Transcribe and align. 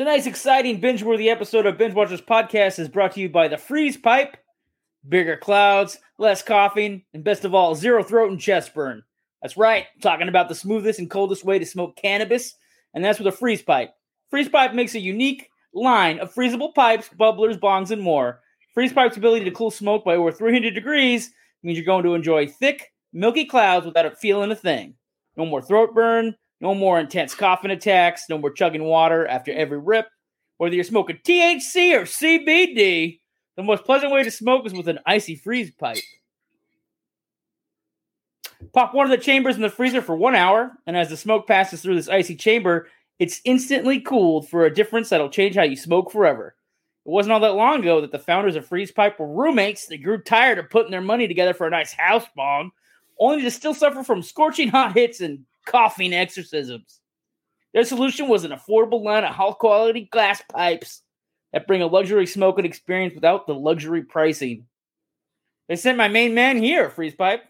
Tonight's 0.00 0.26
exciting 0.26 0.80
binge 0.80 1.02
worthy 1.02 1.28
episode 1.28 1.66
of 1.66 1.76
Binge 1.76 1.92
Watchers 1.92 2.22
Podcast 2.22 2.78
is 2.78 2.88
brought 2.88 3.12
to 3.12 3.20
you 3.20 3.28
by 3.28 3.48
the 3.48 3.58
Freeze 3.58 3.98
Pipe, 3.98 4.38
bigger 5.06 5.36
clouds, 5.36 5.98
less 6.16 6.42
coughing, 6.42 7.02
and 7.12 7.22
best 7.22 7.44
of 7.44 7.54
all, 7.54 7.74
zero 7.74 8.02
throat 8.02 8.30
and 8.30 8.40
chest 8.40 8.72
burn. 8.72 9.02
That's 9.42 9.58
right, 9.58 9.84
talking 10.00 10.28
about 10.28 10.48
the 10.48 10.54
smoothest 10.54 11.00
and 11.00 11.10
coldest 11.10 11.44
way 11.44 11.58
to 11.58 11.66
smoke 11.66 11.96
cannabis, 11.96 12.54
and 12.94 13.04
that's 13.04 13.18
with 13.18 13.28
a 13.28 13.36
Freeze 13.36 13.60
Pipe. 13.60 13.90
Freeze 14.30 14.48
Pipe 14.48 14.72
makes 14.72 14.94
a 14.94 15.00
unique 15.00 15.50
line 15.74 16.18
of 16.18 16.32
freezable 16.32 16.74
pipes, 16.74 17.10
bubblers, 17.20 17.60
bongs, 17.60 17.90
and 17.90 18.00
more. 18.00 18.40
Freeze 18.72 18.94
Pipe's 18.94 19.18
ability 19.18 19.44
to 19.44 19.50
cool 19.50 19.70
smoke 19.70 20.02
by 20.02 20.16
over 20.16 20.32
300 20.32 20.72
degrees 20.72 21.30
means 21.62 21.76
you're 21.76 21.84
going 21.84 22.04
to 22.04 22.14
enjoy 22.14 22.46
thick, 22.46 22.90
milky 23.12 23.44
clouds 23.44 23.84
without 23.84 24.06
it 24.06 24.16
feeling 24.16 24.50
a 24.50 24.56
thing. 24.56 24.94
No 25.36 25.44
more 25.44 25.60
throat 25.60 25.94
burn, 25.94 26.36
no 26.60 26.74
more 26.74 27.00
intense 27.00 27.34
coughing 27.34 27.70
attacks, 27.70 28.24
no 28.28 28.38
more 28.38 28.50
chugging 28.50 28.84
water 28.84 29.26
after 29.26 29.52
every 29.52 29.78
rip. 29.78 30.06
Whether 30.58 30.74
you're 30.74 30.84
smoking 30.84 31.18
THC 31.24 31.94
or 31.94 32.02
CBD, 32.02 33.20
the 33.56 33.62
most 33.62 33.84
pleasant 33.84 34.12
way 34.12 34.22
to 34.22 34.30
smoke 34.30 34.66
is 34.66 34.74
with 34.74 34.88
an 34.88 34.98
icy 35.06 35.36
freeze 35.36 35.70
pipe. 35.70 36.02
Pop 38.72 38.94
one 38.94 39.06
of 39.06 39.10
the 39.10 39.24
chambers 39.24 39.56
in 39.56 39.62
the 39.62 39.70
freezer 39.70 40.02
for 40.02 40.14
one 40.14 40.34
hour, 40.34 40.72
and 40.86 40.96
as 40.96 41.08
the 41.08 41.16
smoke 41.16 41.46
passes 41.46 41.80
through 41.80 41.96
this 41.96 42.08
icy 42.10 42.36
chamber, 42.36 42.88
it's 43.18 43.40
instantly 43.44 44.00
cooled 44.00 44.48
for 44.48 44.64
a 44.64 44.74
difference 44.74 45.08
that'll 45.08 45.30
change 45.30 45.56
how 45.56 45.62
you 45.62 45.76
smoke 45.76 46.12
forever. 46.12 46.54
It 47.06 47.10
wasn't 47.10 47.32
all 47.32 47.40
that 47.40 47.54
long 47.54 47.80
ago 47.80 48.02
that 48.02 48.12
the 48.12 48.18
founders 48.18 48.56
of 48.56 48.66
Freeze 48.66 48.92
Pipe 48.92 49.18
were 49.18 49.26
roommates 49.26 49.86
that 49.86 50.02
grew 50.02 50.22
tired 50.22 50.58
of 50.58 50.70
putting 50.70 50.90
their 50.90 51.00
money 51.00 51.26
together 51.26 51.54
for 51.54 51.66
a 51.66 51.70
nice 51.70 51.92
house 51.92 52.26
bong, 52.36 52.70
only 53.18 53.42
to 53.42 53.50
still 53.50 53.74
suffer 53.74 54.02
from 54.02 54.22
scorching 54.22 54.68
hot 54.68 54.94
hits 54.94 55.20
and 55.20 55.44
coughing 55.70 56.12
exorcisms. 56.12 57.00
Their 57.72 57.84
solution 57.84 58.28
was 58.28 58.44
an 58.44 58.50
affordable 58.50 59.02
line 59.02 59.24
of 59.24 59.34
high 59.34 59.52
quality 59.52 60.08
glass 60.10 60.42
pipes 60.50 61.02
that 61.52 61.66
bring 61.66 61.82
a 61.82 61.86
luxury 61.86 62.26
smoking 62.26 62.64
experience 62.64 63.14
without 63.14 63.46
the 63.46 63.54
luxury 63.54 64.02
pricing. 64.02 64.66
They 65.68 65.76
sent 65.76 65.96
my 65.96 66.08
main 66.08 66.34
man 66.34 66.58
here, 66.58 66.90
Freeze 66.90 67.14
Pipe. 67.14 67.44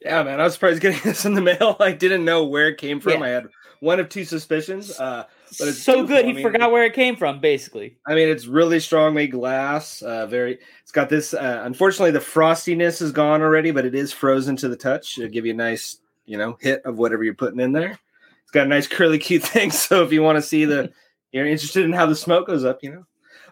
Yeah, 0.00 0.22
man, 0.22 0.40
I 0.40 0.44
was 0.44 0.54
surprised 0.54 0.80
getting 0.80 1.00
this 1.04 1.24
in 1.24 1.34
the 1.34 1.42
mail. 1.42 1.76
I 1.80 1.92
didn't 1.92 2.24
know 2.24 2.44
where 2.44 2.68
it 2.68 2.78
came 2.78 3.00
from. 3.00 3.20
Yeah. 3.20 3.22
I 3.22 3.28
had 3.28 3.48
one 3.80 4.00
of 4.00 4.08
two 4.08 4.24
suspicions. 4.24 4.98
Uh, 4.98 5.24
but 5.58 5.68
it's 5.68 5.82
so 5.82 5.94
beautiful. 5.94 6.16
good, 6.16 6.24
I 6.24 6.28
he 6.28 6.32
mean, 6.34 6.42
forgot 6.42 6.72
where 6.72 6.84
it 6.84 6.94
came 6.94 7.16
from, 7.16 7.40
basically. 7.40 7.96
I 8.06 8.14
mean, 8.14 8.28
it's 8.28 8.46
really 8.46 8.80
strong 8.80 9.14
made 9.14 9.30
glass. 9.30 10.02
Uh, 10.02 10.26
very. 10.26 10.58
It's 10.82 10.92
got 10.92 11.08
this. 11.08 11.34
Uh, 11.34 11.62
unfortunately, 11.64 12.10
the 12.10 12.18
frostiness 12.18 13.00
is 13.00 13.12
gone 13.12 13.42
already, 13.42 13.70
but 13.70 13.84
it 13.84 13.94
is 13.94 14.12
frozen 14.12 14.56
to 14.56 14.68
the 14.68 14.76
touch. 14.76 15.18
It'll 15.18 15.30
give 15.30 15.46
you 15.46 15.52
a 15.52 15.56
nice, 15.56 15.98
you 16.26 16.38
know, 16.38 16.56
hit 16.60 16.82
of 16.84 16.98
whatever 16.98 17.24
you're 17.24 17.34
putting 17.34 17.60
in 17.60 17.72
there. 17.72 17.98
It's 18.42 18.50
got 18.52 18.66
a 18.66 18.68
nice 18.68 18.86
curly 18.86 19.18
cute 19.18 19.42
thing. 19.44 19.70
So 19.70 20.02
if 20.04 20.12
you 20.12 20.22
want 20.22 20.36
to 20.36 20.42
see 20.42 20.64
the, 20.64 20.92
you're 21.32 21.46
interested 21.46 21.84
in 21.84 21.92
how 21.92 22.06
the 22.06 22.16
smoke 22.16 22.46
goes 22.46 22.64
up, 22.64 22.82
you 22.82 22.92
know. 22.92 23.06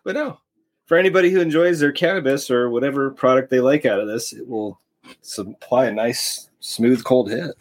But 0.04 0.14
no, 0.14 0.38
for 0.86 0.96
anybody 0.96 1.30
who 1.30 1.40
enjoys 1.40 1.80
their 1.80 1.92
cannabis 1.92 2.50
or 2.50 2.70
whatever 2.70 3.10
product 3.10 3.50
they 3.50 3.60
like 3.60 3.86
out 3.86 4.00
of 4.00 4.08
this, 4.08 4.32
it 4.32 4.48
will 4.48 4.80
supply 5.20 5.86
a 5.86 5.92
nice, 5.92 6.50
smooth, 6.60 7.04
cold 7.04 7.30
hit. 7.30 7.52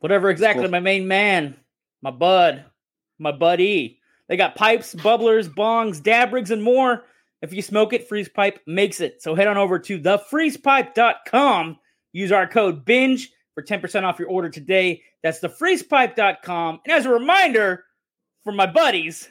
Whatever 0.00 0.30
exactly, 0.30 0.64
cool. 0.64 0.70
my 0.70 0.80
main 0.80 1.08
man, 1.08 1.56
my 2.02 2.10
bud, 2.10 2.64
my 3.18 3.32
buddy. 3.32 3.98
They 4.28 4.36
got 4.36 4.54
pipes, 4.54 4.94
bubblers, 4.94 5.52
bongs, 5.52 6.02
dab 6.02 6.32
rigs, 6.32 6.50
and 6.50 6.62
more. 6.62 7.04
If 7.42 7.52
you 7.52 7.62
smoke 7.62 7.92
it, 7.92 8.08
Freeze 8.08 8.28
Pipe 8.28 8.60
makes 8.66 9.00
it. 9.00 9.22
So 9.22 9.34
head 9.34 9.48
on 9.48 9.56
over 9.56 9.78
to 9.78 9.98
thefreezepipe.com. 9.98 11.78
Use 12.12 12.32
our 12.32 12.46
code 12.46 12.84
BINGE 12.84 13.32
for 13.54 13.62
10% 13.62 14.02
off 14.04 14.18
your 14.18 14.28
order 14.28 14.48
today. 14.48 15.02
That's 15.22 15.40
thefreezepipe.com. 15.40 16.80
And 16.84 16.92
as 16.92 17.06
a 17.06 17.10
reminder 17.10 17.84
for 18.44 18.52
my 18.52 18.66
buddies, 18.66 19.28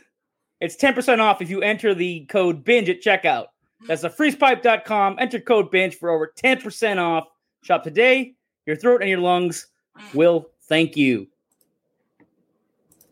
it's 0.62 0.76
10% 0.76 1.20
off 1.20 1.42
if 1.42 1.50
you 1.50 1.62
enter 1.62 1.94
the 1.94 2.26
code 2.26 2.64
BINGE 2.64 2.90
at 2.90 3.02
checkout. 3.02 3.48
That's 3.88 4.04
thefreezepipe.com. 4.04 5.18
Enter 5.20 5.40
code 5.40 5.72
BINGE 5.72 5.96
for 5.96 6.10
over 6.10 6.34
10% 6.38 6.98
off. 6.98 7.26
Shop 7.64 7.84
today. 7.84 8.36
Your 8.66 8.76
throat 8.76 9.02
and 9.02 9.10
your 9.10 9.20
lungs 9.20 9.68
will 10.14 10.50
thank 10.68 10.96
you. 10.96 11.28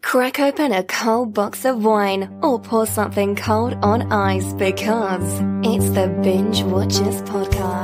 Crack 0.01 0.39
open 0.39 0.71
a 0.71 0.83
cold 0.83 1.33
box 1.33 1.65
of 1.65 1.83
wine 1.83 2.39
or 2.41 2.59
pour 2.59 2.85
something 2.85 3.35
cold 3.35 3.73
on 3.83 4.11
ice 4.11 4.53
because 4.53 5.41
it's 5.63 5.89
the 5.89 6.07
Binge 6.23 6.63
Watchers 6.63 7.21
Podcast. 7.23 7.76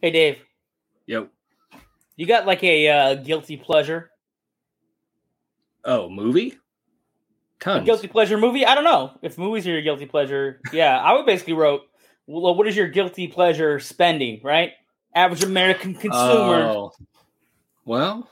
Hey, 0.00 0.10
Dave, 0.10 0.38
Yep. 1.06 1.30
you 2.16 2.26
got 2.26 2.46
like 2.46 2.62
a 2.62 2.88
uh, 2.88 3.14
guilty 3.16 3.56
pleasure? 3.56 4.10
Oh, 5.84 6.08
movie? 6.08 6.50
A 7.60 7.64
Tons. 7.64 7.84
guilty 7.84 8.06
pleasure 8.08 8.38
movie? 8.38 8.64
I 8.64 8.74
don't 8.74 8.84
know 8.84 9.12
if 9.22 9.36
movies 9.38 9.66
are 9.66 9.72
your 9.72 9.82
guilty 9.82 10.06
pleasure. 10.06 10.60
Yeah, 10.72 10.96
I 10.98 11.14
would 11.14 11.26
basically 11.26 11.54
wrote, 11.54 11.82
well, 12.26 12.54
what 12.54 12.68
is 12.68 12.76
your 12.76 12.88
guilty 12.88 13.26
pleasure 13.26 13.80
spending, 13.80 14.40
right? 14.44 14.72
Average 15.14 15.42
American 15.42 15.94
consumer. 15.94 16.62
Oh. 16.62 16.92
Well, 17.84 18.28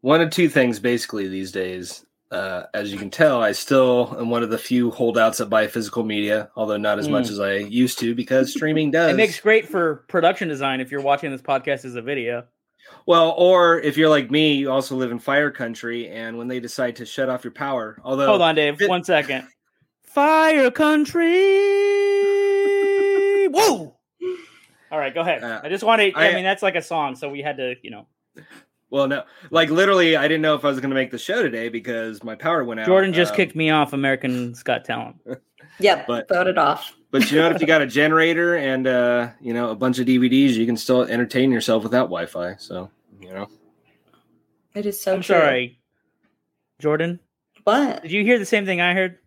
one 0.00 0.20
of 0.20 0.30
two 0.30 0.48
things 0.48 0.78
basically 0.78 1.28
these 1.28 1.52
days. 1.52 2.06
Uh, 2.30 2.64
as 2.74 2.92
you 2.92 2.98
can 2.98 3.10
tell, 3.10 3.42
I 3.42 3.50
still 3.52 4.14
am 4.18 4.30
one 4.30 4.42
of 4.44 4.50
the 4.50 4.58
few 4.58 4.90
holdouts 4.92 5.38
that 5.38 5.46
buy 5.46 5.66
physical 5.66 6.04
media, 6.04 6.48
although 6.54 6.76
not 6.76 6.98
as 7.00 7.08
much 7.08 7.26
Mm. 7.26 7.30
as 7.30 7.40
I 7.40 7.54
used 7.56 7.98
to 8.00 8.14
because 8.14 8.52
streaming 8.52 8.92
does. 8.92 9.10
It 9.12 9.16
makes 9.16 9.40
great 9.40 9.66
for 9.68 10.04
production 10.08 10.46
design 10.48 10.80
if 10.80 10.92
you're 10.92 11.00
watching 11.00 11.32
this 11.32 11.42
podcast 11.42 11.84
as 11.84 11.96
a 11.96 12.02
video. 12.02 12.44
well, 13.06 13.34
or 13.36 13.80
if 13.80 13.96
you're 13.96 14.08
like 14.08 14.30
me, 14.30 14.54
you 14.54 14.70
also 14.70 14.94
live 14.94 15.10
in 15.10 15.18
fire 15.18 15.50
country, 15.50 16.08
and 16.08 16.38
when 16.38 16.46
they 16.46 16.60
decide 16.60 16.96
to 16.96 17.04
shut 17.06 17.28
off 17.28 17.42
your 17.42 17.52
power, 17.52 17.98
although 18.04 18.26
Hold 18.26 18.42
on, 18.42 18.54
Dave. 18.54 18.80
it- 18.80 18.88
One 18.88 19.02
second. 19.02 19.48
Fire 20.04 20.70
country. 20.70 21.30
Whoa. 23.48 23.96
All 24.92 24.98
right, 24.98 25.14
go 25.14 25.20
ahead. 25.20 25.42
Uh, 25.42 25.60
I 25.64 25.68
just 25.68 25.82
wanted. 25.84 26.14
I, 26.16 26.30
I- 26.30 26.34
mean, 26.34 26.44
that's 26.44 26.62
like 26.62 26.76
a 26.76 26.82
song, 26.82 27.16
so 27.16 27.28
we 27.28 27.42
had 27.42 27.56
to, 27.56 27.74
you 27.82 27.90
know. 27.90 28.06
Well, 28.90 29.06
no, 29.08 29.24
like 29.50 29.70
literally, 29.70 30.16
I 30.16 30.22
didn't 30.28 30.42
know 30.42 30.54
if 30.54 30.64
I 30.64 30.68
was 30.68 30.80
going 30.80 30.90
to 30.90 30.94
make 30.94 31.10
the 31.10 31.18
show 31.18 31.42
today 31.42 31.68
because 31.68 32.22
my 32.24 32.34
power 32.34 32.64
went 32.64 32.80
out. 32.80 32.86
Jordan 32.86 33.12
just 33.12 33.32
Um, 33.32 33.36
kicked 33.36 33.56
me 33.56 33.70
off 33.70 33.92
American's 33.92 34.62
Got 34.62 34.84
Talent. 34.84 35.16
Yep, 35.78 36.06
But- 36.06 36.28
voted 36.28 36.58
off. 36.58 36.94
But 37.10 37.30
you 37.30 37.38
know, 37.38 37.46
what? 37.48 37.56
if 37.56 37.60
you 37.60 37.66
got 37.66 37.80
a 37.82 37.86
generator 38.00 38.56
and 38.56 38.86
uh, 38.86 39.30
you 39.40 39.52
know 39.54 39.70
a 39.70 39.74
bunch 39.74 39.98
of 39.98 40.06
DVDs, 40.06 40.50
you 40.50 40.64
can 40.66 40.76
still 40.76 41.02
entertain 41.02 41.50
yourself 41.50 41.82
without 41.82 42.04
Wi-Fi. 42.04 42.56
So 42.58 42.90
you 43.20 43.32
know, 43.32 43.48
It 44.74 44.86
is 44.86 45.00
so 45.00 45.14
I'm 45.14 45.20
true. 45.22 45.36
sorry, 45.36 45.80
Jordan. 46.80 47.18
What? 47.64 48.02
Did 48.02 48.12
you 48.12 48.24
hear 48.24 48.38
the 48.38 48.46
same 48.46 48.64
thing 48.64 48.80
I 48.80 48.94
heard? 48.94 49.18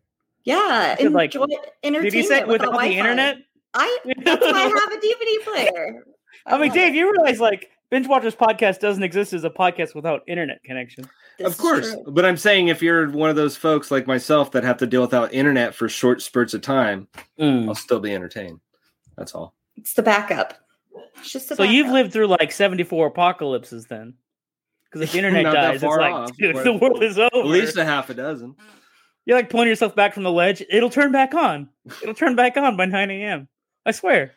Yeah, 0.44 0.95
said, 0.97 1.12
like, 1.13 1.34
entertainment 1.35 2.03
Did 2.03 2.13
he 2.13 2.24
say 2.24 2.44
without 2.44 2.72
without 2.74 2.81
the 2.81 2.97
internet? 2.97 3.38
I 3.74 3.97
that's 4.24 4.41
why 4.45 4.51
I 4.51 4.62
have 4.62 4.91
a 4.91 4.97
DVD 4.97 5.44
player. 5.44 6.03
I 6.45 6.57
mean, 6.57 6.68
love 6.68 6.74
Dave, 6.75 6.95
you 6.95 7.12
realize 7.12 7.40
like 7.40 7.69
Binge 7.93 8.07
Watchers 8.07 8.35
podcast 8.35 8.79
doesn't 8.79 9.03
exist 9.03 9.33
as 9.33 9.43
a 9.43 9.51
podcast 9.51 9.93
without 9.93 10.23
internet 10.25 10.63
connection. 10.63 11.07
This 11.37 11.45
of 11.47 11.59
course. 11.59 11.91
true. 11.91 12.03
But 12.07 12.25
I'm 12.25 12.38
saying 12.38 12.69
if 12.69 12.81
you're 12.81 13.07
one 13.12 13.29
of 13.29 13.35
those 13.35 13.56
folks 13.56 13.91
like 13.91 14.07
myself 14.07 14.50
that 14.53 14.63
have 14.63 14.77
to 14.77 14.88
deal 14.88 15.01
without 15.01 15.31
internet 15.31 15.75
for 15.75 15.88
short 15.88 16.19
spurts 16.23 16.56
of 16.56 16.62
time, 16.63 17.07
Mm. 17.39 17.68
I'll 17.68 17.75
still 17.75 18.00
be 18.00 18.12
entertained. 18.12 18.62
That's 19.15 19.35
all. 19.35 19.53
It's 19.75 19.94
the 19.94 20.01
backup. 20.01 20.56
It's 21.19 21.31
just 21.31 21.50
the 21.50 21.56
So 21.56 21.62
you've 21.62 21.91
lived 21.91 22.12
through 22.12 22.29
like 22.29 22.51
74 22.51 23.06
apocalypses 23.06 23.85
then. 23.85 24.15
Because 24.85 25.01
if 25.01 25.12
the 25.12 25.18
internet 25.23 25.53
dies, 25.53 25.75
it's 25.75 25.83
like 25.83 26.13
off, 26.13 26.35
dude, 26.35 26.56
the 26.63 26.73
world 26.73 27.03
is 27.03 27.19
over. 27.19 27.29
At 27.35 27.45
least 27.45 27.77
a 27.77 27.85
half 27.85 28.09
a 28.09 28.15
dozen. 28.15 28.56
You're 29.25 29.38
like 29.38 29.51
pulling 29.51 29.68
yourself 29.68 29.95
back 29.95 30.15
from 30.15 30.23
the 30.23 30.31
ledge. 30.31 30.63
It'll 30.68 30.89
turn 30.89 31.12
back 31.12 31.35
on. 31.35 31.69
It'll 32.01 32.15
turn 32.15 32.35
back 32.35 32.57
on 32.57 32.75
by 32.75 32.88
9 32.88 33.12
a.m. 33.12 33.47
I 33.85 33.91
swear. 33.91 34.31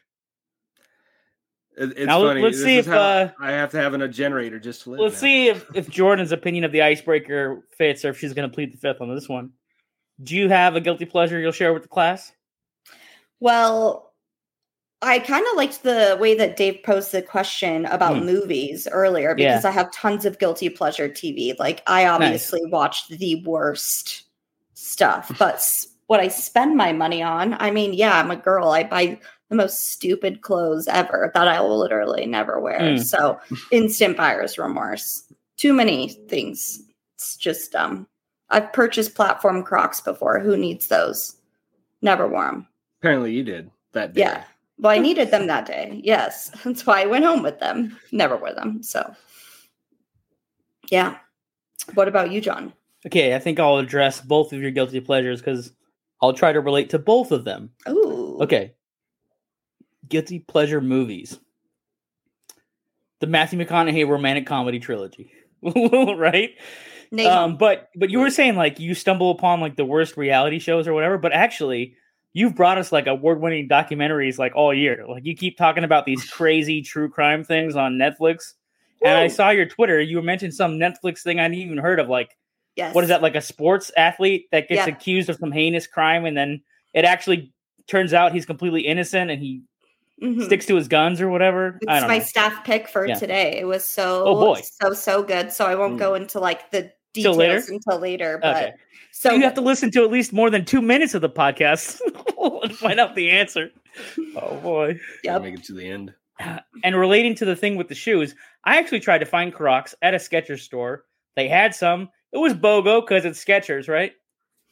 It- 1.76 1.90
it's 1.96 2.06
Now, 2.06 2.22
funny. 2.22 2.40
let's 2.42 2.56
This 2.56 2.64
see 2.64 2.78
is 2.78 2.86
if, 2.86 2.92
how 2.92 2.98
uh, 2.98 3.30
I 3.40 3.50
have 3.52 3.70
to 3.72 3.76
have 3.78 3.92
a 3.94 4.08
generator 4.08 4.58
just 4.58 4.82
to 4.82 4.90
live. 4.90 5.00
Let's 5.00 5.14
now. 5.16 5.20
see 5.20 5.48
if, 5.48 5.66
if 5.74 5.90
Jordan's 5.90 6.32
opinion 6.32 6.64
of 6.64 6.72
the 6.72 6.82
icebreaker 6.82 7.62
fits 7.76 8.04
or 8.04 8.10
if 8.10 8.18
she's 8.18 8.32
going 8.32 8.48
to 8.48 8.54
plead 8.54 8.72
the 8.72 8.78
fifth 8.78 9.00
on 9.00 9.14
this 9.14 9.28
one. 9.28 9.50
Do 10.22 10.34
you 10.34 10.48
have 10.48 10.74
a 10.76 10.80
guilty 10.80 11.04
pleasure 11.04 11.38
you'll 11.38 11.52
share 11.52 11.74
with 11.74 11.82
the 11.82 11.88
class? 11.88 12.32
Well, 13.40 14.14
I 15.02 15.18
kind 15.18 15.44
of 15.50 15.56
liked 15.56 15.82
the 15.82 16.16
way 16.18 16.34
that 16.36 16.56
Dave 16.56 16.82
posed 16.82 17.12
the 17.12 17.20
question 17.20 17.84
about 17.86 18.18
Hmm. 18.18 18.24
movies 18.24 18.88
earlier 18.90 19.34
Yeah. 19.36 19.52
because 19.52 19.66
I 19.66 19.70
have 19.72 19.92
tons 19.92 20.24
of 20.24 20.38
guilty 20.38 20.70
pleasure 20.70 21.08
TV. 21.08 21.54
Like 21.58 21.82
I 21.86 22.06
obviously 22.06 22.64
watched 22.64 23.10
the 23.10 23.42
worst 23.44 24.22
stuff, 24.72 25.30
but 25.38 25.62
what 26.06 26.20
I 26.20 26.28
spend 26.28 26.76
my 26.76 26.92
money 26.92 27.22
on, 27.22 27.54
I 27.60 27.70
mean, 27.70 27.92
yeah, 27.92 28.18
I'm 28.18 28.30
a 28.30 28.36
girl. 28.36 28.68
I 28.70 28.84
buy 28.84 29.18
the 29.48 29.56
most 29.56 29.92
stupid 29.92 30.40
clothes 30.40 30.88
ever 30.88 31.30
that 31.34 31.48
I 31.48 31.60
will 31.60 31.78
literally 31.78 32.26
never 32.26 32.60
wear. 32.60 32.96
Hmm. 32.96 33.02
So 33.02 33.40
instant 33.70 34.16
buyer's 34.16 34.58
remorse. 34.58 35.32
Too 35.56 35.72
many 35.72 36.08
things. 36.08 36.82
It's 37.14 37.36
just 37.36 37.74
um 37.74 38.06
I've 38.50 38.72
purchased 38.72 39.14
platform 39.14 39.62
Crocs 39.62 40.00
before. 40.00 40.38
Who 40.38 40.56
needs 40.56 40.88
those? 40.88 41.36
Never 42.02 42.28
wore 42.28 42.46
them. 42.46 42.66
Apparently, 43.00 43.32
you 43.32 43.42
did 43.42 43.70
that. 43.92 44.14
Day. 44.14 44.20
Yeah. 44.20 44.44
Well, 44.78 44.92
I 44.92 44.98
needed 44.98 45.30
them 45.30 45.46
that 45.46 45.66
day. 45.66 46.00
Yes. 46.04 46.50
That's 46.64 46.86
why 46.86 47.02
I 47.02 47.06
went 47.06 47.24
home 47.24 47.42
with 47.42 47.58
them. 47.60 47.98
Never 48.12 48.36
wore 48.36 48.52
them. 48.52 48.82
So, 48.82 49.14
yeah. 50.90 51.18
What 51.94 52.08
about 52.08 52.30
you, 52.30 52.40
John? 52.40 52.72
Okay, 53.06 53.34
I 53.34 53.38
think 53.38 53.58
I'll 53.58 53.78
address 53.78 54.20
both 54.20 54.52
of 54.52 54.60
your 54.60 54.70
guilty 54.70 55.00
pleasures 55.00 55.40
because 55.40 55.72
I'll 56.20 56.32
try 56.32 56.52
to 56.52 56.60
relate 56.60 56.90
to 56.90 56.98
both 56.98 57.30
of 57.30 57.44
them. 57.44 57.70
Ooh. 57.88 58.38
Okay. 58.40 58.74
Guilty 60.08 60.40
pleasure 60.40 60.80
movies. 60.80 61.38
The 63.20 63.26
Matthew 63.26 63.58
McConaughey 63.58 64.08
romantic 64.08 64.46
comedy 64.46 64.78
trilogy. 64.78 65.32
right? 65.62 66.50
Name 67.10 67.26
Um, 67.26 67.56
but 67.56 67.88
but 67.96 68.10
you 68.10 68.20
were 68.20 68.30
saying 68.30 68.56
like 68.56 68.80
you 68.80 68.94
stumble 68.94 69.30
upon 69.30 69.60
like 69.60 69.76
the 69.76 69.84
worst 69.84 70.16
reality 70.16 70.58
shows 70.58 70.86
or 70.88 70.92
whatever, 70.92 71.18
but 71.18 71.32
actually 71.32 71.96
you've 72.32 72.54
brought 72.54 72.76
us 72.76 72.92
like 72.92 73.06
award 73.06 73.40
winning 73.40 73.68
documentaries 73.68 74.38
like 74.38 74.54
all 74.54 74.74
year. 74.74 75.04
Like 75.08 75.24
you 75.24 75.34
keep 75.34 75.56
talking 75.56 75.84
about 75.84 76.04
these 76.04 76.22
crazy 76.30 76.82
true 76.82 77.08
crime 77.08 77.44
things 77.44 77.76
on 77.76 77.94
Netflix. 77.94 78.52
And 79.02 79.16
I 79.16 79.28
saw 79.28 79.50
your 79.50 79.66
Twitter, 79.66 80.00
you 80.00 80.20
mentioned 80.20 80.54
some 80.54 80.78
Netflix 80.78 81.22
thing 81.22 81.38
I 81.38 81.42
hadn't 81.42 81.58
even 81.58 81.78
heard 81.78 82.00
of, 82.00 82.08
like 82.08 82.36
yes. 82.74 82.94
what 82.94 83.04
is 83.04 83.08
that, 83.08 83.22
like 83.22 83.36
a 83.36 83.40
sports 83.40 83.90
athlete 83.96 84.48
that 84.52 84.68
gets 84.68 84.86
Yeah. 84.86 84.94
accused 84.94 85.30
of 85.30 85.36
some 85.36 85.52
heinous 85.52 85.86
crime 85.86 86.24
and 86.24 86.36
then 86.36 86.62
it 86.92 87.04
actually 87.04 87.52
turns 87.86 88.12
out 88.12 88.32
he's 88.32 88.46
completely 88.46 88.82
innocent 88.82 89.30
and 89.30 89.40
he 89.40 89.62
Mhm. 90.22 90.44
sticks 90.44 90.66
to 90.66 90.76
his 90.76 90.88
guns 90.88 91.20
or 91.20 91.28
whatever. 91.28 91.78
I 91.88 91.92
It's 91.94 92.00
don't 92.02 92.08
my 92.08 92.18
know. 92.18 92.24
staff 92.24 92.64
pick 92.64 92.88
for 92.88 93.06
Yeah. 93.06 93.14
today. 93.16 93.58
It 93.60 93.66
was 93.66 93.84
so 93.84 94.24
Oh, 94.24 94.34
boy. 94.54 94.60
so 94.62 94.92
so 94.94 95.22
good. 95.22 95.52
So 95.52 95.66
I 95.66 95.74
won't 95.74 95.98
go 95.98 96.14
into 96.14 96.40
like 96.40 96.70
the 96.70 96.90
Till 97.14 97.34
details 97.34 97.36
later? 97.36 97.62
until 97.68 97.98
later. 97.98 98.38
But 98.40 98.56
Okay. 98.56 98.72
so 99.12 99.32
you 99.32 99.42
have 99.42 99.54
to 99.54 99.60
listen 99.60 99.90
to 99.92 100.02
at 100.04 100.10
least 100.10 100.32
more 100.32 100.48
than 100.50 100.64
two 100.64 100.80
minutes 100.82 101.14
of 101.14 101.20
the 101.22 101.28
podcast 101.28 102.00
and 102.62 102.76
find 102.76 102.98
out 102.98 103.14
the 103.14 103.30
answer. 103.30 103.70
Oh 104.36 104.56
boy. 104.56 104.98
Yep. 105.24 105.42
Make 105.42 105.54
it 105.56 105.64
to 105.64 105.72
the 105.74 105.86
end. 105.88 106.14
And 106.84 106.94
relating 106.96 107.34
to 107.36 107.44
the 107.44 107.56
thing 107.56 107.76
with 107.76 107.88
the 107.88 107.94
shoes, 107.94 108.34
I 108.64 108.76
actually 108.78 109.00
tried 109.00 109.18
to 109.18 109.26
find 109.26 109.52
Crocs 109.54 109.94
at 110.02 110.12
a 110.14 110.18
Skechers 110.18 110.60
store. 110.60 111.04
They 111.34 111.48
had 111.48 111.74
some. 111.74 112.10
It 112.32 112.38
was 112.38 112.52
BOGO 112.54 113.00
because 113.02 113.24
it's 113.24 113.42
Skechers, 113.42 113.88
right? 113.88 114.12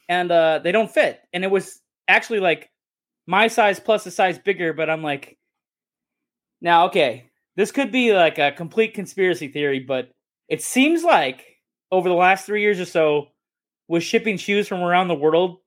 And 0.09 0.31
uh, 0.31 0.59
they 0.63 0.73
don't 0.73 0.91
fit. 0.91 1.21
And 1.33 1.43
it 1.45 1.51
was 1.51 1.81
actually 2.09 2.41
like 2.41 2.71
my 3.27 3.49
size 3.49 3.81
plus 3.81 4.07
a 4.07 4.11
size 4.11 4.39
bigger, 4.39 4.73
but 4.73 4.91
I'm 4.91 5.03
like, 5.03 5.39
now, 6.61 6.87
okay, 6.87 7.31
this 7.57 7.73
could 7.73 7.93
be 7.93 8.13
like 8.13 8.39
a 8.39 8.53
complete 8.53 8.95
conspiracy 8.95 9.49
theory, 9.49 9.81
but 9.81 10.11
it 10.49 10.63
seems 10.63 11.05
like 11.05 11.45
over 11.91 12.09
the 12.09 12.15
last 12.15 12.47
three 12.47 12.63
years 12.63 12.81
or 12.81 12.85
so, 12.85 13.29
with 13.89 14.03
shipping 14.03 14.37
shoes 14.37 14.67
from 14.67 14.81
around 14.81 15.09
the 15.09 15.15
world, 15.15 15.59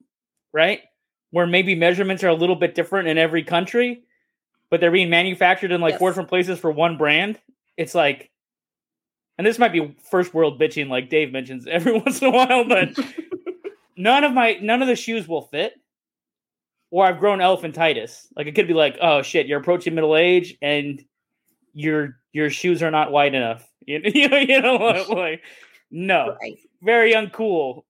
right? 0.52 0.80
Where 1.30 1.46
maybe 1.46 1.74
measurements 1.74 2.24
are 2.24 2.28
a 2.28 2.34
little 2.34 2.56
bit 2.56 2.74
different 2.74 3.08
in 3.08 3.16
every 3.16 3.44
country, 3.44 4.02
but 4.70 4.80
they're 4.80 4.90
being 4.90 5.10
manufactured 5.10 5.72
in 5.72 5.80
like 5.80 5.98
four 5.98 6.10
different 6.10 6.28
places 6.28 6.58
for 6.58 6.70
one 6.70 6.96
brand. 6.96 7.38
It's 7.76 7.94
like, 7.94 8.30
and 9.36 9.46
this 9.46 9.58
might 9.58 9.72
be 9.72 9.96
first 10.10 10.34
world 10.34 10.60
bitching, 10.60 10.88
like 10.88 11.10
Dave 11.10 11.32
mentions 11.32 11.66
every 11.66 11.92
once 11.98 12.20
in 12.20 12.28
a 12.28 12.30
while, 12.30 12.64
but 12.68 12.90
none 13.96 14.24
of 14.24 14.32
my 14.32 14.58
none 14.60 14.82
of 14.82 14.88
the 14.88 14.96
shoes 14.96 15.28
will 15.28 15.42
fit. 15.42 15.74
Or 16.90 17.04
I've 17.04 17.18
grown 17.18 17.38
elephantitis. 17.40 18.26
Like 18.36 18.46
it 18.46 18.54
could 18.54 18.66
be 18.66 18.74
like, 18.74 18.96
oh 19.02 19.22
shit, 19.22 19.46
you're 19.46 19.60
approaching 19.60 19.94
middle 19.94 20.16
age 20.16 20.56
and 20.62 21.02
your 21.74 22.18
your 22.32 22.50
shoes 22.50 22.82
are 22.82 22.90
not 22.90 23.12
wide 23.12 23.34
enough. 23.34 23.68
You, 23.86 24.00
you 24.04 24.28
know, 24.28 24.36
you 24.38 24.60
know, 24.62 24.74
like, 24.76 25.08
like, 25.08 25.42
no, 25.90 26.36
Right. 26.40 26.58
very 26.82 27.12
uncool 27.12 27.82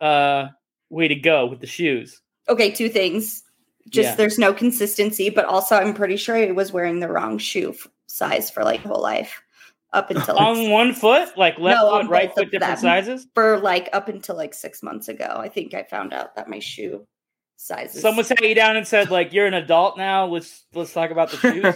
uh 0.00 0.48
way 0.90 1.08
to 1.08 1.14
go 1.14 1.46
with 1.46 1.60
the 1.60 1.66
shoes. 1.66 2.20
Okay, 2.48 2.70
two 2.70 2.88
things. 2.88 3.42
Just 3.90 4.10
Yeah. 4.10 4.14
there's 4.16 4.38
no 4.38 4.52
consistency, 4.54 5.28
but 5.30 5.44
also 5.44 5.76
I'm 5.76 5.92
pretty 5.94 6.16
sure 6.16 6.36
I 6.36 6.50
was 6.52 6.72
wearing 6.72 7.00
the 7.00 7.08
wrong 7.08 7.36
shoe 7.38 7.70
f- 7.70 7.86
size 8.06 8.50
for 8.50 8.64
like 8.64 8.80
whole 8.80 9.02
life 9.02 9.42
up 9.92 10.10
until 10.14 10.38
On 10.38 10.70
one 10.70 10.94
foot, 10.94 11.36
like 11.36 11.58
left 11.58 11.80
No, 11.82 11.90
foot, 12.00 12.08
right 12.10 12.34
foot, 12.34 12.50
different 12.50 12.78
sizes. 12.78 13.26
for 13.34 13.58
like 13.58 13.88
up 13.92 14.08
until 14.08 14.36
like 14.36 14.54
six 14.54 14.82
months 14.82 15.08
ago. 15.08 15.26
I 15.38 15.48
think 15.50 15.74
I 15.74 15.82
found 15.82 16.12
out 16.14 16.34
that 16.36 16.48
my 16.48 16.58
shoe 16.58 17.06
size 17.58 17.94
is 17.94 18.00
Someone 18.02 18.24
sat 18.24 18.40
you 18.42 18.54
down 18.54 18.76
and 18.76 18.86
said, 18.86 19.10
like, 19.10 19.32
you're 19.32 19.46
an 19.46 19.54
adult 19.54 19.98
now. 19.98 20.24
Let's 20.26 20.64
let's 20.74 20.92
talk 20.92 21.10
about 21.10 21.30
the 21.30 21.36
shoes. 21.36 21.74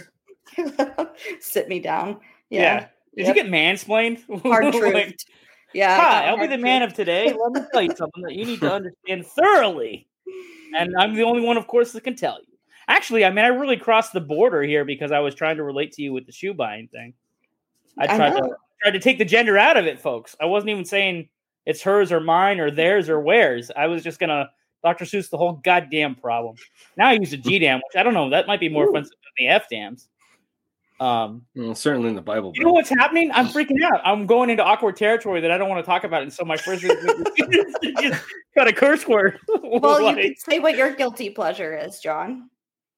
sit 1.39 1.67
me 1.67 1.79
down. 1.79 2.19
yeah. 2.49 2.61
Yeah. 2.61 2.79
Did 3.15 3.27
Yep. 3.27 3.35
you 3.35 3.43
get 3.43 3.51
mansplained? 3.51 4.41
Hard 4.41 4.73
truth. 4.73 4.93
Like, 4.93 5.19
yeah. 5.73 5.91
I 5.93 5.95
Hi, 6.01 6.25
I'll 6.25 6.37
be 6.37 6.47
the 6.47 6.55
truth. 6.55 6.61
man 6.63 6.81
of 6.81 6.93
today. 6.93 7.31
Let 7.31 7.51
me 7.51 7.61
tell 7.71 7.81
you 7.83 7.91
something 7.95 8.23
that 8.23 8.33
you 8.33 8.45
need 8.45 8.59
to 8.61 8.73
understand 8.73 9.27
thoroughly. 9.27 10.07
And 10.75 10.95
I'm 10.97 11.13
the 11.13 11.21
only 11.23 11.41
one, 11.41 11.57
of 11.57 11.67
course, 11.67 11.91
that 11.91 12.03
can 12.03 12.15
tell 12.15 12.39
you. 12.39 12.47
Actually, 12.87 13.23
I 13.23 13.29
mean, 13.29 13.45
I 13.45 13.49
really 13.49 13.77
crossed 13.77 14.13
the 14.13 14.19
border 14.21 14.63
here 14.63 14.83
because 14.83 15.11
I 15.11 15.19
was 15.19 15.35
trying 15.35 15.57
to 15.57 15.63
relate 15.63 15.91
to 15.93 16.01
you 16.01 16.11
with 16.11 16.25
the 16.25 16.31
shoe 16.31 16.53
buying 16.55 16.87
thing. 16.87 17.13
I 17.99 18.05
I 18.05 18.17
tried 18.17 18.29
to 18.31 18.39
know. 18.41 18.55
tried 18.81 18.91
to 18.91 18.99
take 18.99 19.19
the 19.19 19.25
gender 19.25 19.57
out 19.57 19.77
of 19.77 19.85
it, 19.85 19.99
folks. 19.99 20.35
I 20.41 20.45
wasn't 20.45 20.71
even 20.71 20.83
saying 20.85 21.29
it's 21.67 21.83
hers 21.83 22.11
or 22.11 22.19
mine 22.19 22.59
or 22.59 22.71
theirs 22.71 23.09
or 23.09 23.19
where's. 23.19 23.69
I 23.77 23.85
was 23.87 24.03
just 24.03 24.19
gonna 24.19 24.49
Dr. 24.83 25.05
Seuss 25.05 25.29
the 25.29 25.37
whole 25.37 25.53
goddamn 25.63 26.15
problem. 26.15 26.55
Now 26.97 27.07
I 27.09 27.13
use 27.13 27.33
a 27.33 27.37
G 27.37 27.59
dam, 27.59 27.77
which 27.79 27.99
I 27.99 28.03
don't 28.03 28.13
know. 28.13 28.29
That 28.29 28.47
might 28.47 28.59
be 28.59 28.69
more 28.69 28.85
Ooh. 28.85 28.89
offensive 28.89 29.11
than 29.23 29.45
the 29.45 29.47
F 29.49 29.69
dams. 29.69 30.07
Um, 30.99 31.43
Well, 31.55 31.75
certainly 31.75 32.09
in 32.09 32.15
the 32.15 32.21
Bible. 32.21 32.51
you 32.55 32.63
know 32.63 32.71
what's 32.71 32.89
happening? 32.89 33.31
I'm 33.33 33.47
freaking 33.47 33.81
out. 33.83 33.99
I'm 34.05 34.25
going 34.25 34.49
into 34.49 34.63
awkward 34.63 34.95
territory 34.95 35.41
that 35.41 35.51
I 35.51 35.57
don't 35.57 35.67
want 35.67 35.83
to 35.83 35.85
talk 35.89 36.03
about. 36.03 36.21
And 36.21 36.31
so 36.31 36.45
my 36.45 36.55
first 36.55 36.81
just 38.01 38.23
got 38.55 38.67
a 38.67 38.73
curse 38.73 39.07
word. 39.07 39.39
Well, 39.63 39.99
you 39.99 40.05
Like- 40.05 40.15
could 40.17 40.39
say 40.39 40.59
what 40.59 40.75
your 40.77 40.93
guilty 40.93 41.29
pleasure 41.31 41.75
is, 41.77 41.99
John. 41.99 42.49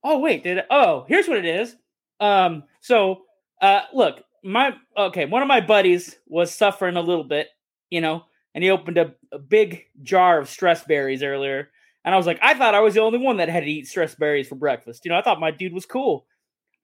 oh 0.04 0.20
wait, 0.20 0.44
did 0.44 0.58
it? 0.58 0.66
Oh, 0.70 1.06
here's 1.08 1.28
what 1.28 1.38
it 1.38 1.46
is. 1.46 1.76
Um, 2.20 2.64
so 2.82 3.22
uh, 3.62 3.82
look, 3.94 4.22
my 4.44 4.76
okay, 4.98 5.26
one 5.26 5.42
of 5.42 5.48
my 5.48 5.62
buddies 5.62 6.18
was 6.28 6.54
suffering 6.54 6.98
a 6.98 7.02
little 7.02 7.24
bit, 7.24 7.48
you 7.90 8.02
know, 8.02 8.26
and 8.54 8.64
he 8.64 8.70
opened 8.72 8.98
a, 8.98 9.16
a 9.32 9.40
big 9.40 9.86
jar 10.04 10.38
of 10.40 10.50
stress 10.50 10.84
berries 10.84 11.24
earlier, 11.24 11.70
and 12.06 12.14
I 12.14 12.18
was 12.18 12.28
like, 12.28 12.40
I 12.42 12.54
thought 12.54 12.76
I 12.76 12.82
was 12.82 12.94
the 12.94 13.02
only 13.02 13.18
one 13.18 13.38
that 13.38 13.50
had 13.50 13.62
to 13.62 13.70
eat 13.70 13.88
stress 13.88 14.14
berries 14.14 14.48
for 14.48 14.56
breakfast. 14.56 15.04
You 15.04 15.10
know, 15.10 15.18
I 15.18 15.24
thought 15.24 15.40
my 15.40 15.52
dude 15.52 15.74
was 15.74 15.88
cool. 15.88 16.28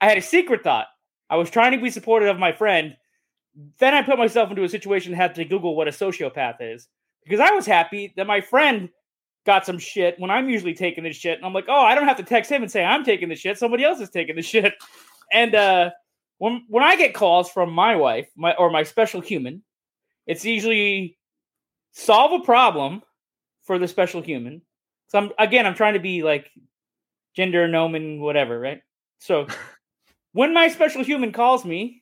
I 0.02 0.10
had 0.10 0.18
a 0.18 0.22
secret 0.22 0.64
thought. 0.64 0.88
I 1.30 1.38
was 1.38 1.52
trying 1.52 1.72
to 1.74 1.82
be 1.82 1.92
supportive 1.92 2.28
of 2.28 2.40
my 2.40 2.52
friend. 2.52 2.98
Then 3.78 3.94
I 3.94 4.02
put 4.02 4.18
myself 4.18 4.50
into 4.50 4.64
a 4.64 4.70
situation 4.70 5.14
had 5.14 5.36
to 5.36 5.46
Google 5.46 5.76
what 5.76 5.88
a 5.88 5.92
sociopath 5.92 6.58
is 6.60 6.88
because 7.24 7.40
I 7.40 7.52
was 7.52 7.68
happy 7.68 8.14
that 8.18 8.26
my 8.26 8.42
friend 8.42 8.90
got 9.46 9.66
some 9.66 9.78
shit 9.78 10.20
when 10.20 10.32
I'm 10.32 10.50
usually 10.50 10.74
taking 10.74 11.04
this 11.04 11.16
shit. 11.16 11.38
And 11.38 11.46
I'm 11.46 11.54
like, 11.54 11.66
oh, 11.68 11.82
I 11.82 11.94
don't 11.94 12.08
have 12.08 12.18
to 12.18 12.24
text 12.24 12.52
him 12.52 12.64
and 12.64 12.72
say 12.72 12.84
I'm 12.84 13.04
taking 13.04 13.30
the 13.30 13.36
shit. 13.36 13.58
Somebody 13.58 13.84
else 13.84 14.00
is 14.00 14.10
taking 14.10 14.36
the 14.36 14.42
shit. 14.42 14.74
And 15.34 15.56
uh, 15.56 15.92
when 16.40 16.66
when 16.68 16.84
I 16.84 16.98
get 16.98 17.14
calls 17.14 17.50
from 17.50 17.72
my 17.72 17.96
wife, 17.96 18.28
my 18.36 18.54
or 18.56 18.70
my 18.70 18.84
special 18.84 19.22
human, 19.22 19.64
it's 20.28 20.44
usually 20.44 21.18
solve 21.94 22.34
a 22.34 22.44
problem 22.44 23.02
for 23.64 23.80
the 23.80 23.88
special 23.88 24.22
human. 24.22 24.62
So 25.12 25.20
I'm 25.20 25.32
again, 25.38 25.66
I'm 25.66 25.76
trying 25.76 25.96
to 25.96 26.00
be 26.00 26.24
like 26.24 26.50
gender 27.36 27.68
nomen, 27.68 28.22
whatever, 28.22 28.58
right? 28.58 28.82
So 29.20 29.46
when 30.32 30.54
my 30.54 30.70
special 30.70 31.04
human 31.04 31.34
calls 31.34 31.66
me, 31.66 32.02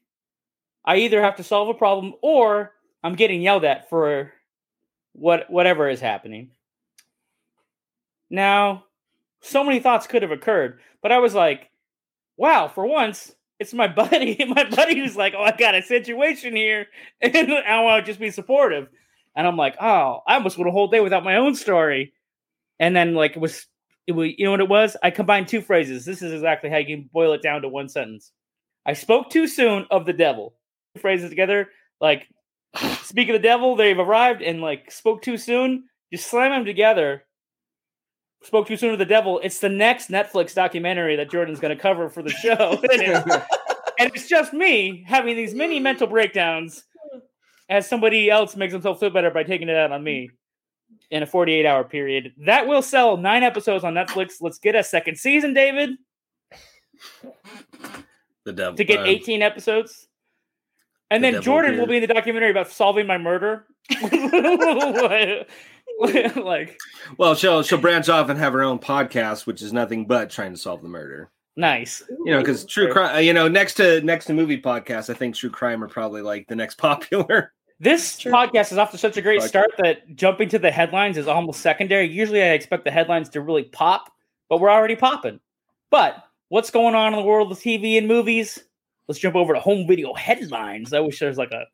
I 0.85 0.97
either 0.97 1.19
have 1.19 1.37
to 1.37 1.43
solve 1.43 1.69
a 1.69 1.73
problem 1.73 2.13
or 2.21 2.71
I'm 3.03 3.15
getting 3.15 3.41
yelled 3.41 3.65
at 3.65 3.89
for 3.89 4.31
what 5.13 5.49
whatever 5.49 5.89
is 5.89 5.99
happening. 5.99 6.51
Now, 8.29 8.83
so 9.41 9.63
many 9.63 9.79
thoughts 9.79 10.05
could 10.05 10.21
have 10.21 10.31
occurred, 10.31 10.79
but 11.01 11.11
I 11.11 11.17
was 11.17 11.33
like, 11.33 11.67
wow, 12.37 12.67
for 12.67 12.85
once, 12.85 13.33
it's 13.57 13.73
my 13.73 13.87
buddy. 14.03 14.37
My 14.47 14.69
buddy 14.69 14.99
who's 14.99 15.15
like, 15.15 15.33
oh, 15.35 15.41
I 15.41 15.51
got 15.57 15.73
a 15.73 15.81
situation 15.81 16.55
here, 16.55 16.85
and 17.21 17.35
I 17.53 17.81
want 17.81 18.05
to 18.05 18.11
just 18.11 18.19
be 18.19 18.29
supportive. 18.29 18.87
And 19.35 19.47
I'm 19.47 19.57
like, 19.57 19.77
oh, 19.81 20.19
I 20.27 20.35
almost 20.35 20.59
went 20.59 20.69
a 20.69 20.71
whole 20.71 20.89
day 20.89 20.99
without 20.99 21.23
my 21.23 21.37
own 21.37 21.55
story. 21.55 22.13
And 22.79 22.95
then, 22.95 23.13
like, 23.13 23.35
it 23.35 23.39
was, 23.39 23.65
it 24.07 24.13
was, 24.13 24.31
you 24.37 24.45
know 24.45 24.51
what 24.51 24.61
it 24.61 24.69
was? 24.69 24.95
I 25.03 25.11
combined 25.11 25.47
two 25.47 25.61
phrases. 25.61 26.05
This 26.05 26.21
is 26.21 26.33
exactly 26.33 26.69
how 26.69 26.77
you 26.77 26.97
can 26.97 27.09
boil 27.11 27.33
it 27.33 27.41
down 27.41 27.61
to 27.61 27.69
one 27.69 27.89
sentence. 27.89 28.31
I 28.85 28.93
spoke 28.93 29.29
too 29.29 29.47
soon 29.47 29.85
of 29.91 30.05
the 30.05 30.13
devil. 30.13 30.55
Two 30.95 31.01
phrases 31.01 31.29
together, 31.29 31.69
like, 31.99 32.27
speak 33.03 33.29
of 33.29 33.33
the 33.33 33.39
devil, 33.39 33.75
they've 33.75 33.99
arrived, 33.99 34.41
and 34.41 34.61
like, 34.61 34.91
spoke 34.91 35.21
too 35.21 35.37
soon. 35.37 35.85
Just 36.11 36.29
slam 36.29 36.51
them 36.51 36.65
together, 36.65 37.23
spoke 38.43 38.67
too 38.67 38.77
soon 38.77 38.93
of 38.93 38.99
the 38.99 39.05
devil. 39.05 39.39
It's 39.43 39.59
the 39.59 39.69
next 39.69 40.09
Netflix 40.09 40.55
documentary 40.55 41.15
that 41.17 41.29
Jordan's 41.29 41.59
going 41.59 41.75
to 41.75 41.81
cover 41.81 42.09
for 42.09 42.23
the 42.23 42.31
show, 42.31 42.79
and, 43.99 44.11
it's, 44.13 44.27
just 44.27 44.53
me 44.53 45.03
having 45.05 45.35
these 45.35 45.53
mini 45.53 45.79
mental 45.79 46.07
breakdowns 46.07 46.83
as 47.69 47.87
somebody 47.87 48.29
else 48.29 48.55
makes 48.55 48.73
himself 48.73 48.99
feel 48.99 49.09
better 49.09 49.29
by 49.29 49.43
taking 49.43 49.69
it 49.69 49.75
out 49.75 49.91
on 49.91 50.03
me 50.03 50.29
in 51.11 51.23
a 51.23 51.25
48 51.25 51.65
hour 51.65 51.83
period. 51.83 52.33
That 52.45 52.67
will 52.67 52.81
sell 52.81 53.17
nine 53.17 53.43
episodes 53.43 53.83
on 53.83 53.93
Netflix. 53.93 54.35
Let's 54.41 54.59
get 54.59 54.75
a 54.75 54.83
second 54.83 55.17
season, 55.17 55.53
David, 55.53 55.97
The 58.43 58.53
devil 58.53 58.75
to 58.75 58.83
get 58.83 58.99
uh, 58.99 59.03
18 59.03 59.41
episodes. 59.41 60.07
And 61.11 61.23
The 61.23 61.31
then 61.31 61.41
Jordan 61.41 61.77
will 61.79 61.87
be 61.87 61.95
in 61.97 62.01
the 62.01 62.13
documentary 62.13 62.51
about 62.51 62.69
solving 62.71 63.07
my 63.07 63.17
murder. 63.17 63.65
like, 66.35 66.79
Well, 67.17 67.33
she'll 67.33 67.63
she'll 67.63 67.79
branch 67.79 68.09
off 68.09 68.29
and 68.29 68.37
have 68.37 68.53
her 68.53 68.61
own 68.61 68.77
podcast, 68.77 69.47
which 69.47 69.63
is 69.63 69.73
nothing 69.73 70.05
but 70.05 70.29
trying 70.29 70.51
to 70.53 70.57
solve 70.59 70.83
the 70.83 70.87
murder. 70.87 71.31
nice. 71.57 72.03
You 72.25 72.33
know, 72.33 72.39
because 72.39 72.63
true 72.65 72.91
crime. 72.91 73.23
You 73.23 73.33
know, 73.33 73.47
next 73.47 73.73
to 73.75 74.01
next 74.01 74.25
to 74.25 74.33
movie 74.33 74.61
podcasts, 74.61 75.09
I 75.09 75.15
think 75.15 75.33
true 75.35 75.49
crime 75.49 75.83
are 75.83 75.89
probably 75.89 76.21
like 76.21 76.47
the 76.47 76.55
next 76.55 76.77
popular. 76.79 77.53
This 77.81 78.19
Sure. 78.19 78.33
podcast 78.33 78.73
is 78.73 78.77
off 78.77 78.91
to 78.91 78.97
such 78.97 79.15
a 79.15 79.21
great 79.21 79.41
start 79.41 79.71
that 79.77 80.13
jumping 80.15 80.49
to 80.49 80.59
the 80.59 80.69
headlines 80.69 81.17
is 81.17 81.27
almost 81.27 81.61
secondary. 81.61 82.07
Usually, 82.07 82.43
I 82.43 82.49
expect 82.49 82.83
the 82.83 82.91
headlines 82.91 83.29
to 83.29 83.41
really 83.41 83.63
pop, 83.63 84.11
but 84.49 84.59
we're 84.59 84.69
already 84.69 84.97
popping. 84.97 85.39
But 85.89 86.21
what's 86.49 86.71
going 86.71 86.93
on 86.93 87.13
in 87.13 87.19
the 87.19 87.25
world 87.25 87.51
of 87.53 87.57
TV 87.57 87.97
and 87.97 88.05
movies? 88.05 88.59
Let's 89.07 89.19
jump 89.19 89.35
over 89.37 89.53
to 89.53 89.61
home 89.61 89.87
video 89.87 90.13
headlines. 90.13 90.91
I 90.91 90.99
wish 90.99 91.19
there's 91.19 91.37
like 91.37 91.51
a, 91.51 91.65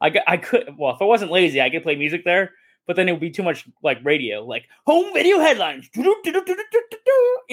I 0.00 0.10
got, 0.10 0.24
I 0.26 0.36
could, 0.36 0.76
well, 0.76 0.94
if 0.94 1.00
I 1.00 1.04
wasn't 1.04 1.30
lazy, 1.30 1.60
I 1.60 1.70
could 1.70 1.84
play 1.84 1.94
music 1.94 2.24
there, 2.24 2.50
but 2.88 2.96
then 2.96 3.08
it 3.08 3.12
would 3.12 3.20
be 3.20 3.30
too 3.30 3.44
much 3.44 3.64
like 3.84 3.98
radio, 4.02 4.44
like 4.44 4.64
home 4.84 5.14
video 5.14 5.38
headlines. 5.38 5.88
You 5.94 6.02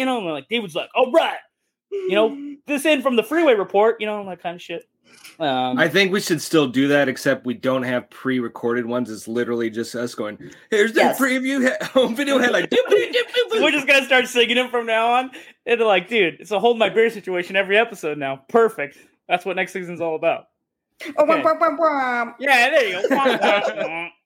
know, 0.05 0.17
and 0.17 0.25
like 0.25 0.49
David's 0.49 0.73
like, 0.73 0.89
all 0.95 1.11
right, 1.11 1.37
you 1.91 2.15
know, 2.15 2.55
this 2.65 2.85
in 2.85 3.03
from 3.03 3.17
the 3.17 3.23
freeway 3.23 3.53
report, 3.53 4.01
you 4.01 4.07
know, 4.07 4.25
that 4.25 4.41
kind 4.41 4.55
of 4.55 4.61
shit. 4.63 4.88
Um, 5.39 5.79
I 5.79 5.87
think 5.87 6.11
we 6.11 6.19
should 6.19 6.41
still 6.41 6.67
do 6.67 6.89
that, 6.89 7.07
except 7.07 7.45
we 7.45 7.53
don't 7.53 7.83
have 7.83 8.09
pre-recorded 8.09 8.85
ones. 8.85 9.09
It's 9.09 9.25
literally 9.27 9.69
just 9.69 9.95
us 9.95 10.13
going. 10.13 10.37
Here's 10.69 10.91
the 10.91 10.99
Yes. 10.99 11.19
preview 11.19 11.61
he- 11.61 11.85
home 11.99 12.13
video 12.15 12.37
headline. 12.39 12.67
We're 13.51 13.71
just 13.71 13.87
gonna 13.87 14.05
start 14.05 14.27
singing 14.27 14.57
it 14.57 14.69
from 14.69 14.85
now 14.85 15.13
on. 15.13 15.31
And 15.65 15.79
like, 15.79 16.09
dude, 16.09 16.41
it's 16.41 16.51
a 16.51 16.59
hold 16.59 16.77
my 16.77 16.89
beer 16.89 17.09
situation 17.09 17.55
every 17.55 17.77
episode 17.77 18.17
now. 18.17 18.43
Perfect. 18.49 18.97
That's 19.29 19.45
what 19.45 19.55
next 19.55 19.71
season's 19.71 20.01
all 20.01 20.15
about. 20.15 20.45
Oh, 21.17 21.23
Okay. 21.23 21.41
wah. 21.41 22.33
Yeah, 22.39 22.69
there 22.71 22.87
you 23.01 23.09
go. 23.09 24.07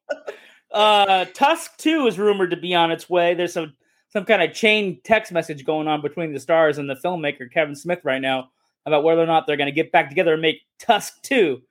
Uh, 0.72 1.26
Tusk 1.36 1.78
Two 1.78 2.08
is 2.08 2.18
rumored 2.18 2.50
to 2.50 2.58
be 2.58 2.74
on 2.74 2.90
its 2.90 3.08
way. 3.08 3.36
There's 3.36 3.54
some 3.54 3.74
some 4.10 4.26
kind 4.26 4.42
of 4.42 4.54
chain 4.56 5.00
text 5.04 5.32
message 5.32 5.66
going 5.66 5.88
on 5.88 6.02
between 6.02 6.34
the 6.34 6.40
stars 6.40 6.80
and 6.80 6.90
the 6.90 6.96
filmmaker 6.96 7.52
Kevin 7.52 7.76
Smith 7.76 8.00
right 8.04 8.22
now 8.22 8.50
about 8.86 9.04
whether 9.04 9.22
or 9.22 9.26
not 9.28 9.48
they're 9.48 9.58
going 9.58 9.68
to 9.68 9.76
get 9.76 9.92
back 9.92 10.10
together 10.10 10.34
and 10.34 10.42
make 10.42 10.62
Tusk 10.80 11.22
Two. 11.22 11.62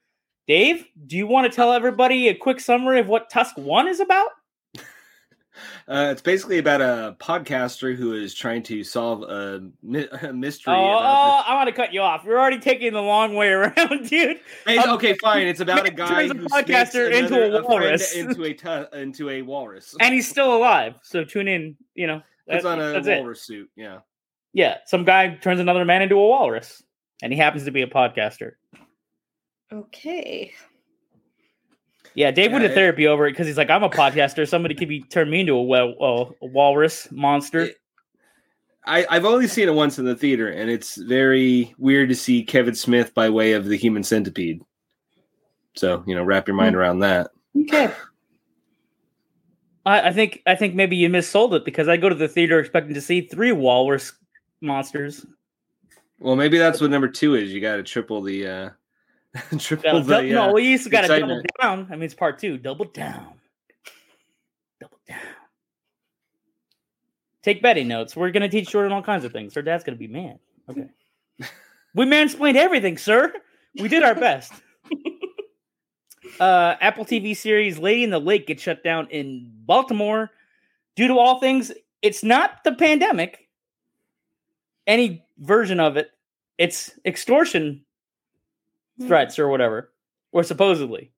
Dave, 0.47 0.85
do 1.07 1.15
you 1.15 1.25
want 1.27 1.49
to 1.49 1.55
tell 1.55 1.71
everybody 1.71 2.27
a 2.27 2.33
quick 2.35 2.59
summary 2.59 2.99
of 2.99 3.07
what 3.07 3.29
Tusk 3.29 3.57
One 3.57 3.87
is 3.87 3.99
about? 3.99 4.29
Uh, 5.87 6.09
it's 6.11 6.21
basically 6.21 6.57
about 6.57 6.81
a 6.81 7.15
podcaster 7.19 7.95
who 7.95 8.13
is 8.13 8.33
trying 8.33 8.63
to 8.63 8.83
solve 8.83 9.21
a, 9.23 9.61
mi- 9.83 10.07
a 10.23 10.33
mystery. 10.33 10.73
Oh, 10.73 10.79
about 10.97 11.43
I 11.47 11.53
want 11.53 11.67
to 11.67 11.73
cut 11.75 11.93
you 11.93 12.01
off. 12.01 12.23
You're 12.25 12.39
already 12.39 12.57
taking 12.59 12.91
the 12.93 13.01
long 13.03 13.35
way 13.35 13.49
around, 13.51 14.09
dude. 14.09 14.39
Hey, 14.65 14.79
okay, 14.93 15.13
fine. 15.21 15.45
It's 15.45 15.59
about 15.59 15.85
a 15.87 15.91
Turns 15.91 16.09
guy 16.09 16.21
a 16.23 16.27
who 16.29 16.33
podcaster 16.47 17.11
into 17.11 17.39
a 17.39 17.47
another- 17.49 17.63
walrus. 17.67 18.15
into 18.15 18.43
a 18.45 18.53
tu- 18.55 18.87
into 18.97 19.29
a 19.29 19.41
walrus. 19.43 19.95
And 19.99 20.13
he's 20.15 20.27
still 20.27 20.55
alive. 20.55 20.95
So 21.03 21.23
tune 21.23 21.47
in. 21.47 21.77
You 21.93 22.07
know, 22.07 22.21
It's 22.47 22.65
on 22.65 22.79
a 22.79 22.93
that's 22.93 23.05
it. 23.07 23.19
walrus 23.19 23.43
suit. 23.43 23.69
Yeah. 23.75 23.99
Yeah, 24.53 24.77
some 24.87 25.03
guy 25.03 25.35
turns 25.35 25.59
another 25.59 25.85
man 25.85 26.01
into 26.01 26.15
a 26.15 26.27
walrus, 26.27 26.81
and 27.23 27.31
he 27.31 27.39
happens 27.39 27.63
to 27.63 27.71
be 27.71 27.81
a 27.81 27.87
podcaster. 27.87 28.51
Okay. 29.71 30.51
Yeah, 32.15 32.29
Dave 32.31 32.51
went 32.51 32.61
Yeah, 32.61 32.67
to 32.67 32.73
it- 32.73 32.75
therapy 32.75 33.07
over 33.07 33.25
it 33.25 33.31
because 33.31 33.47
he's 33.47 33.57
like, 33.57 33.69
I'm 33.71 33.81
a 33.81 33.89
podcaster. 33.89 34.47
Somebody 34.47 34.75
could 34.75 34.89
be 34.89 35.01
turn 35.01 35.29
me 35.29 35.39
into 35.39 35.53
a, 35.53 35.63
well, 35.63 36.35
a 36.41 36.45
walrus 36.45 37.07
monster. 37.11 37.61
It- 37.61 37.77
I, 38.85 39.05
I've 39.09 39.23
only 39.23 39.47
seen 39.47 39.69
it 39.69 39.73
once 39.73 39.97
in 39.97 40.03
the 40.03 40.15
theater, 40.15 40.49
and 40.49 40.69
it's 40.69 40.97
very 40.97 41.73
weird 41.77 42.09
to 42.09 42.15
see 42.15 42.43
Kevin 42.43 42.75
Smith 42.75 43.13
by 43.15 43.29
way 43.29 43.53
of 43.53 43.63
the 43.65 43.77
human 43.77 44.03
centipede. 44.03 44.61
So, 45.75 46.03
you 46.05 46.13
know, 46.13 46.23
wrap 46.23 46.47
your 46.49 46.55
Hmm. 46.55 46.63
mind 46.63 46.75
around 46.75 46.99
that. 46.99 47.31
Okay. 47.61 47.89
I, 49.85 50.09
I 50.09 50.11
think 50.13 50.41
I 50.45 50.55
think 50.55 50.75
maybe 50.75 50.97
you 50.97 51.07
missold 51.07 51.53
it 51.53 51.63
because 51.63 51.87
I 51.87 51.95
go 51.95 52.09
to 52.09 52.15
the 52.15 52.27
theater 52.27 52.59
expecting 52.59 52.93
to 52.93 53.01
see 53.01 53.21
three 53.21 53.53
walrus 53.53 54.11
monsters. 54.61 55.25
Well, 56.23 56.37
maybe 56.37 56.57
that's 56.57 56.79
what 56.79 56.89
number 56.89 57.09
two 57.09 57.35
is. 57.35 57.51
You 57.51 57.59
got 57.59 57.75
to 57.75 57.83
triple 57.83 58.21
the, 58.21 58.47
uh, 58.47 58.69
triple 59.59 59.99
Double- 59.99 60.03
the, 60.05 60.21
no, 60.23 60.49
uh, 60.49 60.53
we 60.53 60.63
used 60.63 60.85
to 60.85 60.89
got 60.89 61.01
to 61.01 61.19
double 61.19 61.41
down. 61.61 61.87
I 61.91 61.95
mean, 61.95 62.03
it's 62.03 62.13
part 62.13 62.39
two. 62.39 62.57
Double 62.57 62.85
down. 62.85 63.33
Double 64.79 64.99
down. 65.05 65.19
Take 67.41 67.61
Betty 67.61 67.83
notes. 67.83 68.15
We're 68.15 68.31
gonna 68.31 68.47
teach 68.47 68.69
Jordan 68.69 68.93
all 68.93 69.03
kinds 69.03 69.25
of 69.25 69.33
things. 69.33 69.53
Her 69.53 69.61
dad's 69.61 69.83
gonna 69.83 69.97
be 69.97 70.07
mad. 70.07 70.39
Okay. 70.69 70.87
we 71.93 72.05
mansplained 72.05 72.55
everything, 72.55 72.97
sir. 72.97 73.33
We 73.77 73.89
did 73.89 74.01
our 74.01 74.15
best. 74.15 74.53
uh, 76.39 76.75
Apple 76.79 77.03
TV 77.03 77.35
series 77.35 77.77
Lady 77.77 78.05
in 78.05 78.11
the 78.11 78.19
Lake 78.19 78.47
gets 78.47 78.63
shut 78.63 78.81
down 78.81 79.07
in 79.09 79.51
Baltimore 79.65 80.31
due 80.95 81.09
to 81.09 81.19
all 81.19 81.41
things. 81.41 81.73
It's 82.01 82.23
not 82.23 82.63
the 82.63 82.75
pandemic, 82.75 83.49
any 84.87 85.25
version 85.37 85.81
of 85.81 85.97
it. 85.97 86.12
It's 86.63 86.91
extortion 87.03 87.83
hmm. 88.97 89.07
threats 89.07 89.37
or 89.37 89.49
whatever, 89.49 89.91
or 90.31 90.43
supposedly. 90.43 91.11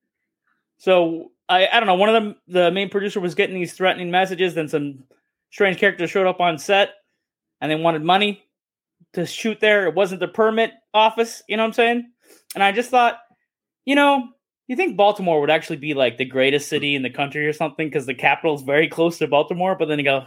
So 0.77 1.31
I, 1.47 1.67
I 1.67 1.79
don't 1.79 1.85
know. 1.85 1.93
One 1.93 2.09
of 2.09 2.15
them, 2.15 2.35
the 2.47 2.71
main 2.71 2.89
producer, 2.89 3.19
was 3.19 3.35
getting 3.35 3.53
these 3.53 3.73
threatening 3.73 4.09
messages. 4.09 4.55
Then 4.55 4.67
some 4.67 5.03
strange 5.51 5.77
characters 5.77 6.09
showed 6.09 6.25
up 6.25 6.39
on 6.39 6.57
set, 6.57 6.95
and 7.61 7.71
they 7.71 7.75
wanted 7.75 8.01
money 8.01 8.43
to 9.13 9.27
shoot 9.27 9.59
there. 9.59 9.85
It 9.85 9.93
wasn't 9.93 10.19
the 10.19 10.27
permit 10.27 10.71
office. 10.95 11.43
You 11.47 11.57
know 11.57 11.63
what 11.63 11.67
I'm 11.67 11.73
saying? 11.73 12.11
And 12.55 12.63
I 12.63 12.71
just 12.71 12.89
thought, 12.89 13.19
you 13.85 13.93
know, 13.93 14.27
you 14.65 14.75
think 14.75 14.97
Baltimore 14.97 15.41
would 15.41 15.51
actually 15.51 15.77
be 15.77 15.93
like 15.93 16.17
the 16.17 16.25
greatest 16.25 16.69
city 16.69 16.95
in 16.95 17.03
the 17.03 17.11
country 17.11 17.45
or 17.45 17.53
something 17.53 17.87
because 17.87 18.07
the 18.07 18.15
capital 18.15 18.55
is 18.55 18.63
very 18.63 18.87
close 18.87 19.19
to 19.19 19.27
Baltimore, 19.27 19.75
but 19.77 19.89
then 19.89 19.99
you 19.99 20.05
go, 20.05 20.25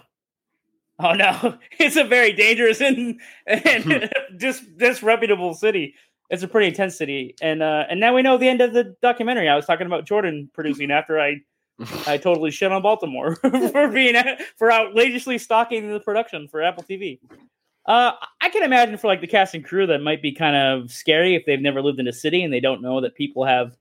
oh 0.98 1.12
no, 1.12 1.58
it's 1.78 1.96
a 1.96 2.04
very 2.04 2.32
dangerous 2.32 2.80
and 2.80 3.20
and 3.46 4.10
dis, 4.36 4.60
disreputable 4.76 5.54
city. 5.54 5.94
It's 6.30 6.42
a 6.42 6.48
pretty 6.48 6.68
intense 6.68 6.96
city, 6.96 7.34
and 7.40 7.62
uh, 7.62 7.84
and 7.88 8.00
now 8.00 8.14
we 8.14 8.22
know 8.22 8.36
the 8.36 8.48
end 8.48 8.60
of 8.60 8.72
the 8.72 8.96
documentary. 9.00 9.48
I 9.48 9.56
was 9.56 9.66
talking 9.66 9.86
about 9.86 10.04
Jordan 10.06 10.50
producing 10.52 10.90
after 10.90 11.18
I 11.18 11.40
I 12.06 12.16
totally 12.22 12.50
shit 12.50 12.72
on 12.72 12.82
Baltimore 12.82 13.36
for 13.36 13.88
being 13.88 14.14
for 14.56 14.72
outrageously 14.72 15.38
stalking 15.38 15.90
the 15.90 16.00
production 16.00 16.48
for 16.48 16.62
Apple 16.62 16.82
TV. 16.82 17.20
Uh, 17.86 18.12
I 18.42 18.50
can 18.50 18.64
imagine 18.64 18.98
for 18.98 19.06
like 19.06 19.22
the 19.22 19.26
cast 19.26 19.54
and 19.54 19.64
crew 19.64 19.86
that 19.86 20.02
might 20.02 20.20
be 20.20 20.32
kind 20.32 20.56
of 20.56 20.90
scary 20.90 21.34
if 21.34 21.46
they've 21.46 21.60
never 21.60 21.80
lived 21.80 21.98
in 21.98 22.06
a 22.06 22.12
city 22.12 22.42
and 22.42 22.52
they 22.52 22.60
don't 22.60 22.82
know 22.82 23.00
that 23.00 23.14
people 23.14 23.46
have 23.46 23.76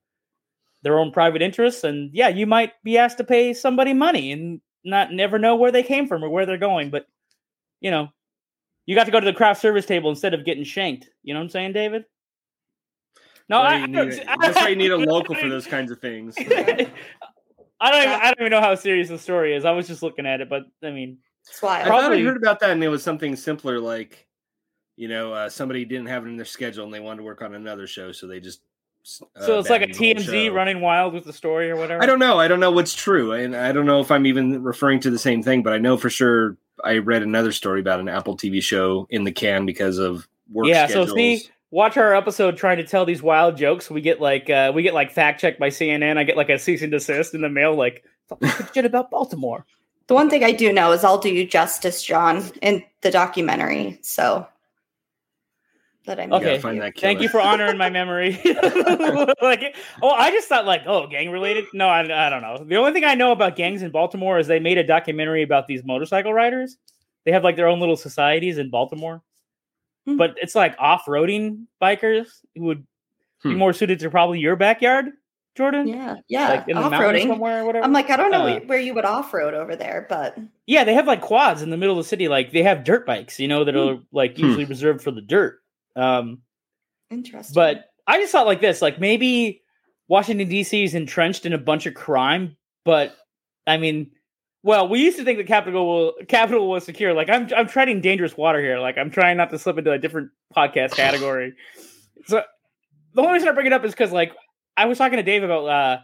their 0.83 0.97
own 0.97 1.12
private 1.12 1.41
interests. 1.41 1.83
And 1.83 2.09
yeah, 2.13 2.29
you 2.29 2.47
might 2.47 2.71
be 2.83 2.97
asked 2.97 3.17
to 3.17 3.25
pay 3.25 3.53
somebody 3.53 3.93
money 3.93 4.31
and 4.31 4.62
not 4.88 5.12
never 5.13 5.38
know 5.38 5.56
where 5.56 5.72
they 5.72 5.84
came 5.84 6.08
from 6.08 6.24
or 6.24 6.29
where 6.29 6.46
they're 6.46 6.58
going. 6.58 6.89
But 6.89 7.06
you 7.82 7.91
know, 7.91 8.10
you 8.86 8.96
got 8.96 9.03
to 9.06 9.12
go 9.12 9.20
to 9.20 9.25
the 9.25 9.34
craft 9.34 9.62
service 9.62 9.86
table 9.86 10.10
instead 10.10 10.34
of 10.34 10.46
getting 10.46 10.63
shanked. 10.63 11.10
You 11.24 11.34
know 11.34 11.39
what 11.39 11.46
I'm 11.46 11.50
saying, 11.50 11.74
David? 11.74 12.06
No, 13.50 13.62
That's 13.63 13.74
I, 13.74 13.79
why 13.79 13.82
you 13.82 13.88
need 13.88 14.13
a- 14.20 14.38
that's 14.41 14.56
why 14.58 14.67
you 14.70 14.75
need 14.75 14.91
a 14.91 14.98
local 14.98 15.36
for 15.36 15.48
those 15.50 15.67
kinds 15.67 15.91
of 15.91 16.00
things. 16.00 16.36
I 16.39 17.91
don't. 17.91 18.01
Even, 18.01 18.13
I 18.15 18.24
don't 18.25 18.39
even 18.39 18.51
know 18.51 18.62
how 18.62 18.74
serious 18.75 19.08
the 19.10 19.20
story 19.20 19.56
is. 19.56 19.63
I 19.65 19.72
was 19.72 19.88
just 19.88 20.01
looking 20.01 20.25
at 20.25 20.41
it, 20.41 20.50
but 20.50 20.63
I 20.84 20.89
mean, 20.91 21.20
That's 21.46 21.63
I 21.63 21.65
why. 21.67 21.84
thought 21.84 21.86
I 21.86 22.00
Probably- 22.00 22.24
heard 22.24 22.38
about 22.38 22.60
that, 22.62 22.72
and 22.72 22.84
it 22.84 22.88
was 22.88 23.03
something 23.03 23.36
simpler, 23.36 23.79
like 23.79 24.25
you 24.96 25.08
know, 25.08 25.32
uh, 25.32 25.48
somebody 25.50 25.86
didn't 25.86 26.08
have 26.08 26.25
it 26.25 26.29
in 26.29 26.38
their 26.38 26.46
schedule, 26.46 26.84
and 26.86 26.94
they 26.94 27.00
wanted 27.00 27.17
to 27.17 27.24
work 27.24 27.41
on 27.44 27.53
another 27.53 27.86
show, 27.88 28.12
so 28.12 28.25
they 28.27 28.39
just. 28.39 28.62
Uh, 29.35 29.45
so 29.45 29.59
it's 29.59 29.69
like 29.69 29.81
a 29.81 29.85
abandoned 29.85 30.19
the 30.19 30.31
whole 30.31 30.35
TMZ 30.35 30.45
show. 30.47 30.53
running 30.53 30.81
wild 30.81 31.13
with 31.13 31.23
the 31.23 31.33
story 31.33 31.71
or 31.71 31.75
whatever. 31.77 32.01
I 32.03 32.05
don't 32.05 32.19
know. 32.19 32.39
I 32.39 32.47
don't 32.47 32.59
know 32.59 32.71
what's 32.71 32.93
true, 32.93 33.31
and 33.31 33.55
I 33.55 33.71
don't 33.71 33.85
know 33.85 34.01
if 34.01 34.11
I'm 34.11 34.25
even 34.25 34.63
referring 34.63 34.99
to 35.01 35.09
the 35.09 35.19
same 35.19 35.43
thing. 35.43 35.63
But 35.63 35.73
I 35.73 35.77
know 35.77 35.97
for 35.97 36.09
sure 36.09 36.57
I 36.83 36.97
read 36.97 37.23
another 37.23 37.51
story 37.51 37.79
about 37.79 37.99
an 37.99 38.09
Apple 38.09 38.35
TV 38.37 38.61
show 38.61 39.07
in 39.09 39.23
the 39.23 39.31
can 39.31 39.65
because 39.65 39.97
of 39.97 40.27
work 40.51 40.67
Yeah, 40.67 40.87
schedules. 40.87 41.09
so 41.09 41.15
see, 41.15 41.47
watch 41.71 41.97
our 41.97 42.13
episode 42.15 42.57
trying 42.57 42.77
to 42.77 42.83
tell 42.85 43.05
these 43.05 43.21
wild 43.23 43.57
jokes. 43.57 43.89
We 43.89 44.01
get 44.01 44.19
like 44.21 44.49
uh 44.49 44.71
we 44.75 44.83
get 44.83 44.93
like 44.93 45.11
fact 45.11 45.39
checked 45.41 45.59
by 45.59 45.69
CNN. 45.69 46.17
I 46.17 46.23
get 46.23 46.37
like 46.37 46.49
a 46.49 46.59
cease 46.59 46.81
and 46.81 46.91
desist 46.91 47.33
in 47.33 47.41
the 47.41 47.49
mail, 47.49 47.75
like 47.75 48.03
"Fucking 48.29 48.49
shit 48.73 48.85
about 48.85 49.09
Baltimore. 49.09 49.65
The 50.07 50.13
one 50.13 50.29
thing 50.29 50.43
I 50.43 50.51
do 50.53 50.71
know 50.71 50.91
is 50.93 51.03
I'll 51.03 51.17
do 51.17 51.29
you 51.29 51.45
justice, 51.45 52.01
John, 52.01 52.43
in 52.61 52.83
the 53.01 53.11
documentary. 53.11 53.99
So 54.01 54.47
that 56.07 56.19
I'm 56.19 56.25
You 56.31 56.39
gotta 56.39 56.45
Okay, 56.53 56.59
find 56.59 56.81
that 56.81 56.97
Thank 56.99 57.21
you 57.21 57.29
for 57.29 57.39
honoring 57.39 57.77
my 57.77 57.89
memory. 57.89 58.41
like, 59.41 59.75
oh, 60.01 60.09
I 60.09 60.31
just 60.31 60.47
thought 60.47 60.65
like, 60.65 60.81
oh, 60.87 61.07
gang 61.07 61.29
related. 61.29 61.65
No, 61.73 61.87
I, 61.87 61.99
I 62.27 62.29
don't 62.29 62.41
know. 62.41 62.63
The 62.65 62.75
only 62.75 62.91
thing 62.93 63.05
I 63.05 63.13
know 63.15 63.31
about 63.31 63.55
gangs 63.55 63.81
in 63.83 63.91
Baltimore 63.91 64.39
is 64.39 64.47
they 64.47 64.59
made 64.59 64.77
a 64.77 64.83
documentary 64.83 65.43
about 65.43 65.67
these 65.67 65.83
motorcycle 65.85 66.33
riders. 66.33 66.77
They 67.25 67.31
have 67.31 67.43
like 67.43 67.55
their 67.55 67.67
own 67.67 67.79
little 67.79 67.97
societies 67.97 68.57
in 68.57 68.69
Baltimore, 68.69 69.21
Hmm. 70.05 70.17
but 70.17 70.35
it's 70.41 70.55
like 70.55 70.75
off-roading 70.79 71.65
bikers 71.81 72.27
who 72.55 72.63
would 72.63 72.81
be 73.43 73.51
Hmm. 73.51 73.57
more 73.57 73.73
suited 73.73 73.99
to 73.99 74.09
probably 74.09 74.39
your 74.39 74.55
backyard, 74.55 75.07
Jordan. 75.55 75.87
Yeah, 75.87 76.15
yeah. 76.29 76.49
like 76.49 76.67
in 76.69 76.75
the 76.77 76.81
off 76.83 76.91
mountains 76.91 77.23
roading. 77.25 77.27
somewhere 77.27 77.61
or 77.61 77.65
whatever. 77.65 77.83
I'm 77.85 77.91
like, 77.93 78.09
I 78.09 78.15
don't 78.17 78.31
know 78.31 78.47
Uh, 78.47 78.59
where 78.61 78.79
you 78.79 78.93
would 78.93 79.05
off 79.05 79.33
road 79.33 79.53
over 79.53 79.75
there, 79.75 80.05
but 80.09 80.37
Yeah, 80.65 80.83
they 80.85 80.93
have 80.93 81.05
like 81.07 81.21
quads 81.21 81.61
in 81.61 81.69
the 81.69 81.77
middle 81.77 81.97
of 81.99 82.03
the 82.05 82.07
city. 82.07 82.27
Like 82.29 82.51
they 82.53 82.63
have 82.63 82.83
dirt 82.85 83.05
bikes, 83.05 83.39
you 83.39 83.47
know, 83.49 83.63
that 83.65 83.75
are 83.75 83.99
like 84.13 84.37
Hmm. 84.37 84.45
usually 84.45 84.65
reserved 84.65 85.01
for 85.03 85.11
the 85.11 85.21
dirt. 85.21 85.59
Um, 85.97 86.41
interesting. 87.09 87.53
but 87.53 87.85
I 88.05 88.19
just 88.19 88.31
thought 88.31 88.45
like 88.45 88.61
this, 88.61 88.81
like 88.81 88.99
maybe 88.99 89.61
Washington 90.07 90.47
D.C. 90.47 90.83
is 90.83 90.95
entrenched 90.95 91.45
in 91.45 91.53
a 91.53 91.57
bunch 91.57 91.85
of 91.85 91.93
crime, 91.93 92.55
but 92.85 93.15
I 93.65 93.77
mean, 93.77 94.11
well, 94.63 94.87
we 94.87 94.99
used 94.99 95.17
to 95.17 95.23
think 95.23 95.37
the 95.37 95.43
capital 95.43 95.87
will, 95.87 96.13
capital 96.27 96.69
was 96.69 96.85
secure. 96.85 97.13
Like 97.13 97.29
I'm, 97.29 97.49
I'm 97.55 97.67
treading 97.67 98.01
dangerous 98.01 98.37
water 98.37 98.61
here. 98.61 98.79
Like 98.79 98.97
I'm 98.97 99.09
trying 99.09 99.37
not 99.37 99.49
to 99.51 99.59
slip 99.59 99.77
into 99.77 99.91
a 99.91 99.97
different 99.97 100.29
podcast 100.55 100.91
category. 100.95 101.53
so 102.25 102.43
the 103.13 103.21
only 103.21 103.33
reason 103.33 103.49
I 103.49 103.51
bring 103.51 103.65
it 103.67 103.73
up 103.73 103.83
is 103.83 103.91
because 103.91 104.11
like 104.11 104.33
I 104.75 104.85
was 104.85 104.97
talking 104.97 105.17
to 105.17 105.23
Dave 105.23 105.43
about 105.43 105.65
uh, 105.65 105.97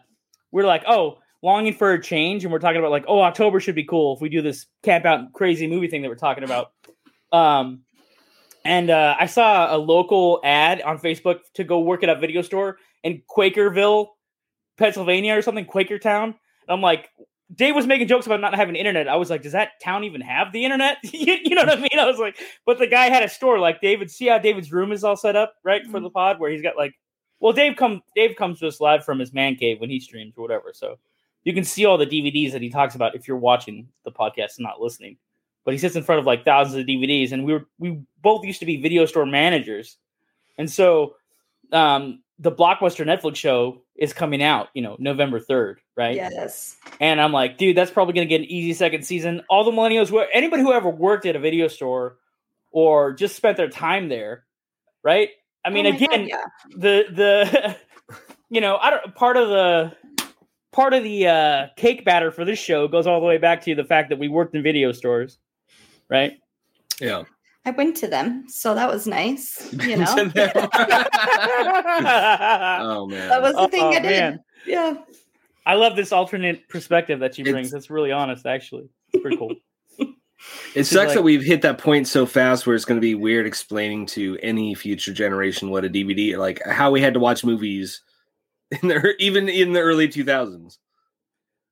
we're 0.52 0.66
like, 0.66 0.84
oh, 0.88 1.20
longing 1.42 1.74
for 1.74 1.94
a 1.94 2.02
change, 2.02 2.44
and 2.44 2.52
we're 2.52 2.60
talking 2.60 2.80
about 2.80 2.92
like, 2.92 3.06
oh, 3.08 3.22
October 3.22 3.60
should 3.60 3.76
be 3.76 3.84
cool 3.84 4.16
if 4.16 4.22
we 4.22 4.30
do 4.30 4.42
this 4.42 4.66
camp 4.82 5.06
out 5.06 5.32
crazy 5.34 5.68
movie 5.68 5.88
thing 5.88 6.02
that 6.02 6.10
we're 6.10 6.16
talking 6.16 6.44
about. 6.44 6.72
Um, 7.32 7.82
and 8.66 8.90
uh, 8.90 9.16
I 9.20 9.26
saw 9.26 9.76
a 9.76 9.78
local 9.78 10.40
ad 10.44 10.82
on 10.82 11.00
Facebook 11.00 11.40
to 11.56 11.64
go 11.64 11.80
work 11.80 12.04
at 12.04 12.10
a 12.10 12.16
video 12.16 12.42
store 12.42 12.78
in 13.04 13.22
Quakerville, 13.30 14.08
Pennsylvania, 14.78 15.38
or 15.38 15.42
something, 15.42 15.66
Quakertown. 15.66 16.24
And 16.24 16.36
I'm 16.70 16.82
like, 16.82 17.10
Dave 17.54 17.76
was 17.76 17.86
making 17.86 18.08
jokes 18.08 18.26
about 18.26 18.42
not 18.42 18.56
having 18.56 18.76
internet. 18.76 19.08
I 19.08 19.18
was 19.18 19.30
like, 19.30 19.44
does 19.44 19.52
that 19.52 19.72
town 19.82 20.06
even 20.06 20.22
have 20.22 20.52
the 20.52 20.64
internet? 20.64 20.98
you, 21.04 21.38
you 21.44 21.56
know 21.56 21.64
what 21.64 21.78
I 21.78 21.82
mean? 21.82 22.00
I 22.00 22.06
was 22.06 22.20
like, 22.20 22.38
but 22.66 22.80
the 22.80 22.88
guy 22.88 23.10
had 23.10 23.24
a 23.24 23.30
store. 23.30 23.60
Like 23.60 23.82
David, 23.82 24.10
see 24.10 24.28
how 24.28 24.40
David's 24.40 24.72
room 24.72 24.92
is 24.92 25.04
all 25.04 25.18
set 25.18 25.36
up, 25.36 25.56
right, 25.64 25.86
for 25.86 26.00
the 26.00 26.10
pod, 26.10 26.40
where 26.40 26.50
he's 26.50 26.62
got 26.62 26.78
like, 26.78 26.94
well, 27.40 27.54
Dave 27.54 27.76
come 27.76 28.02
Dave 28.16 28.38
comes 28.38 28.60
to 28.60 28.68
us 28.68 28.80
live 28.80 29.04
from 29.04 29.20
his 29.20 29.34
man 29.34 29.56
cave 29.56 29.82
when 29.82 29.90
he 29.90 30.00
streams 30.00 30.34
or 30.38 30.42
whatever. 30.42 30.72
So 30.74 30.98
you 31.44 31.54
can 31.54 31.66
see 31.66 31.86
all 31.86 31.98
the 31.98 32.08
DVDs 32.08 32.54
that 32.54 32.62
he 32.62 32.70
talks 32.70 32.96
about 32.96 33.16
if 33.16 33.28
you're 33.28 33.38
watching 33.38 33.90
the 34.06 34.12
podcast 34.12 34.58
and 34.58 34.64
not 34.64 34.80
listening. 34.80 35.18
But 35.66 35.74
he 35.74 35.78
sits 35.78 35.96
in 35.96 36.04
front 36.04 36.20
of 36.20 36.26
like 36.26 36.44
thousands 36.44 36.78
of 36.78 36.86
DVDs, 36.86 37.32
and 37.32 37.46
we 37.46 37.54
were 37.54 37.66
we 37.80 38.02
both 38.22 38.46
used 38.46 38.60
to 38.60 38.66
be 38.66 38.82
video 38.82 39.06
store 39.06 39.26
managers, 39.26 39.98
and 40.58 40.70
so 40.70 41.16
um, 41.72 42.22
the 42.40 42.52
Blockbuster 42.52 43.06
Netflix 43.06 43.38
show 43.38 43.82
is 43.96 44.14
coming 44.14 44.42
out, 44.42 44.70
you 44.74 44.82
know, 44.82 44.96
November 45.00 45.40
third, 45.40 45.80
right? 45.96 46.16
yes, 46.16 46.78
And 47.00 47.22
I'm 47.22 47.32
like, 47.32 47.58
dude, 47.58 47.78
that's 47.78 47.92
probably 47.92 48.14
going 48.14 48.28
to 48.28 48.30
get 48.30 48.42
an 48.42 48.48
easy 48.48 48.74
second 48.74 49.04
season. 49.04 49.42
All 49.50 49.64
the 49.64 49.72
millennials, 49.72 50.10
who 50.10 50.20
anybody 50.34 50.64
who 50.64 50.74
ever 50.74 50.90
worked 50.90 51.26
at 51.26 51.36
a 51.36 51.40
video 51.40 51.68
store 51.68 52.18
or 52.72 53.14
just 53.14 53.36
spent 53.36 53.56
their 53.56 53.70
time 53.70 54.10
there, 54.10 54.46
right? 55.04 55.30
I 55.64 55.70
mean, 55.70 55.86
Oh 55.86 55.92
my 55.92 55.98
God, 55.98 56.06
again, 56.06 56.28
yeah. 56.28 56.44
the 56.76 57.06
the 57.12 57.78
you 58.50 58.62
know, 58.62 58.78
I 58.78 58.90
don't 58.90 59.16
part 59.16 59.38
of 59.38 59.50
the 59.50 59.94
part 60.72 60.94
of 60.94 61.04
the 61.04 61.28
uh, 61.28 61.68
cake 61.78 62.04
batter 62.04 62.32
for 62.32 62.44
this 62.44 62.60
show 62.60 62.88
goes 62.88 63.08
all 63.08 63.20
the 63.20 63.26
way 63.26 63.38
back 63.38 63.62
to 63.64 63.76
the 63.76 63.84
fact 63.84 64.10
that 64.10 64.20
we 64.20 64.28
worked 64.28 64.56
in 64.56 64.64
video 64.64 64.92
stores, 64.92 65.38
right? 66.14 66.34
Yeah. 67.02 67.24
I 67.66 67.72
went 67.72 67.98
to 67.98 68.08
them, 68.08 68.46
so 68.48 68.76
that 68.76 68.90
was 68.90 69.08
nice. 69.08 69.74
You 69.84 69.98
know, 69.98 70.06
oh 70.08 70.32
oh 72.82 73.08
man. 73.08 73.30
that 73.30 73.42
was 73.42 73.56
the 73.56 73.68
thing 73.70 73.84
oh, 73.84 73.90
I 73.90 74.00
did. 74.00 74.04
man, 74.04 74.40
Yeah, 74.66 74.96
I 75.66 75.76
love 75.76 75.96
this 75.96 76.12
alternate 76.12 76.68
perspective 76.70 77.20
that 77.22 77.36
she 77.36 77.42
It's- 77.42 77.54
brings. 77.54 77.74
It's 77.74 77.90
really 77.90 78.12
honest, 78.12 78.46
actually. 78.46 78.90
It's 79.12 79.22
pretty 79.22 79.38
cool. 79.38 79.56
It 80.76 80.84
sucks 80.84 81.08
like- 81.08 81.16
that 81.16 81.22
we've 81.22 81.42
hit 81.44 81.62
that 81.62 81.78
point 81.78 82.06
so 82.06 82.26
fast 82.26 82.68
where 82.68 82.76
it's 82.76 82.84
going 82.84 82.98
to 83.00 83.02
be 83.02 83.16
weird 83.16 83.46
explaining 83.48 84.06
to 84.08 84.38
any 84.44 84.76
future 84.76 85.14
generation 85.14 85.70
what 85.70 85.86
a 85.86 85.90
DVD 85.90 86.36
like 86.38 86.62
how 86.66 86.92
we 86.92 87.00
had 87.00 87.14
to 87.14 87.20
watch 87.22 87.46
movies 87.46 88.02
in 88.82 88.90
the 88.90 89.16
even 89.20 89.48
in 89.48 89.72
the 89.72 89.80
early 89.80 90.10
2000s. 90.10 90.80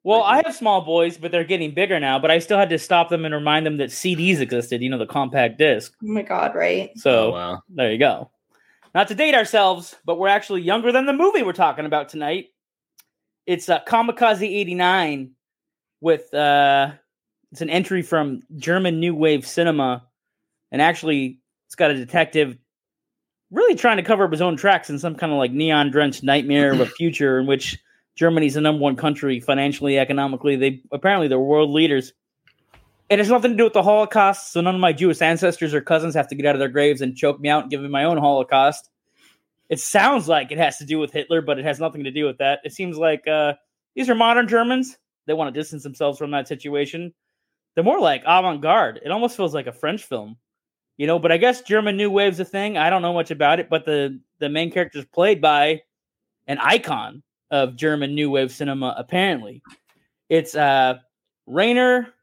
Well, 0.03 0.23
I 0.23 0.41
have 0.43 0.55
small 0.55 0.81
boys, 0.81 1.17
but 1.17 1.31
they're 1.31 1.43
getting 1.43 1.73
bigger 1.73 1.99
now. 1.99 2.17
But 2.17 2.31
I 2.31 2.39
still 2.39 2.57
had 2.57 2.69
to 2.71 2.79
stop 2.79 3.09
them 3.09 3.23
and 3.23 3.33
remind 3.33 3.65
them 3.65 3.77
that 3.77 3.89
CDs 3.89 4.39
existed. 4.39 4.81
You 4.81 4.89
know, 4.89 4.97
the 4.97 5.05
compact 5.05 5.57
disc. 5.57 5.93
oh 6.03 6.07
my 6.07 6.23
god, 6.23 6.55
right? 6.55 6.91
So 6.97 7.27
oh 7.27 7.31
wow. 7.31 7.63
there 7.69 7.91
you 7.91 7.99
go. 7.99 8.31
Not 8.95 9.07
to 9.09 9.15
date 9.15 9.35
ourselves, 9.35 9.95
but 10.03 10.17
we're 10.17 10.27
actually 10.27 10.61
younger 10.61 10.91
than 10.91 11.05
the 11.05 11.13
movie 11.13 11.43
we're 11.43 11.53
talking 11.53 11.85
about 11.85 12.09
tonight. 12.09 12.47
It's 13.45 13.69
uh, 13.69 13.79
Kamikaze 13.87 14.43
'89 14.43 15.31
with 16.01 16.33
uh, 16.33 16.91
it's 17.51 17.61
an 17.61 17.69
entry 17.69 18.01
from 18.01 18.41
German 18.57 18.99
New 18.99 19.13
Wave 19.13 19.45
Cinema, 19.45 20.03
and 20.71 20.81
actually 20.81 21.39
it's 21.67 21.75
got 21.75 21.91
a 21.91 21.95
detective 21.95 22.57
really 23.51 23.75
trying 23.75 23.97
to 23.97 24.03
cover 24.03 24.23
up 24.23 24.31
his 24.31 24.41
own 24.41 24.55
tracks 24.55 24.89
in 24.89 24.97
some 24.97 25.15
kind 25.15 25.31
of 25.31 25.37
like 25.37 25.51
neon 25.51 25.91
drenched 25.91 26.23
nightmare 26.23 26.71
of 26.71 26.79
a 26.79 26.85
future 26.85 27.37
in 27.37 27.45
which 27.45 27.77
Germany's 28.15 28.55
the 28.55 28.61
number 28.61 28.81
one 28.81 28.95
country 28.95 29.39
financially, 29.39 29.97
economically. 29.97 30.55
They 30.55 30.81
apparently 30.91 31.27
they're 31.27 31.39
world 31.39 31.71
leaders. 31.71 32.13
It 33.09 33.19
has 33.19 33.29
nothing 33.29 33.51
to 33.51 33.57
do 33.57 33.65
with 33.65 33.73
the 33.73 33.83
Holocaust, 33.83 34.53
so 34.53 34.61
none 34.61 34.75
of 34.75 34.81
my 34.81 34.93
Jewish 34.93 35.21
ancestors 35.21 35.73
or 35.73 35.81
cousins 35.81 36.15
have 36.15 36.27
to 36.29 36.35
get 36.35 36.45
out 36.45 36.55
of 36.55 36.59
their 36.59 36.69
graves 36.69 37.01
and 37.01 37.15
choke 37.15 37.39
me 37.39 37.49
out 37.49 37.63
and 37.63 37.71
give 37.71 37.81
me 37.81 37.89
my 37.89 38.05
own 38.05 38.17
Holocaust. 38.17 38.89
It 39.69 39.79
sounds 39.79 40.27
like 40.27 40.51
it 40.51 40.57
has 40.57 40.77
to 40.77 40.85
do 40.85 40.99
with 40.99 41.11
Hitler, 41.11 41.41
but 41.41 41.59
it 41.59 41.65
has 41.65 41.79
nothing 41.79 42.03
to 42.03 42.11
do 42.11 42.25
with 42.25 42.37
that. 42.37 42.59
It 42.63 42.73
seems 42.73 42.97
like 42.97 43.27
uh, 43.27 43.53
these 43.95 44.09
are 44.09 44.15
modern 44.15 44.47
Germans. 44.47 44.97
They 45.25 45.33
want 45.33 45.53
to 45.53 45.59
distance 45.59 45.83
themselves 45.83 46.17
from 46.17 46.31
that 46.31 46.47
situation. 46.47 47.13
They're 47.75 47.83
more 47.83 47.99
like 47.99 48.23
avant 48.25 48.61
garde. 48.61 48.99
It 49.03 49.11
almost 49.11 49.37
feels 49.37 49.53
like 49.53 49.67
a 49.67 49.71
French 49.71 50.03
film, 50.03 50.37
you 50.97 51.07
know. 51.07 51.19
But 51.19 51.31
I 51.31 51.37
guess 51.37 51.61
German 51.61 51.95
New 51.95 52.11
Wave's 52.11 52.39
a 52.39 52.45
thing. 52.45 52.77
I 52.77 52.89
don't 52.89 53.01
know 53.01 53.13
much 53.13 53.31
about 53.31 53.59
it, 53.59 53.69
but 53.69 53.85
the 53.85 54.19
the 54.39 54.49
main 54.49 54.71
character 54.71 54.99
is 54.99 55.05
played 55.05 55.41
by 55.41 55.81
an 56.47 56.57
icon 56.59 57.23
of 57.51 57.75
German 57.75 58.15
New 58.15 58.31
Wave 58.31 58.51
cinema. 58.51 58.95
Apparently, 58.97 59.61
it's 60.29 60.55
uh, 60.55 60.95
Rainer 61.45 62.13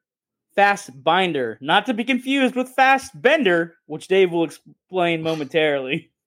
Fastbinder, 0.56 1.56
not 1.60 1.86
to 1.86 1.94
be 1.94 2.02
confused 2.02 2.56
with 2.56 2.68
Fast 2.70 3.12
Bender, 3.20 3.76
which 3.86 4.08
Dave 4.08 4.32
will 4.32 4.44
explain 4.44 5.22
momentarily. 5.22 6.10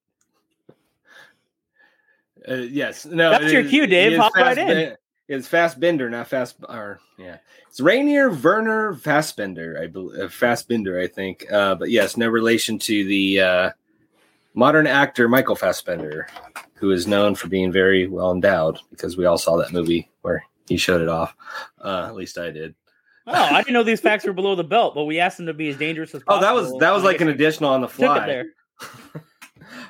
Uh, 2.49 2.55
yes. 2.55 3.05
No. 3.05 3.29
That's 3.29 3.51
your 3.51 3.61
is- 3.61 3.69
cue, 3.69 3.85
Dave. 3.85 4.17
Hop 4.17 4.33
right 4.35 4.57
in. 4.57 4.67
Ben- 4.67 4.95
It's 5.27 5.47
fast 5.47 5.79
bender, 5.79 6.09
not 6.09 6.27
fast 6.27 6.55
or 6.67 6.99
yeah. 7.19 7.37
It's 7.69 7.79
Rainier 7.79 8.31
Werner 8.31 8.95
Fassbender, 8.95 9.79
I 9.79 9.85
believe 9.85 10.19
uh, 10.19 10.27
Fassbender, 10.27 10.99
I 10.99 11.05
think. 11.05 11.45
Uh, 11.51 11.75
but 11.75 11.91
yes, 11.91 12.17
no 12.17 12.27
relation 12.27 12.79
to 12.79 13.05
the 13.05 13.39
uh, 13.39 13.69
modern 14.55 14.87
actor 14.87 15.29
Michael 15.29 15.55
Fassbender, 15.55 16.27
who 16.82 16.91
is 16.91 17.08
known 17.08 17.36
for 17.36 17.48
being 17.48 17.72
very 17.72 18.08
well 18.08 18.32
endowed 18.32 18.80
because 18.89 19.15
we 19.15 19.26
all 19.26 19.38
saw 19.38 19.56
that 19.58 19.72
movie 19.72 20.10
where 20.24 20.44
he 20.67 20.76
showed 20.78 21.00
it 21.02 21.08
off. 21.08 21.34
Uh, 21.80 22.06
at 22.08 22.15
least 22.15 22.38
I 22.38 22.50
did. 22.50 22.76
Oh, 23.28 23.34
I 23.34 23.62
didn't 23.62 23.74
know 23.74 23.84
these 23.84 24.02
facts 24.02 24.26
were 24.26 24.34
below 24.34 24.56
the 24.56 24.63
belt, 24.63 24.96
but 24.96 25.04
we 25.06 25.20
asked 25.20 25.38
them 25.38 25.46
to 25.46 25.54
be 25.54 25.70
as 25.70 25.78
dangerous 25.78 26.13
as 26.15 26.24
possible. 26.24 26.44
Oh, 26.44 26.48
that 26.48 26.54
was 26.60 26.74
that 26.80 26.91
was 26.91 27.04
like 27.04 27.22
an 27.22 27.30
additional 27.30 27.70
on 27.70 27.82
the 27.82 27.88
took 27.88 27.96
fly. 27.98 28.24
it 28.26 28.28
there. 28.28 28.46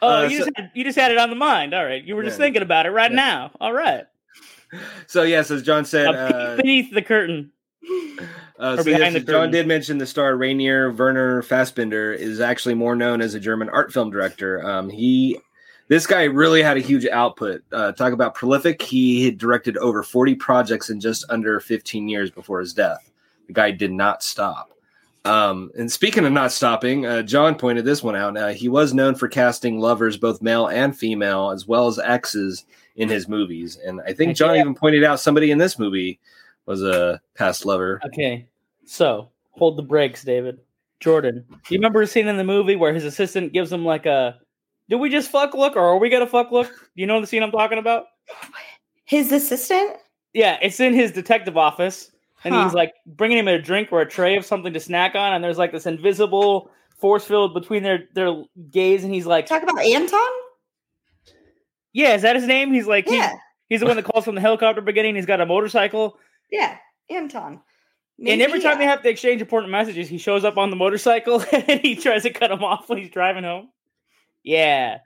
Oh, 0.03 0.23
Uh, 0.23 0.23
you 0.23 0.39
so- 0.39 0.45
just 0.45 0.51
had, 0.57 0.71
you 0.73 0.83
just 0.83 0.97
had 0.97 1.11
it 1.11 1.17
on 1.17 1.29
the 1.29 1.35
mind. 1.35 1.73
All 1.73 1.85
right, 1.85 2.03
you 2.03 2.15
were 2.15 2.23
just 2.23 2.37
Yeah. 2.39 2.45
thinking 2.45 2.61
about 2.61 2.85
it 2.85 2.89
right 2.91 3.09
Yeah. 3.11 3.15
now. 3.15 3.51
All 3.61 3.71
right, 3.73 4.05
So 5.07 5.23
yes, 5.23 5.49
as 5.51 5.63
John 5.63 5.85
said, 5.85 6.07
uh, 6.07 6.55
beneath 6.57 6.93
the 6.93 7.01
curtain. 7.01 7.51
Uh, 8.59 8.77
so 8.83 8.87
yes, 8.91 9.11
John 9.13 9.25
curtain. 9.25 9.51
did 9.51 9.65
mention 9.67 9.97
the 9.97 10.05
star 10.05 10.35
Rainier 10.37 10.91
Werner 10.91 11.41
Fassbinder 11.41 12.15
is 12.15 12.39
actually 12.39 12.75
more 12.75 12.95
known 12.95 13.19
as 13.19 13.33
a 13.33 13.39
German 13.39 13.69
art 13.69 13.91
film 13.91 14.11
director. 14.11 14.63
Um, 14.63 14.87
he, 14.87 15.39
this 15.91 16.07
guy 16.07 16.23
really 16.23 16.63
had 16.63 16.77
a 16.77 16.79
huge 16.79 17.05
output. 17.07 17.61
Uh, 17.69 17.91
talk 17.91 18.13
about 18.13 18.33
prolific. 18.33 18.81
He 18.81 19.25
had 19.25 19.37
directed 19.37 19.75
over 19.75 20.03
40 20.03 20.35
projects 20.35 20.89
in 20.89 21.01
just 21.01 21.25
under 21.27 21.59
15 21.59 22.07
years 22.07 22.31
before 22.31 22.61
his 22.61 22.73
death. 22.73 23.11
The 23.47 23.51
guy 23.51 23.71
did 23.71 23.91
not 23.91 24.23
stop. 24.23 24.71
Um, 25.25 25.69
and 25.77 25.91
speaking 25.91 26.23
of 26.23 26.31
not 26.31 26.53
stopping, 26.53 27.05
uh, 27.05 27.23
John 27.23 27.55
pointed 27.55 27.83
this 27.83 28.01
one 28.01 28.15
out. 28.15 28.37
Uh, 28.37 28.47
he 28.53 28.69
was 28.69 28.93
known 28.93 29.15
for 29.15 29.27
casting 29.27 29.81
lovers, 29.81 30.15
both 30.15 30.41
male 30.41 30.67
and 30.67 30.97
female, 30.97 31.51
as 31.51 31.67
well 31.67 31.87
as 31.87 31.99
exes 31.99 32.63
in 32.95 33.09
his 33.09 33.27
movies. 33.27 33.75
And 33.85 33.99
I 34.07 34.13
think 34.13 34.37
John 34.37 34.55
even 34.55 34.73
pointed 34.73 35.03
out 35.03 35.19
somebody 35.19 35.51
in 35.51 35.57
this 35.57 35.77
movie 35.77 36.21
was 36.67 36.81
a 36.81 37.19
past 37.35 37.65
lover. 37.65 37.99
Okay, 38.05 38.47
so 38.85 39.27
hold 39.49 39.75
the 39.75 39.83
brakes, 39.83 40.23
David. 40.23 40.57
Jordan, 41.01 41.43
do 41.49 41.55
you 41.67 41.79
remember 41.79 42.01
a 42.01 42.07
scene 42.07 42.29
in 42.29 42.37
the 42.37 42.45
movie 42.45 42.77
where 42.77 42.93
his 42.93 43.03
assistant 43.03 43.51
gives 43.51 43.73
him 43.73 43.83
like 43.83 44.05
a 44.05 44.39
"Did 44.89 44.95
we 44.95 45.09
just 45.09 45.31
fuck 45.31 45.53
look, 45.53 45.75
or 45.75 45.81
are 45.81 45.97
we 45.97 46.09
gonna 46.09 46.27
fuck 46.27 46.51
look?" 46.51 46.67
Do 46.67 47.01
you 47.01 47.07
know 47.07 47.19
the 47.21 47.27
scene 47.27 47.43
I'm 47.43 47.51
talking 47.51 47.77
about? 47.77 48.05
His 49.05 49.31
assistant? 49.31 49.97
Yeah, 50.33 50.57
it's 50.61 50.79
in 50.79 50.93
his 50.93 51.11
detective 51.11 51.57
office, 51.57 52.11
and 52.43 52.55
he's 52.55 52.73
like 52.73 52.93
bringing 53.05 53.37
him 53.37 53.47
a 53.47 53.59
drink 53.59 53.89
or 53.91 54.01
a 54.01 54.09
tray 54.09 54.37
of 54.37 54.45
something 54.45 54.73
to 54.73 54.79
snack 54.79 55.15
on, 55.15 55.33
and 55.33 55.43
there's 55.43 55.57
like 55.57 55.71
this 55.71 55.85
invisible 55.85 56.71
force 56.97 57.25
field 57.25 57.53
between 57.53 57.83
their 57.83 58.05
their 58.13 58.43
gaze, 58.69 59.03
and 59.03 59.13
he's 59.13 59.25
like, 59.25 59.45
Talk 59.47 59.63
about 59.63 59.79
Anton? 59.79 60.31
"Yeah, 61.93 62.13
is 62.15 62.21
that 62.21 62.35
his 62.35 62.45
name?" 62.47 62.71
He's 62.73 62.87
like, 62.87 63.05
Yeah, 63.09 63.33
he's 63.69 63.81
the 63.81 63.85
one 63.85 63.95
that 63.97 64.05
calls 64.05 64.23
from 64.25 64.35
the 64.35 64.41
helicopter 64.41 64.81
beginning. 64.81 65.15
He's 65.15 65.25
got 65.25 65.41
a 65.41 65.45
motorcycle. 65.45 66.17
yeah, 66.51 66.77
Anton. 67.09 67.61
and 68.19 68.41
every 68.41 68.59
Maybe, 68.59 68.63
time 68.63 68.77
they 68.77 68.85
have 68.85 69.01
to 69.03 69.09
exchange 69.09 69.41
important 69.41 69.71
messages, 69.71 70.07
he 70.07 70.17
shows 70.17 70.45
up 70.45 70.57
on 70.57 70.69
the 70.69 70.75
motorcycle 70.77 71.43
and 71.51 71.81
he 71.81 71.95
tries 71.95 72.23
to 72.23 72.29
cut 72.29 72.51
him 72.51 72.63
off 72.63 72.87
when 72.87 72.99
he's 72.99 73.09
driving 73.09 73.43
home. 73.43 73.69
Yeah, 74.43 74.97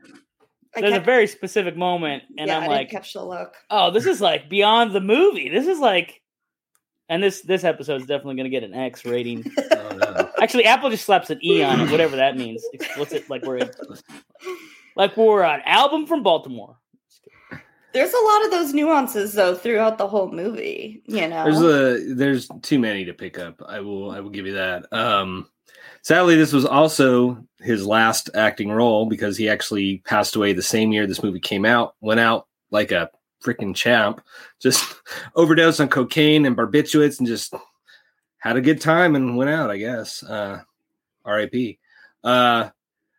I 0.76 0.82
there's 0.82 0.95
a 0.95 1.00
very 1.00 1.28
specific 1.28 1.76
moment, 1.78 2.24
and 2.38 2.48
yeah, 2.48 2.58
I'm 2.58 2.63
I 2.63 2.67
like, 2.67 2.89
didn't 2.89 2.91
catch 3.04 3.13
the 3.13 3.24
look. 3.26 3.54
oh, 3.69 3.91
this 3.91 4.06
is 4.06 4.21
like 4.21 4.50
beyond 4.50 4.93
the 4.93 5.02
movie. 5.02 5.50
This 5.50 5.67
is 5.67 5.80
like, 5.80 6.21
and 7.10 7.21
this 7.24 7.41
this 7.41 7.63
episode 7.63 8.02
is 8.02 8.08
definitely 8.08 8.36
going 8.36 8.50
to 8.50 8.50
get 8.50 8.63
an 8.63 8.74
X 8.74 9.06
rating. 9.06 9.45
Oh, 9.71 9.98
no. 9.98 10.30
Actually, 10.41 10.65
Apple 10.65 10.89
just 10.89 11.06
slaps 11.06 11.30
an 11.30 11.39
E 11.43 11.63
on 11.63 11.80
it, 11.80 11.91
whatever 11.91 12.15
that 12.17 12.36
means. 12.36 12.62
Explicit, 12.74 13.30
like 13.30 13.43
we're 13.45 13.60
like 14.98 15.15
we're 15.15 15.43
an 15.43 15.62
album 15.65 16.06
from 16.06 16.21
Baltimore. 16.24 16.76
There's 17.93 18.12
a 18.12 18.24
lot 18.26 18.45
of 18.45 18.52
those 18.52 18.74
nuances 18.74 19.34
though 19.34 19.56
throughout 19.56 19.98
the 19.98 20.08
whole 20.08 20.30
movie. 20.32 21.02
You 21.06 21.28
know, 21.30 21.43
There's 21.45 21.62
a 21.62 22.13
there's 22.15 22.50
too 22.62 22.78
many 22.80 23.06
to 23.06 23.13
pick 23.13 23.39
up. 23.39 23.62
I 23.65 23.80
will 23.80 24.12
I 24.12 24.19
will 24.19 24.32
give 24.32 24.45
you 24.48 24.54
that. 24.56 24.91
Um 24.91 25.48
sadly 26.05 26.35
this 26.35 26.53
was 26.53 26.65
also 26.65 27.43
his 27.59 27.83
last 27.83 28.29
acting 28.35 28.69
role 28.71 29.07
because 29.07 29.35
he 29.35 29.49
actually 29.49 30.03
passed 30.05 30.35
away 30.35 30.53
the 30.53 30.61
same 30.61 30.91
year 30.91 31.07
this 31.07 31.23
movie 31.23 31.39
came 31.39 31.65
out. 31.65 31.95
Went 31.99 32.19
out 32.19 32.47
like 32.69 32.91
a 32.91 33.09
freaking 33.43 33.75
champ. 33.75 34.21
Just 34.61 34.85
overdosed 35.35 35.81
on 35.81 35.89
cocaine 35.89 36.45
and 36.45 36.55
barbiturates 36.55 37.17
and 37.17 37.27
just 37.27 37.55
had 38.37 38.55
a 38.55 38.61
good 38.61 38.79
time 38.79 39.15
and 39.15 39.35
went 39.35 39.49
out, 39.49 39.71
I 39.71 39.77
guess. 39.77 40.21
Uh 40.21 40.61
RIP. 41.25 41.79
Uh 42.23 42.69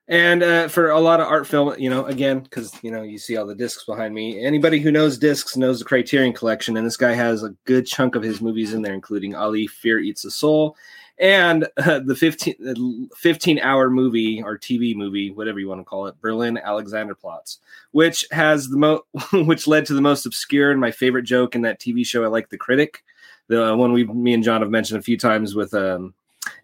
and 0.08 0.44
uh, 0.44 0.68
for 0.68 0.90
a 0.90 1.00
lot 1.00 1.18
of 1.18 1.26
art 1.26 1.48
film, 1.48 1.74
you 1.80 1.90
know, 1.90 2.04
again, 2.04 2.38
because 2.38 2.72
you 2.84 2.92
know 2.92 3.02
you 3.02 3.18
see 3.18 3.36
all 3.36 3.46
the 3.46 3.56
discs 3.56 3.84
behind 3.84 4.14
me. 4.14 4.44
Anybody 4.44 4.78
who 4.78 4.92
knows 4.92 5.18
discs 5.18 5.56
knows 5.56 5.80
the 5.80 5.84
Criterion 5.84 6.32
Collection, 6.32 6.76
and 6.76 6.86
this 6.86 6.96
guy 6.96 7.12
has 7.12 7.42
a 7.42 7.56
good 7.64 7.86
chunk 7.86 8.14
of 8.14 8.22
his 8.22 8.40
movies 8.40 8.72
in 8.72 8.82
there, 8.82 8.94
including 8.94 9.34
Ali, 9.34 9.66
Fear 9.66 9.98
Eats 9.98 10.22
the 10.22 10.30
Soul, 10.30 10.76
and 11.18 11.66
uh, 11.78 12.00
the 12.04 12.14
15, 12.14 13.10
15 13.16 13.58
hour 13.60 13.90
movie 13.90 14.42
or 14.42 14.58
TV 14.58 14.94
movie, 14.94 15.30
whatever 15.30 15.58
you 15.58 15.68
want 15.68 15.80
to 15.80 15.84
call 15.84 16.06
it, 16.06 16.20
Berlin 16.20 16.60
Alexanderplatz, 16.64 17.58
which 17.92 18.26
has 18.30 18.68
the 18.68 18.76
mo, 18.76 19.00
which 19.32 19.66
led 19.66 19.86
to 19.86 19.94
the 19.94 20.00
most 20.00 20.26
obscure 20.26 20.70
and 20.70 20.80
my 20.80 20.90
favorite 20.90 21.24
joke 21.24 21.54
in 21.54 21.62
that 21.62 21.80
TV 21.80 22.06
show. 22.06 22.24
I 22.24 22.28
like 22.28 22.50
the 22.50 22.58
critic, 22.58 23.04
the 23.48 23.76
one 23.76 23.92
we, 23.92 24.04
me 24.04 24.34
and 24.34 24.44
John 24.44 24.60
have 24.60 24.70
mentioned 24.70 25.00
a 25.00 25.02
few 25.02 25.16
times 25.18 25.54
with 25.54 25.72
um, 25.74 26.14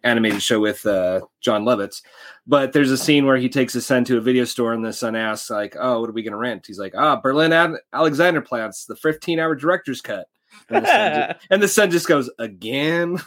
animated 0.04 0.42
show 0.42 0.60
with 0.60 0.84
uh, 0.86 1.20
Jon 1.40 1.64
Lovitz. 1.64 2.02
But 2.46 2.72
there's 2.72 2.90
a 2.90 2.98
scene 2.98 3.26
where 3.26 3.36
he 3.36 3.48
takes 3.48 3.72
his 3.72 3.86
son 3.86 4.04
to 4.06 4.18
a 4.18 4.20
video 4.20 4.44
store, 4.44 4.72
and 4.72 4.84
the 4.84 4.92
son 4.92 5.14
asks, 5.14 5.50
like, 5.50 5.76
"Oh, 5.78 6.00
what 6.00 6.10
are 6.10 6.12
we 6.12 6.22
going 6.22 6.32
to 6.32 6.38
rent?" 6.38 6.66
He's 6.66 6.78
like, 6.78 6.94
"Ah, 6.96 7.20
Berlin 7.20 7.52
Ad- 7.52 7.76
Alexanderplatz, 7.94 8.86
the 8.86 8.96
15 8.96 9.38
hour 9.38 9.54
director's 9.54 10.00
cut." 10.00 10.28
And 10.68 10.84
the, 10.84 10.88
son 10.88 11.14
ju- 11.14 11.46
and 11.50 11.62
the 11.62 11.68
son 11.68 11.90
just 11.90 12.08
goes, 12.08 12.30
"Again, 12.38 13.18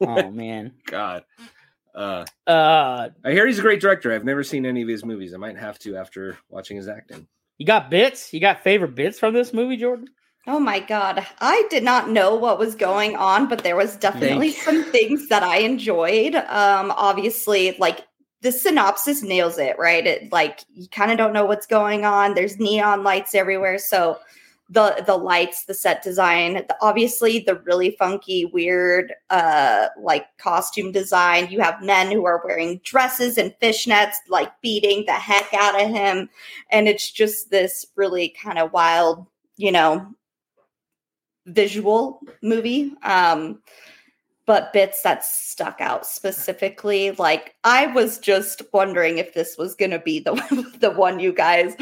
oh 0.00 0.30
man. 0.30 0.72
God." 0.86 1.24
Uh, 1.94 2.24
Uh, 2.46 3.08
I 3.24 3.32
hear 3.32 3.46
he's 3.46 3.58
a 3.58 3.62
great 3.62 3.80
director. 3.80 4.12
I've 4.12 4.24
never 4.24 4.44
seen 4.44 4.64
any 4.66 4.82
of 4.82 4.88
his 4.88 5.04
movies. 5.04 5.34
I 5.34 5.38
might 5.38 5.58
have 5.58 5.78
to 5.80 5.96
after 5.96 6.36
watching 6.48 6.76
his 6.76 6.86
acting. 6.88 7.26
you 7.56 7.66
got 7.66 7.90
bits? 7.90 8.32
You 8.32 8.40
got 8.40 8.62
favorite 8.62 8.94
bits 8.94 9.18
from 9.18 9.34
this 9.34 9.52
movie, 9.52 9.76
Jordan? 9.76 10.06
Oh 10.46 10.60
my 10.60 10.78
god. 10.80 11.26
I 11.40 11.64
did 11.70 11.82
not 11.82 12.08
know 12.08 12.34
what 12.36 12.58
was 12.58 12.74
going 12.74 13.16
on, 13.16 13.48
but 13.48 13.64
there 13.64 13.76
was 13.76 13.96
definitely 13.96 14.52
some 14.52 14.84
things 14.84 15.28
that 15.28 15.42
I 15.42 15.58
enjoyed. 15.58 16.34
Um 16.36 16.92
obviously 16.96 17.76
like 17.78 18.06
the 18.40 18.52
synopsis 18.52 19.22
nails 19.22 19.58
it, 19.58 19.76
right? 19.78 20.06
It 20.06 20.30
like 20.32 20.64
you 20.72 20.88
kind 20.88 21.10
of 21.10 21.18
don't 21.18 21.32
know 21.32 21.44
what's 21.44 21.66
going 21.66 22.04
on. 22.04 22.34
There's 22.34 22.58
neon 22.58 23.02
lights 23.02 23.34
everywhere, 23.34 23.78
so 23.78 24.18
the 24.70 25.02
the 25.06 25.16
lights, 25.16 25.64
the 25.64 25.74
set 25.74 26.02
design, 26.02 26.54
the, 26.54 26.76
obviously 26.82 27.40
the 27.40 27.56
really 27.60 27.96
funky 27.98 28.44
weird 28.44 29.14
uh 29.30 29.88
like 29.98 30.26
costume 30.36 30.92
design. 30.92 31.50
You 31.50 31.60
have 31.60 31.82
men 31.82 32.10
who 32.10 32.26
are 32.26 32.42
wearing 32.44 32.80
dresses 32.84 33.38
and 33.38 33.54
fishnets 33.62 34.16
like 34.28 34.52
beating 34.60 35.04
the 35.06 35.12
heck 35.12 35.52
out 35.54 35.80
of 35.80 35.88
him 35.88 36.28
and 36.70 36.86
it's 36.86 37.10
just 37.10 37.50
this 37.50 37.86
really 37.96 38.34
kind 38.42 38.58
of 38.58 38.72
wild, 38.72 39.26
you 39.56 39.72
know, 39.72 40.06
visual 41.46 42.20
movie 42.42 42.92
um 43.04 43.58
but 44.44 44.72
bits 44.72 45.02
that 45.02 45.24
stuck 45.24 45.80
out 45.80 46.04
specifically 46.04 47.10
like 47.12 47.54
i 47.64 47.86
was 47.86 48.18
just 48.18 48.60
wondering 48.74 49.16
if 49.16 49.32
this 49.32 49.56
was 49.56 49.74
going 49.74 49.90
to 49.90 49.98
be 49.98 50.20
the 50.20 50.34
the 50.80 50.90
one 50.90 51.18
you 51.18 51.32
guys 51.32 51.74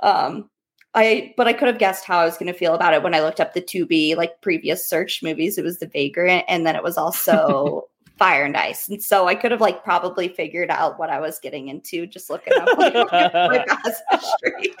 um 0.00 0.50
i 0.94 1.32
but 1.36 1.46
i 1.46 1.52
could 1.52 1.68
have 1.68 1.78
guessed 1.78 2.04
how 2.04 2.18
i 2.18 2.24
was 2.24 2.36
going 2.36 2.52
to 2.52 2.58
feel 2.58 2.74
about 2.74 2.94
it 2.94 3.02
when 3.02 3.14
i 3.14 3.20
looked 3.20 3.40
up 3.40 3.54
the 3.54 3.60
Tubi 3.60 4.16
like 4.16 4.40
previous 4.40 4.88
search 4.88 5.22
movies 5.22 5.58
it 5.58 5.64
was 5.64 5.78
the 5.78 5.86
vagrant 5.86 6.44
and 6.48 6.66
then 6.66 6.76
it 6.76 6.82
was 6.82 6.96
also 6.96 7.88
fire 8.18 8.44
and 8.44 8.56
ice 8.56 8.88
and 8.88 9.02
so 9.02 9.26
i 9.26 9.34
could 9.34 9.50
have 9.50 9.60
like 9.60 9.82
probably 9.82 10.28
figured 10.28 10.70
out 10.70 10.98
what 10.98 11.10
i 11.10 11.18
was 11.18 11.38
getting 11.40 11.68
into 11.68 12.06
just 12.06 12.30
looking 12.30 12.52
up 12.60 12.68
like, 12.78 12.94
my 12.94 13.64
past 13.84 14.02
history 14.10 14.72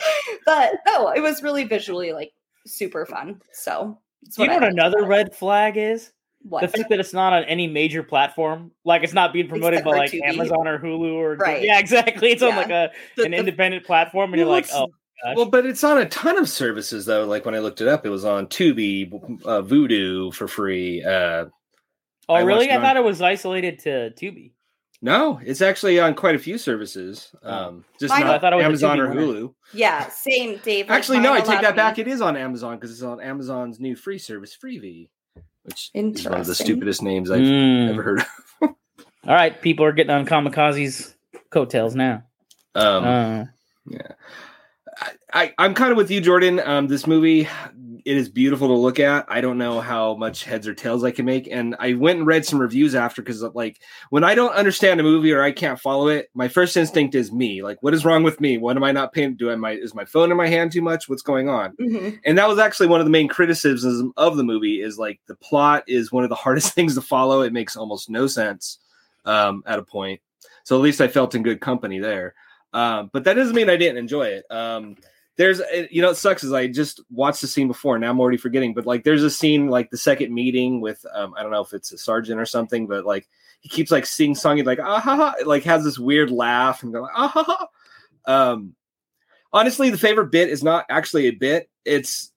but 0.46 0.74
no 0.86 1.08
it 1.08 1.20
was 1.20 1.42
really 1.42 1.64
visually 1.64 2.12
like 2.12 2.32
super 2.64 3.04
fun 3.04 3.40
so 3.52 3.98
it's 4.26 4.38
you 4.38 4.46
know 4.46 4.52
I 4.52 4.56
what 4.60 4.68
another 4.68 5.04
red 5.04 5.34
flag 5.34 5.76
is? 5.76 6.12
What? 6.48 6.60
The 6.60 6.68
fact 6.68 6.90
that 6.90 7.00
it's 7.00 7.12
not 7.14 7.32
on 7.32 7.44
any 7.44 7.66
major 7.66 8.02
platform. 8.02 8.70
Like 8.84 9.02
it's 9.02 9.12
not 9.12 9.32
being 9.32 9.48
promoted 9.48 9.80
Except 9.80 9.92
by 9.92 9.98
like 9.98 10.10
Tubi. 10.10 10.22
Amazon 10.24 10.68
or 10.68 10.78
Hulu 10.78 11.14
or 11.14 11.36
Right. 11.36 11.62
Yeah, 11.62 11.78
exactly. 11.78 12.30
It's 12.30 12.42
on 12.42 12.54
like 12.54 12.70
a 12.70 12.90
The- 13.16 13.24
an 13.24 13.30
the- 13.30 13.38
independent 13.38 13.84
platform, 13.84 14.32
and 14.32 14.40
you're 14.40 14.48
like, 14.48 14.66
oh, 14.72 14.88
gosh. 15.22 15.36
Well, 15.36 15.46
but 15.46 15.66
it's 15.66 15.84
on 15.84 15.98
a 15.98 16.08
ton 16.08 16.38
of 16.38 16.48
services 16.48 17.06
though. 17.06 17.24
Like 17.26 17.44
when 17.44 17.54
I 17.54 17.58
looked 17.60 17.80
it 17.80 17.88
up, 17.88 18.04
it 18.06 18.10
was 18.10 18.24
on 18.24 18.46
Tubi, 18.46 19.12
uh, 19.44 19.62
Vudu 19.62 20.32
for 20.34 20.48
free. 20.48 21.02
Uh, 21.02 21.46
oh, 22.28 22.34
I 22.34 22.40
really? 22.40 22.70
I 22.70 22.76
on- 22.76 22.82
thought 22.82 22.96
it 22.96 23.04
was 23.04 23.20
isolated 23.22 23.78
to 23.80 24.10
Tubi. 24.10 24.52
no, 25.02 25.38
it's 25.44 25.60
actually 25.62 26.00
on 26.00 26.14
quite 26.14 26.34
a 26.34 26.38
few 26.38 26.56
services. 26.58 27.34
Oh. 27.42 27.50
Um, 27.52 27.84
just 28.00 28.12
Mine- 28.12 28.22
not 28.26 28.34
I 28.36 28.38
thought 28.38 28.52
it 28.52 28.56
was 28.56 28.82
Amazon 28.82 29.00
or. 29.00 29.14
Hulu. 29.14 29.54
yeah, 29.72 30.08
same, 30.08 30.58
Dave. 30.64 30.90
Actually, 30.90 31.20
no, 31.20 31.32
I 31.32 31.40
take 31.40 31.48
allowed 31.48 31.62
that 31.62 31.76
back. 31.76 31.98
It 31.98 32.08
is 32.08 32.20
on 32.20 32.36
Amazon 32.36 32.76
because 32.76 32.90
it's 32.90 33.02
on 33.02 33.20
Amazon's 33.20 33.78
new 33.80 33.96
free 33.96 34.18
service, 34.18 34.56
Freevee, 34.56 35.08
which 35.62 35.90
is 35.94 36.24
one 36.26 36.40
of 36.40 36.46
the 36.46 36.54
stupidest 36.54 37.02
names 37.02 37.30
I've 37.30 37.40
Mm. 37.40 37.90
ever 37.90 38.02
heard. 38.02 38.20
of. 38.20 38.26
All 39.26 39.32
right, 39.34 39.58
people 39.62 39.86
are 39.86 39.92
getting 39.92 40.10
on 40.10 40.26
Kamikaze's 40.26 41.14
coattails 41.50 41.94
now. 41.94 42.24
Um, 42.74 43.04
Uh, 43.04 43.44
I, 43.96 44.00
I, 45.34 45.52
I'm 45.58 45.74
kind 45.74 45.90
of 45.90 45.96
with 45.96 46.12
you, 46.12 46.20
Jordan. 46.20 46.60
Um, 46.64 46.86
this 46.86 47.08
movie, 47.08 47.48
it 48.04 48.16
is 48.16 48.28
beautiful 48.28 48.68
to 48.68 48.74
look 48.74 49.00
at. 49.00 49.24
I 49.28 49.40
don't 49.40 49.58
know 49.58 49.80
how 49.80 50.14
much 50.14 50.44
heads 50.44 50.68
or 50.68 50.74
tails 50.74 51.02
I 51.02 51.10
can 51.10 51.24
make, 51.24 51.48
and 51.50 51.74
I 51.80 51.94
went 51.94 52.18
and 52.18 52.26
read 52.26 52.46
some 52.46 52.60
reviews 52.60 52.94
after 52.94 53.20
because, 53.20 53.42
like, 53.42 53.80
when 54.10 54.22
I 54.22 54.36
don't 54.36 54.54
understand 54.54 55.00
a 55.00 55.02
movie 55.02 55.32
or 55.32 55.42
I 55.42 55.50
can't 55.50 55.80
follow 55.80 56.06
it, 56.06 56.30
my 56.34 56.46
first 56.46 56.76
instinct 56.76 57.16
is 57.16 57.32
me. 57.32 57.64
Like, 57.64 57.82
what 57.82 57.94
is 57.94 58.04
wrong 58.04 58.22
with 58.22 58.40
me? 58.40 58.58
What 58.58 58.76
am 58.76 58.84
I 58.84 58.92
not 58.92 59.12
paying? 59.12 59.34
Do 59.34 59.50
I 59.50 59.56
my 59.56 59.72
is 59.72 59.92
my 59.92 60.04
phone 60.04 60.30
in 60.30 60.36
my 60.36 60.46
hand 60.46 60.70
too 60.70 60.82
much? 60.82 61.08
What's 61.08 61.22
going 61.22 61.48
on? 61.48 61.74
Mhm. 61.80 62.20
and 62.24 62.38
that 62.38 62.48
was 62.48 62.60
actually 62.60 62.86
one 62.86 63.00
of 63.00 63.06
the 63.06 63.10
main 63.10 63.26
criticisms 63.26 64.12
of 64.16 64.36
the 64.36 64.44
movie 64.44 64.80
is 64.80 64.98
like 64.98 65.18
the 65.26 65.34
plot 65.34 65.82
is 65.88 66.12
one 66.12 66.22
of 66.22 66.30
the 66.30 66.36
hardest 66.44 66.74
things 66.74 66.94
to 66.94 67.00
follow 67.02 67.40
it 67.42 67.52
makes 67.52 67.76
almost 67.76 68.08
no 68.08 68.28
sense 68.28 68.78
um, 69.24 69.64
at 69.66 69.80
a 69.80 69.82
point 69.82 70.20
so 70.62 70.76
at 70.76 70.82
least 70.82 71.00
i 71.00 71.08
felt 71.08 71.34
in 71.34 71.42
good 71.42 71.60
company 71.60 71.98
there 71.98 72.34
um, 72.72 73.10
but 73.12 73.24
that 73.24 73.34
doesn't 73.34 73.54
mean 73.54 73.68
i 73.70 73.76
didn't 73.76 73.98
enjoy 73.98 74.26
it 74.26 74.44
um, 74.50 74.96
there's 75.36 75.60
you 75.90 76.00
know 76.00 76.10
it 76.10 76.16
sucks 76.16 76.44
is 76.44 76.52
i 76.52 76.66
just 76.66 77.00
watched 77.10 77.40
the 77.40 77.46
scene 77.46 77.68
before 77.68 77.98
now 77.98 78.10
i'm 78.10 78.20
already 78.20 78.36
forgetting 78.36 78.72
but 78.74 78.86
like 78.86 79.04
there's 79.04 79.22
a 79.22 79.30
scene 79.30 79.68
like 79.68 79.90
the 79.90 79.98
second 79.98 80.32
meeting 80.32 80.80
with 80.80 81.04
um, 81.14 81.34
i 81.36 81.42
don't 81.42 81.50
know 81.50 81.62
if 81.62 81.72
it's 81.72 81.92
a 81.92 81.98
sergeant 81.98 82.40
or 82.40 82.46
something 82.46 82.86
but 82.86 83.04
like 83.04 83.28
he 83.60 83.68
keeps 83.68 83.90
like 83.90 84.06
sing 84.06 84.34
songing 84.34 84.64
like 84.64 84.78
ah 84.80 85.00
ha, 85.00 85.16
ha, 85.16 85.34
like 85.44 85.64
has 85.64 85.84
this 85.84 85.98
weird 85.98 86.30
laugh 86.30 86.82
and 86.82 86.92
go 86.92 87.02
like 87.02 87.12
ah 87.16 87.28
ha, 87.28 87.42
ha. 88.26 88.52
um 88.52 88.74
honestly 89.52 89.90
the 89.90 89.98
favorite 89.98 90.30
bit 90.30 90.48
is 90.48 90.62
not 90.62 90.84
actually 90.88 91.26
a 91.26 91.32
bit 91.32 91.68
it's 91.84 92.30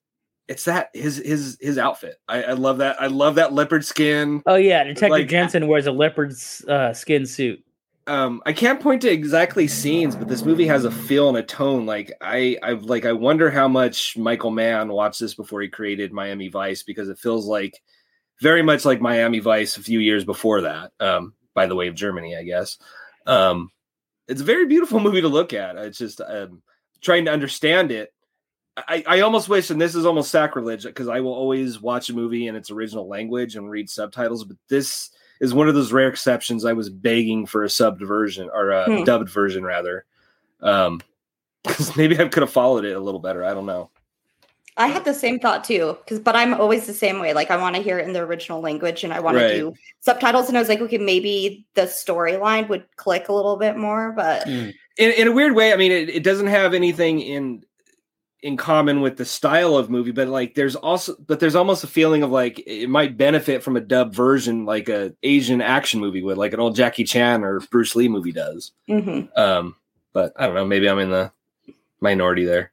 it's 0.48 0.64
that 0.64 0.88
his 0.94 1.18
his 1.18 1.58
his 1.60 1.78
outfit 1.78 2.16
i, 2.26 2.42
I 2.42 2.52
love 2.52 2.78
that 2.78 3.00
i 3.00 3.06
love 3.06 3.34
that 3.36 3.52
leopard 3.52 3.84
skin 3.84 4.42
oh 4.46 4.54
yeah, 4.56 4.82
Detective 4.84 5.10
Like- 5.10 5.28
Jansen 5.28 5.68
wears 5.68 5.86
a 5.86 5.92
leopard's 5.92 6.64
uh, 6.66 6.92
skin 6.94 7.26
suit. 7.26 7.62
Um 8.08 8.42
i 8.46 8.52
can't 8.52 8.80
point 8.80 9.02
to 9.02 9.10
exactly 9.10 9.68
scenes 9.68 10.16
but 10.16 10.28
this 10.28 10.44
movie 10.44 10.66
has 10.66 10.84
a 10.84 10.90
feel 10.90 11.28
and 11.28 11.38
a 11.38 11.42
tone. 11.42 11.86
Like 11.86 12.12
i 12.20 12.56
i 12.62 12.72
like 12.72 13.04
i 13.04 13.12
wonder 13.12 13.50
how 13.50 13.68
much 13.68 14.16
michael 14.16 14.50
mann 14.50 14.88
watched 14.88 15.20
this 15.20 15.34
before 15.34 15.60
he 15.60 15.68
created 15.68 16.12
miami 16.12 16.48
vice 16.48 16.82
because 16.82 17.08
it 17.08 17.18
feels 17.18 17.46
like 17.46 17.80
very 18.40 18.62
much 18.62 18.84
like 18.84 19.00
miami 19.00 19.38
vice 19.38 19.76
a 19.76 19.82
few 19.82 19.98
years 20.00 20.24
before 20.24 20.62
that 20.62 20.92
um 21.00 21.34
by 21.54 21.66
the 21.66 21.74
way 21.76 21.88
of 21.88 21.94
germany 21.94 22.36
i 22.36 22.42
guess. 22.42 22.78
Um 23.26 23.70
it's 24.28 24.42
a 24.42 24.44
very 24.44 24.66
beautiful 24.66 25.00
movie 25.00 25.22
to 25.22 25.28
look 25.28 25.52
at. 25.52 25.76
It's 25.76 25.98
just 25.98 26.20
um 26.20 26.62
trying 27.00 27.24
to 27.24 27.32
understand 27.32 27.90
it. 27.90 28.12
I, 28.76 29.02
I 29.08 29.20
almost 29.20 29.48
wish, 29.48 29.70
and 29.70 29.80
this 29.80 29.96
is 29.96 30.06
almost 30.06 30.30
sacrilege, 30.30 30.84
because 30.84 31.08
I 31.08 31.18
will 31.18 31.32
always 31.32 31.80
watch 31.80 32.10
a 32.10 32.14
movie 32.14 32.46
in 32.46 32.54
its 32.54 32.70
original 32.70 33.08
language 33.08 33.56
and 33.56 33.68
read 33.68 33.90
subtitles, 33.90 34.44
but 34.44 34.56
this 34.68 35.10
is 35.40 35.54
one 35.54 35.68
of 35.68 35.74
those 35.74 35.92
rare 35.92 36.08
exceptions. 36.08 36.64
I 36.64 36.72
was 36.72 36.90
begging 36.90 37.46
for 37.46 37.64
a 37.64 37.68
subbed 37.68 38.06
version 38.06 38.50
or 38.52 38.70
a 38.70 38.84
Hmm. 38.84 39.04
dubbed 39.04 39.28
version, 39.28 39.64
rather. 39.64 40.04
Um, 40.60 41.00
because 41.64 41.96
maybe 41.96 42.18
I 42.18 42.28
could 42.28 42.42
have 42.42 42.50
followed 42.52 42.84
it 42.84 42.96
a 42.96 43.00
little 43.00 43.20
better. 43.20 43.44
I 43.44 43.52
don't 43.54 43.66
know. 43.66 43.90
I 44.76 44.86
had 44.86 45.04
the 45.04 45.12
same 45.12 45.40
thought 45.40 45.64
too, 45.64 45.98
because 46.04 46.20
but 46.20 46.36
I'm 46.36 46.54
always 46.54 46.86
the 46.86 46.94
same 46.94 47.18
way. 47.18 47.34
Like 47.34 47.50
I 47.50 47.56
want 47.56 47.74
to 47.74 47.82
hear 47.82 47.98
it 47.98 48.06
in 48.06 48.12
the 48.12 48.20
original 48.20 48.60
language, 48.60 49.02
and 49.02 49.12
I 49.12 49.18
want 49.18 49.36
Right. 49.36 49.48
to 49.48 49.54
do 49.54 49.74
subtitles. 50.00 50.46
And 50.48 50.56
I 50.56 50.60
was 50.60 50.68
like, 50.68 50.80
okay, 50.80 50.98
maybe 50.98 51.66
the 51.74 51.82
storyline 51.82 52.68
would 52.68 52.84
click 52.96 53.28
a 53.28 53.32
little 53.32 53.56
bit 53.56 53.76
more, 53.76 54.12
but 54.12 54.46
in, 54.46 54.72
in 54.98 55.28
a 55.28 55.32
weird 55.32 55.54
way 55.54 55.72
i 55.72 55.76
mean 55.76 55.92
it, 55.92 56.08
it 56.08 56.24
doesn't 56.24 56.48
have 56.48 56.74
anything 56.74 57.20
in 57.20 57.62
in 58.42 58.56
common 58.56 59.00
with 59.00 59.16
the 59.16 59.24
style 59.24 59.76
of 59.76 59.90
movie 59.90 60.12
but 60.12 60.28
like 60.28 60.54
there's 60.54 60.76
also 60.76 61.16
but 61.26 61.40
there's 61.40 61.56
almost 61.56 61.82
a 61.82 61.88
feeling 61.88 62.22
of 62.22 62.30
like 62.30 62.62
it 62.66 62.88
might 62.88 63.16
benefit 63.16 63.64
from 63.64 63.76
a 63.76 63.80
dub 63.80 64.14
version 64.14 64.64
like 64.64 64.88
a 64.88 65.12
asian 65.24 65.60
action 65.60 65.98
movie 65.98 66.22
would 66.22 66.38
like 66.38 66.52
an 66.52 66.60
old 66.60 66.76
jackie 66.76 67.02
chan 67.02 67.42
or 67.42 67.58
bruce 67.72 67.96
lee 67.96 68.08
movie 68.08 68.30
does 68.30 68.70
mhm. 68.88 69.28
um 69.36 69.74
but 70.12 70.32
i 70.36 70.46
don't 70.46 70.54
know 70.54 70.64
maybe 70.64 70.88
i'm 70.88 71.00
in 71.00 71.10
the 71.10 71.32
minority 72.00 72.44
there 72.44 72.70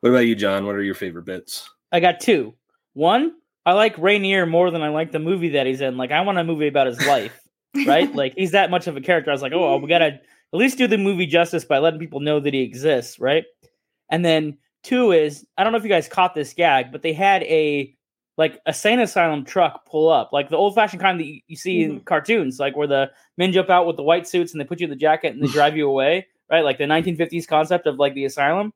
what 0.00 0.10
about 0.10 0.20
you 0.20 0.36
john 0.36 0.64
what 0.66 0.76
are 0.76 0.82
your 0.82 0.94
favorite 0.94 1.24
bits 1.24 1.68
I 1.92 2.00
got 2.00 2.20
two. 2.20 2.54
One, 2.94 3.34
I 3.64 3.72
like 3.72 3.96
Rainier 3.98 4.46
more 4.46 4.70
than 4.70 4.82
I 4.82 4.88
like 4.88 5.12
the 5.12 5.18
movie 5.18 5.50
that 5.50 5.66
he's 5.66 5.80
in. 5.80 5.96
Like, 5.96 6.10
I 6.10 6.20
want 6.20 6.38
a 6.38 6.44
movie 6.44 6.68
about 6.68 6.86
his 6.86 7.04
life, 7.06 7.40
right? 7.86 8.12
like, 8.14 8.34
he's 8.36 8.52
that 8.52 8.70
much 8.70 8.86
of 8.86 8.96
a 8.96 9.00
character. 9.00 9.30
I 9.30 9.34
was 9.34 9.42
like, 9.42 9.52
oh, 9.52 9.78
we 9.78 9.88
gotta 9.88 10.04
at 10.04 10.20
least 10.52 10.78
do 10.78 10.86
the 10.86 10.98
movie 10.98 11.26
justice 11.26 11.64
by 11.64 11.78
letting 11.78 12.00
people 12.00 12.20
know 12.20 12.40
that 12.40 12.54
he 12.54 12.60
exists, 12.60 13.18
right? 13.18 13.44
And 14.10 14.24
then 14.24 14.58
two 14.88 15.12
is, 15.12 15.46
I 15.58 15.64
don't 15.64 15.72
know 15.72 15.78
if 15.78 15.84
you 15.84 15.90
guys 15.90 16.08
caught 16.08 16.34
this 16.34 16.54
gag, 16.54 16.90
but 16.90 17.02
they 17.02 17.12
had 17.12 17.42
a 17.44 17.94
like 18.38 18.60
a 18.66 18.72
sane 18.72 19.00
asylum 19.00 19.44
truck 19.44 19.84
pull 19.84 20.08
up, 20.08 20.32
like 20.32 20.48
the 20.48 20.56
old 20.56 20.74
fashioned 20.74 21.02
kind 21.02 21.18
that 21.18 21.26
you, 21.26 21.40
you 21.48 21.56
see 21.56 21.82
in 21.82 22.00
cartoons, 22.00 22.60
like 22.60 22.76
where 22.76 22.86
the 22.86 23.10
men 23.36 23.52
jump 23.52 23.68
out 23.68 23.86
with 23.86 23.96
the 23.96 24.02
white 24.02 24.28
suits 24.28 24.52
and 24.52 24.60
they 24.60 24.64
put 24.64 24.80
you 24.80 24.84
in 24.84 24.90
the 24.90 24.96
jacket 24.96 25.34
and 25.34 25.42
they 25.42 25.48
drive 25.48 25.76
you 25.76 25.88
away, 25.88 26.26
right? 26.50 26.64
Like 26.64 26.78
the 26.78 26.84
1950s 26.84 27.46
concept 27.48 27.86
of 27.86 27.98
like 27.98 28.14
the 28.14 28.24
asylum. 28.24 28.72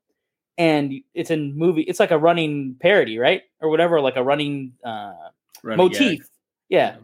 And 0.59 0.93
it's 1.15 1.31
in 1.31 1.57
movie, 1.57 1.83
it's 1.83 2.01
like 2.01 2.11
a 2.11 2.19
running 2.19 2.77
parody, 2.81 3.19
right? 3.19 3.43
Or 3.61 3.71
whatever, 3.71 4.01
like 4.01 4.17
a 4.17 4.23
running 4.23 4.75
uh 4.85 5.15
Running 5.63 5.79
motif. 5.79 6.19
gag. 6.19 6.27
Yeah. 6.69 6.97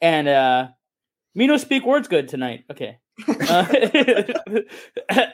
And 0.00 0.26
uh 0.26 0.68
me 1.34 1.46
no 1.46 1.58
speak 1.58 1.84
words 1.84 2.08
good 2.08 2.28
tonight. 2.28 2.64
Okay. 2.70 2.98
Uh, 3.48 3.66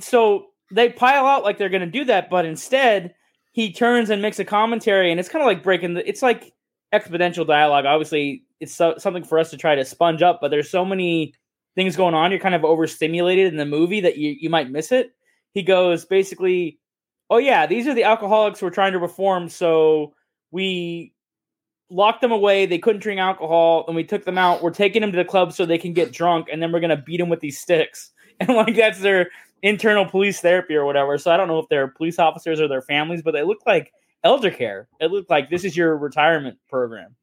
so 0.00 0.46
they 0.70 0.90
pile 0.90 1.26
out 1.26 1.44
like 1.44 1.58
they're 1.58 1.68
gonna 1.68 1.86
do 1.86 2.04
that, 2.04 2.30
but 2.30 2.44
instead 2.44 3.14
he 3.52 3.72
turns 3.72 4.10
and 4.10 4.22
makes 4.22 4.38
a 4.38 4.44
commentary, 4.44 5.10
and 5.10 5.18
it's 5.18 5.28
kind 5.28 5.42
of 5.42 5.46
like 5.46 5.62
breaking 5.62 5.94
the. 5.94 6.08
It's 6.08 6.22
like 6.22 6.52
exponential 6.92 7.46
dialogue. 7.46 7.84
Obviously, 7.84 8.44
it's 8.60 8.74
so, 8.74 8.94
something 8.98 9.24
for 9.24 9.38
us 9.38 9.50
to 9.50 9.56
try 9.56 9.74
to 9.74 9.84
sponge 9.84 10.22
up, 10.22 10.38
but 10.40 10.50
there's 10.50 10.70
so 10.70 10.84
many 10.84 11.34
things 11.74 11.96
going 11.96 12.14
on. 12.14 12.30
You're 12.30 12.40
kind 12.40 12.54
of 12.54 12.64
overstimulated 12.64 13.48
in 13.48 13.56
the 13.56 13.66
movie 13.66 14.00
that 14.00 14.18
you 14.18 14.36
you 14.38 14.50
might 14.50 14.70
miss 14.70 14.92
it. 14.92 15.12
He 15.52 15.62
goes 15.62 16.04
basically, 16.04 16.78
"Oh 17.28 17.38
yeah, 17.38 17.66
these 17.66 17.86
are 17.88 17.94
the 17.94 18.04
alcoholics 18.04 18.62
we're 18.62 18.70
trying 18.70 18.92
to 18.92 18.98
reform, 18.98 19.48
so 19.48 20.14
we." 20.50 21.12
Locked 21.92 22.20
them 22.20 22.30
away. 22.30 22.66
They 22.66 22.78
couldn't 22.78 23.02
drink 23.02 23.18
alcohol, 23.18 23.84
and 23.88 23.96
we 23.96 24.04
took 24.04 24.24
them 24.24 24.38
out. 24.38 24.62
We're 24.62 24.70
taking 24.70 25.02
them 25.02 25.10
to 25.10 25.16
the 25.16 25.24
club 25.24 25.52
so 25.52 25.66
they 25.66 25.76
can 25.76 25.92
get 25.92 26.12
drunk, 26.12 26.46
and 26.48 26.62
then 26.62 26.70
we're 26.70 26.78
gonna 26.78 26.96
beat 26.96 27.16
them 27.16 27.28
with 27.28 27.40
these 27.40 27.58
sticks. 27.58 28.12
And 28.38 28.54
like 28.56 28.76
that's 28.76 29.00
their 29.00 29.28
internal 29.62 30.04
police 30.04 30.40
therapy 30.40 30.74
or 30.74 30.84
whatever. 30.84 31.18
So 31.18 31.30
I 31.30 31.36
don't 31.36 31.48
know 31.48 31.58
if 31.58 31.68
they're 31.68 31.88
police 31.88 32.18
officers 32.18 32.60
or 32.60 32.68
their 32.68 32.82
families, 32.82 33.22
but 33.22 33.32
they 33.32 33.42
look 33.42 33.60
like 33.66 33.92
elder 34.24 34.50
care. 34.50 34.88
It 35.00 35.10
looked 35.10 35.30
like 35.30 35.50
this 35.50 35.64
is 35.64 35.76
your 35.76 35.96
retirement 35.96 36.58
program 36.68 37.16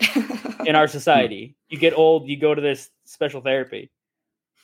in 0.66 0.74
our 0.74 0.88
society. 0.88 1.56
You 1.68 1.78
get 1.78 1.96
old, 1.96 2.28
you 2.28 2.38
go 2.38 2.54
to 2.54 2.60
this 2.60 2.90
special 3.04 3.40
therapy 3.40 3.90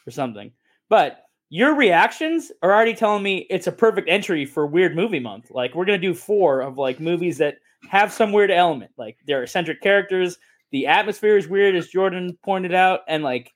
or 0.07 0.11
something. 0.11 0.53
But 0.89 1.23
your 1.51 1.75
reactions 1.75 2.53
are 2.63 2.73
already 2.73 2.95
telling 2.95 3.23
me 3.23 3.47
it's 3.51 3.67
a 3.67 3.73
perfect 3.73 4.09
entry 4.09 4.47
for 4.47 4.67
weird 4.67 4.95
movie 4.95 5.21
month. 5.21 5.51
Like 5.51 5.75
we're 5.75 5.85
gonna 5.85 5.99
do 5.99 6.15
four 6.15 6.61
of 6.61 6.79
like 6.79 7.01
movies 7.01 7.39
that 7.39 7.57
have 7.89 8.13
some 8.13 8.33
weird 8.33 8.51
element. 8.51 8.93
Like 8.97 9.19
they're 9.27 9.43
eccentric 9.43 9.81
characters, 9.81 10.39
the 10.71 10.87
atmosphere 10.87 11.37
is 11.37 11.49
weird, 11.49 11.75
as 11.75 11.89
Jordan 11.89 12.39
pointed 12.45 12.75
out, 12.75 13.01
and 13.09 13.25
like 13.25 13.53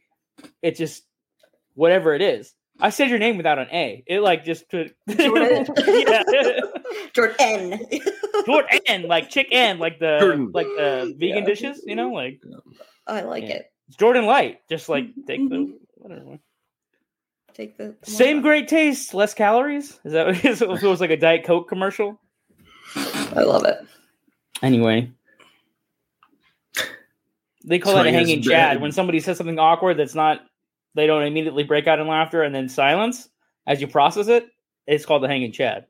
it 0.62 0.76
just 0.76 1.04
whatever 1.74 2.14
it 2.14 2.22
is. 2.22 2.54
I 2.80 2.90
said 2.90 3.08
your 3.08 3.18
name 3.20 3.36
without 3.36 3.58
an 3.58 3.68
A. 3.72 4.02
It 4.06 4.20
like 4.20 4.44
just 4.44 4.68
put 4.68 4.94
Jordan. 5.08 5.66
yeah. 5.86 6.22
Jordan. 7.14 7.80
Jordan, 8.46 9.02
like 9.08 9.30
chick 9.30 9.48
N, 9.52 9.78
like 9.78 9.98
the 10.00 10.18
Jordan. 10.20 10.50
like 10.52 10.66
the 10.66 11.14
vegan 11.18 11.38
Yeah. 11.38 11.44
dishes, 11.44 11.82
you 11.86 11.94
know, 11.94 12.10
like 12.10 12.40
I 13.06 13.20
like 13.22 13.44
Yeah. 13.44 13.56
it. 13.56 13.72
it's 13.88 13.96
Jordan 13.96 14.26
Light. 14.26 14.58
Just 14.68 14.88
like 14.88 15.06
take 15.26 15.48
the 15.48 15.78
whatever. 15.96 16.38
Take 17.54 17.76
the 17.78 17.94
Same 18.02 18.42
great 18.42 18.66
taste, 18.66 19.14
less 19.14 19.32
calories. 19.34 20.00
Is 20.04 20.12
that 20.12 20.26
what 20.26 20.36
it 20.36 20.44
is? 20.44 20.60
It 20.62 20.78
feels 20.80 21.00
like 21.00 21.10
a 21.10 21.16
Diet 21.16 21.44
Coke 21.44 21.68
commercial. 21.68 22.20
I 22.96 23.42
love 23.42 23.64
it. 23.64 23.78
Anyway. 24.62 25.12
They 27.66 27.78
call 27.78 27.92
So 27.92 27.98
that 27.98 28.06
a 28.06 28.08
I 28.10 28.12
hanging 28.12 28.42
chad 28.42 28.80
when 28.80 28.92
somebody 28.92 29.20
says 29.20 29.38
something 29.38 29.58
awkward 29.58 29.96
that's 29.96 30.14
not 30.14 30.40
they 30.94 31.06
don't 31.06 31.22
immediately 31.22 31.64
break 31.64 31.86
out 31.86 31.98
in 32.00 32.06
laughter 32.08 32.42
and 32.42 32.54
then 32.54 32.68
silence 32.68 33.28
as 33.66 33.80
you 33.80 33.86
process 33.86 34.28
it. 34.28 34.46
It's 34.86 35.06
called 35.06 35.22
the 35.22 35.28
hanging 35.28 35.52
chad. 35.52 35.86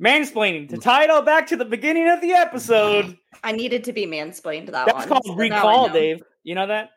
Mansplaining 0.00 0.68
to 0.70 0.78
tie 0.78 1.04
it 1.04 1.10
all 1.10 1.22
back 1.22 1.46
to 1.48 1.56
the 1.56 1.64
beginning 1.64 2.08
of 2.08 2.20
the 2.20 2.32
episode. 2.32 3.16
I 3.44 3.52
needed 3.52 3.84
to 3.84 3.92
be 3.92 4.06
mansplained 4.06 4.66
that 4.66 4.86
That's 4.86 4.92
one. 4.98 5.08
called 5.08 5.24
so 5.26 5.32
now 5.34 5.38
I 5.38 5.42
recall, 5.42 5.86
know. 5.88 5.92
Dave. 5.92 6.22
You 6.42 6.54
know 6.56 6.66
that? 6.66 6.90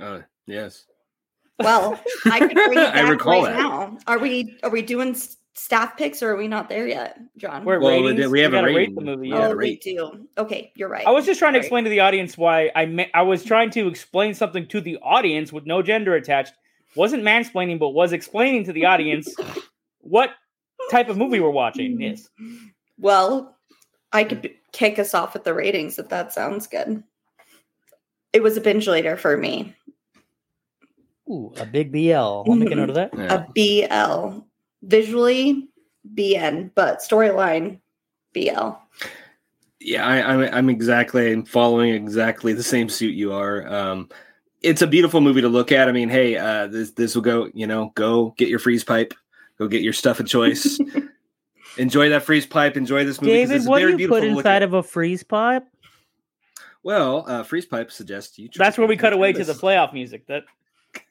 uh, 0.00 0.20
yes 0.46 0.84
Well, 1.58 2.00
I 2.26 2.38
could 2.40 2.54
bring 2.54 2.78
it 2.78 2.94
I 2.94 3.08
recall 3.10 3.42
right 3.42 3.52
that. 3.52 3.58
now. 3.58 3.98
Are 4.06 4.18
we 4.18 4.58
are 4.62 4.70
we 4.70 4.82
doing 4.82 5.10
s- 5.10 5.36
staff 5.54 5.96
picks 5.96 6.22
or 6.22 6.30
are 6.30 6.36
we 6.36 6.48
not 6.48 6.68
there 6.68 6.86
yet, 6.86 7.18
John? 7.36 7.64
Where 7.64 7.78
Well, 7.80 7.90
we 8.00 8.02
ratings, 8.08 8.20
did- 8.22 8.30
we 8.30 8.40
have 8.40 8.52
a 8.54 8.56
gotta 8.56 8.74
rate 8.74 8.94
the 8.94 9.00
movie. 9.02 9.32
Oh, 9.32 9.36
yeah, 9.36 9.46
Yeah. 9.48 9.52
oh, 9.52 9.56
we 9.56 9.76
do. 9.76 10.28
Okay, 10.38 10.72
you're 10.74 10.88
right. 10.88 11.06
I 11.06 11.10
was 11.10 11.26
just 11.26 11.38
trying 11.38 11.52
to 11.52 11.58
Right. 11.58 11.64
explain 11.64 11.84
to 11.84 11.90
the 11.90 12.00
audience 12.00 12.38
why 12.38 12.70
I 12.74 12.86
ma- 12.86 13.04
I 13.14 13.22
was 13.22 13.44
trying 13.44 13.70
to 13.72 13.86
explain 13.88 14.34
something 14.34 14.66
to 14.68 14.80
the 14.80 14.98
audience 15.02 15.52
with 15.52 15.66
no 15.66 15.82
gender 15.82 16.14
attached. 16.14 16.54
Wasn't 16.96 17.22
mansplaining, 17.22 17.78
but 17.78 17.90
was 17.90 18.12
explaining 18.12 18.64
to 18.64 18.72
the 18.72 18.84
audience 18.86 19.34
what 20.00 20.30
type 20.90 21.08
of 21.08 21.16
movie 21.16 21.40
we're 21.40 21.50
watching. 21.50 21.94
Hmm. 21.94 22.00
Yes. 22.00 22.28
Well, 22.98 23.56
I 24.12 24.24
could 24.24 24.38
hmm. 24.38 24.42
b- 24.42 24.56
kick 24.72 24.98
us 24.98 25.12
off 25.14 25.34
with 25.34 25.44
the 25.44 25.54
ratings 25.54 25.98
if 25.98 26.08
that 26.08 26.32
sounds 26.32 26.66
good. 26.66 27.02
It 28.32 28.42
was 28.42 28.56
a 28.56 28.60
binge 28.62 28.88
later 28.88 29.16
for 29.18 29.36
me. 29.36 29.74
Ooh, 31.28 31.52
a 31.58 31.66
big 31.66 31.92
BL. 31.92 32.14
I'll 32.16 32.44
make 32.54 32.70
a 32.70 32.74
note 32.74 32.88
of 32.88 32.94
that. 32.96 33.10
yeah. 33.16 33.44
A 33.46 34.28
BL. 34.32 34.44
Visually, 34.82 35.68
BN, 36.14 36.70
but 36.74 36.98
storyline, 36.98 37.78
BL. 38.34 38.70
yeah 39.80 40.06
I, 40.06 40.22
I'm, 40.22 40.54
I'm 40.54 40.70
exactly 40.70 41.32
I'm 41.32 41.44
following 41.44 41.94
exactly 41.94 42.52
the 42.52 42.62
same 42.62 42.88
suit 42.88 43.14
you 43.14 43.32
are 43.32 43.66
um 43.72 44.08
it's 44.62 44.80
a 44.80 44.86
beautiful 44.86 45.20
movie 45.20 45.40
to 45.42 45.48
look 45.48 45.72
at 45.72 45.88
i 45.88 45.92
mean 45.92 46.08
hey 46.08 46.36
uh 46.36 46.66
this 46.68 46.92
this 46.92 47.14
will 47.14 47.22
go 47.22 47.50
you 47.52 47.66
know 47.66 47.90
go 47.96 48.32
get 48.38 48.48
your 48.48 48.58
freeze 48.60 48.84
pipe 48.84 49.12
go 49.58 49.66
get 49.68 49.82
your 49.82 49.92
stuff 49.92 50.18
of 50.20 50.26
choice 50.26 50.78
enjoy 51.78 52.08
that 52.08 52.22
freeze 52.22 52.46
pipe 52.46 52.76
enjoy 52.76 53.04
this 53.04 53.20
movie. 53.20 53.32
David, 53.32 53.56
it's 53.56 53.66
what 53.66 53.78
do 53.78 53.82
very 53.86 53.92
you 53.92 53.98
beautiful 53.98 54.20
put 54.20 54.28
inside 54.28 54.56
at. 54.56 54.62
of 54.62 54.72
a 54.74 54.82
freeze 54.82 55.22
pipe? 55.24 55.66
well 56.82 57.24
uh 57.28 57.42
freeze 57.42 57.66
pipe 57.66 57.90
suggests 57.92 58.38
you 58.38 58.48
try 58.48 58.64
That's 58.66 58.78
where 58.78 58.86
we 58.86 58.96
cut 58.96 59.12
away 59.12 59.32
to 59.32 59.44
the 59.44 59.52
playoff 59.52 59.92
music. 59.92 60.26
That 60.28 60.44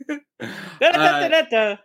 Uh, 0.42 0.48
Da-da-da-da-da. 0.80 1.76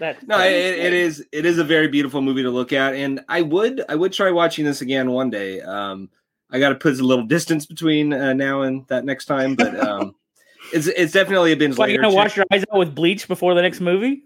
That 0.00 0.26
no, 0.26 0.38
it, 0.40 0.52
it 0.52 0.92
is 0.92 1.24
it 1.32 1.44
is 1.46 1.58
a 1.58 1.64
very 1.64 1.88
beautiful 1.88 2.20
movie 2.20 2.42
to 2.42 2.50
look 2.50 2.72
at, 2.72 2.94
and 2.94 3.20
I 3.28 3.42
would 3.42 3.82
I 3.88 3.94
would 3.94 4.12
try 4.12 4.30
watching 4.30 4.64
this 4.64 4.80
again 4.80 5.10
one 5.10 5.30
day. 5.30 5.60
Um, 5.60 6.10
I 6.50 6.58
got 6.58 6.68
to 6.70 6.74
put 6.76 6.98
a 6.98 7.02
little 7.02 7.24
distance 7.26 7.66
between 7.66 8.12
uh, 8.12 8.32
now 8.32 8.62
and 8.62 8.86
that 8.88 9.04
next 9.04 9.24
time, 9.26 9.54
but 9.54 9.78
um, 9.80 10.14
it's 10.72 10.86
it's 10.86 11.12
definitely 11.12 11.52
a 11.52 11.56
binge 11.56 11.76
you 11.76 11.82
later. 11.84 12.02
gonna 12.02 12.12
Check- 12.12 12.16
wash 12.16 12.36
your 12.36 12.46
eyes 12.52 12.64
out 12.72 12.78
with 12.78 12.94
bleach 12.94 13.26
before 13.28 13.54
the 13.54 13.62
next 13.62 13.80
movie? 13.80 14.22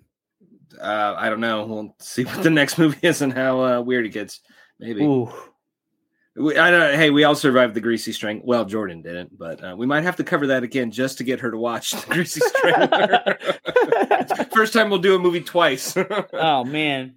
uh, 0.81 1.15
I 1.17 1.29
don't 1.29 1.41
know. 1.41 1.65
We'll 1.67 1.97
see 1.99 2.25
what 2.25 2.43
the 2.43 2.51
next 2.51 2.79
movie 2.79 3.07
is 3.07 3.23
and 3.23 3.33
how 3.33 3.63
uh, 3.65 3.81
weird 3.81 4.07
it 4.07 4.11
gets. 4.11 4.41
Maybe. 4.79 5.03
Ooh. 5.03 5.31
We, 6.41 6.57
I 6.57 6.71
don't. 6.71 6.95
Hey, 6.95 7.11
we 7.11 7.25
all 7.25 7.35
survived 7.35 7.75
the 7.75 7.81
greasy 7.81 8.13
strangler. 8.13 8.45
Well, 8.47 8.65
Jordan 8.65 9.03
didn't, 9.03 9.37
but 9.39 9.63
uh, 9.63 9.75
we 9.77 9.87
might 9.87 10.05
have 10.05 10.17
to 10.17 10.25
cover 10.25 10.47
that 10.49 10.63
again 10.63 10.91
just 10.91 11.19
to 11.19 11.25
get 11.25 11.41
her 11.41 11.51
to 11.51 11.57
watch 11.59 11.91
the 11.93 12.07
greasy 12.07 12.41
strangler. 12.45 13.39
First 14.53 14.73
time 14.73 14.91
we'll 14.91 15.01
do 15.01 15.15
a 15.15 15.19
movie 15.19 15.41
twice. 15.43 15.95
oh 16.33 16.65
man. 16.65 17.17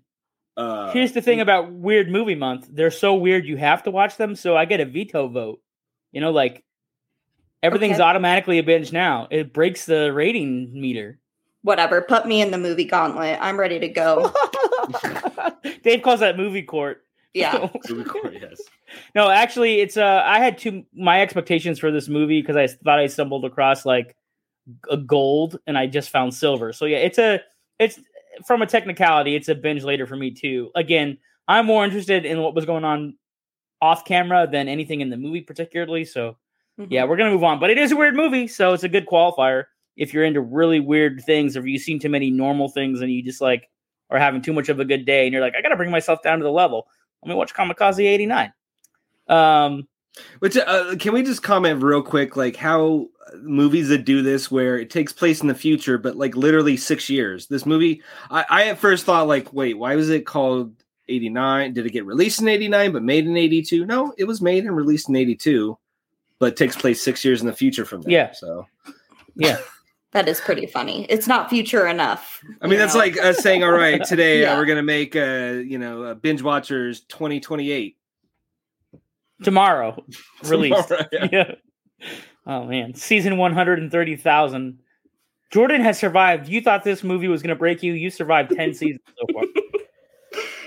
uh, 0.57 0.91
Here's 0.91 1.13
the 1.13 1.21
thing 1.21 1.39
about 1.39 1.71
weird 1.71 2.09
movie 2.09 2.35
month. 2.35 2.67
They're 2.69 2.91
so 2.91 3.15
weird 3.15 3.45
you 3.45 3.55
have 3.57 3.83
to 3.83 3.91
watch 3.91 4.17
them, 4.17 4.35
so 4.35 4.57
I 4.57 4.65
get 4.65 4.81
a 4.81 4.85
veto 4.85 5.27
vote. 5.27 5.61
You 6.11 6.21
know, 6.21 6.31
like 6.31 6.63
everything's 7.61 7.95
Okay. 7.95 8.03
automatically 8.03 8.59
a 8.59 8.63
binge 8.63 8.91
now. 8.91 9.27
It 9.31 9.53
breaks 9.53 9.85
the 9.85 10.11
rating 10.13 10.71
meter. 10.79 11.19
Whatever. 11.61 12.01
Put 12.01 12.27
me 12.27 12.41
in 12.41 12.51
the 12.51 12.57
movie 12.57 12.83
gauntlet. 12.85 13.37
I'm 13.41 13.57
ready 13.57 13.79
to 13.79 13.87
go. 13.87 14.33
Dave 15.81 16.01
calls 16.03 16.19
that 16.19 16.35
movie 16.35 16.63
court. 16.63 17.05
Yeah. 17.33 17.69
movie 17.89 18.03
court, 18.03 18.33
yes. 18.33 18.61
No, 19.15 19.29
actually, 19.29 19.81
it's 19.81 19.97
uh, 19.97 20.21
I 20.25 20.39
had 20.39 20.57
two 20.57 20.83
my 20.93 21.21
expectations 21.21 21.79
for 21.79 21.91
this 21.91 22.07
movie 22.07 22.41
because 22.41 22.55
I 22.55 22.67
thought 22.67 22.99
I 22.99 23.07
stumbled 23.07 23.45
across 23.45 23.85
like 23.85 24.15
a 24.89 24.97
gold 24.97 25.59
and 25.67 25.77
I 25.77 25.87
just 25.87 26.09
found 26.09 26.33
silver. 26.33 26.73
So 26.73 26.85
yeah, 26.85 26.97
it's 26.97 27.17
a 27.17 27.41
it's 27.79 27.99
from 28.47 28.61
a 28.61 28.65
technicality, 28.65 29.35
it's 29.35 29.49
a 29.49 29.55
binge 29.55 29.83
later 29.83 30.07
for 30.07 30.15
me 30.15 30.31
too. 30.31 30.71
Again, 30.75 31.17
I'm 31.47 31.65
more 31.65 31.83
interested 31.83 32.25
in 32.25 32.41
what 32.41 32.55
was 32.55 32.65
going 32.65 32.83
on 32.85 33.15
off 33.81 34.05
camera 34.05 34.47
than 34.49 34.67
anything 34.69 35.01
in 35.01 35.09
the 35.09 35.17
movie, 35.17 35.41
particularly. 35.41 36.05
So 36.05 36.37
Mhm. 36.79 36.87
yeah, 36.89 37.03
we're 37.03 37.17
gonna 37.17 37.31
move 37.31 37.43
on. 37.43 37.59
But 37.59 37.69
it 37.69 37.77
is 37.77 37.91
a 37.91 37.95
weird 37.95 38.15
movie, 38.15 38.47
so 38.47 38.73
it's 38.73 38.83
a 38.83 38.89
good 38.89 39.05
qualifier 39.05 39.65
if 39.97 40.13
you're 40.13 40.23
into 40.23 40.41
really 40.41 40.79
weird 40.79 41.21
things, 41.23 41.55
or 41.55 41.67
you've 41.67 41.81
seen 41.83 41.99
too 41.99 42.09
many 42.09 42.31
normal 42.31 42.69
things 42.69 43.01
and 43.01 43.11
you 43.11 43.21
just 43.21 43.41
like 43.41 43.69
are 44.09 44.17
having 44.19 44.41
too 44.41 44.53
much 44.53 44.69
of 44.69 44.79
a 44.79 44.85
good 44.85 45.05
day, 45.05 45.25
and 45.25 45.33
you're 45.33 45.41
like, 45.41 45.55
I 45.55 45.61
gotta 45.61 45.75
bring 45.75 45.91
myself 45.91 46.21
down 46.23 46.39
to 46.39 46.43
the 46.43 46.51
level. 46.51 46.87
Let 47.23 47.29
me 47.29 47.35
watch 47.35 47.53
Kamikaze 47.53 48.03
'89. 48.05 48.51
Um, 49.27 49.87
Which 50.39 50.57
uh, 50.57 50.95
can 50.97 51.13
we 51.13 51.23
just 51.23 51.43
comment 51.43 51.81
real 51.81 52.01
quick, 52.01 52.35
like 52.35 52.55
how 52.55 53.07
uh, 53.27 53.37
movies 53.37 53.89
that 53.89 54.05
do 54.05 54.21
this, 54.21 54.51
where 54.51 54.77
it 54.77 54.89
takes 54.89 55.13
place 55.13 55.41
in 55.41 55.47
the 55.47 55.55
future, 55.55 55.97
but 55.97 56.15
like 56.15 56.35
literally 56.35 56.77
six 56.77 57.09
years. 57.09 57.47
This 57.47 57.65
movie, 57.65 58.01
I, 58.29 58.45
I 58.49 58.63
at 58.65 58.79
first 58.79 59.05
thought 59.05 59.27
like, 59.27 59.53
wait, 59.53 59.77
why 59.77 59.95
was 59.95 60.09
it 60.09 60.25
called 60.25 60.75
89 61.09 61.73
did 61.73 61.85
it 61.85 61.91
get 61.91 62.05
released 62.05 62.41
in 62.41 62.47
89 62.47 62.91
but 62.93 63.03
made 63.03 63.25
in 63.25 63.35
82 63.35 63.85
no 63.85 64.13
it 64.17 64.23
was 64.23 64.41
made 64.41 64.65
and 64.65 64.75
released 64.75 65.09
in 65.09 65.15
82 65.15 65.77
but 66.39 66.55
takes 66.55 66.75
place 66.75 67.01
six 67.01 67.23
years 67.23 67.41
in 67.41 67.47
the 67.47 67.53
future 67.53 67.85
from 67.85 68.01
there 68.01 68.11
yeah. 68.11 68.31
so. 68.31 68.67
Yeah. 69.35 69.57
That 70.11 70.27
is 70.27 70.39
pretty 70.39 70.67
funny. 70.67 71.07
It's 71.09 71.25
not 71.25 71.49
future 71.49 71.87
enough 71.87 72.39
i 72.61 72.67
mean 72.67 72.77
that's 72.77 72.93
know? 72.93 72.99
like 72.99 73.17
us 73.17 73.39
saying 73.39 73.63
all 73.63 73.71
right 73.71 74.03
today 74.03 74.45
uh, 74.45 74.47
yeah. 74.47 74.53
uh, 74.53 74.57
we're 74.59 74.67
gonna 74.67 74.83
make 74.83 75.15
uh 75.15 75.59
you 75.65 75.79
know 75.79 76.03
uh, 76.03 76.13
binge 76.13 76.43
watchers 76.43 76.99
2028 77.05 77.97
tomorrow 79.43 80.03
released. 80.43 80.87
Tomorrow, 80.87 81.07
yeah. 81.11 81.27
yeah. 81.31 81.55
Oh 82.45 82.65
man, 82.65 82.93
season 82.93 83.37
one 83.37 83.53
hundred 83.53 83.79
and 83.79 83.91
thirty 83.91 84.15
thousand. 84.15 84.79
Jordan 85.51 85.81
has 85.81 85.99
survived. 85.99 86.49
You 86.49 86.61
thought 86.61 86.83
this 86.83 87.03
movie 87.03 87.27
was 87.27 87.43
going 87.43 87.49
to 87.49 87.55
break 87.55 87.83
you. 87.83 87.93
You 87.93 88.09
survived 88.09 88.51
ten 88.55 88.73
seasons 88.73 89.01
so 89.19 89.27
far. 89.33 89.43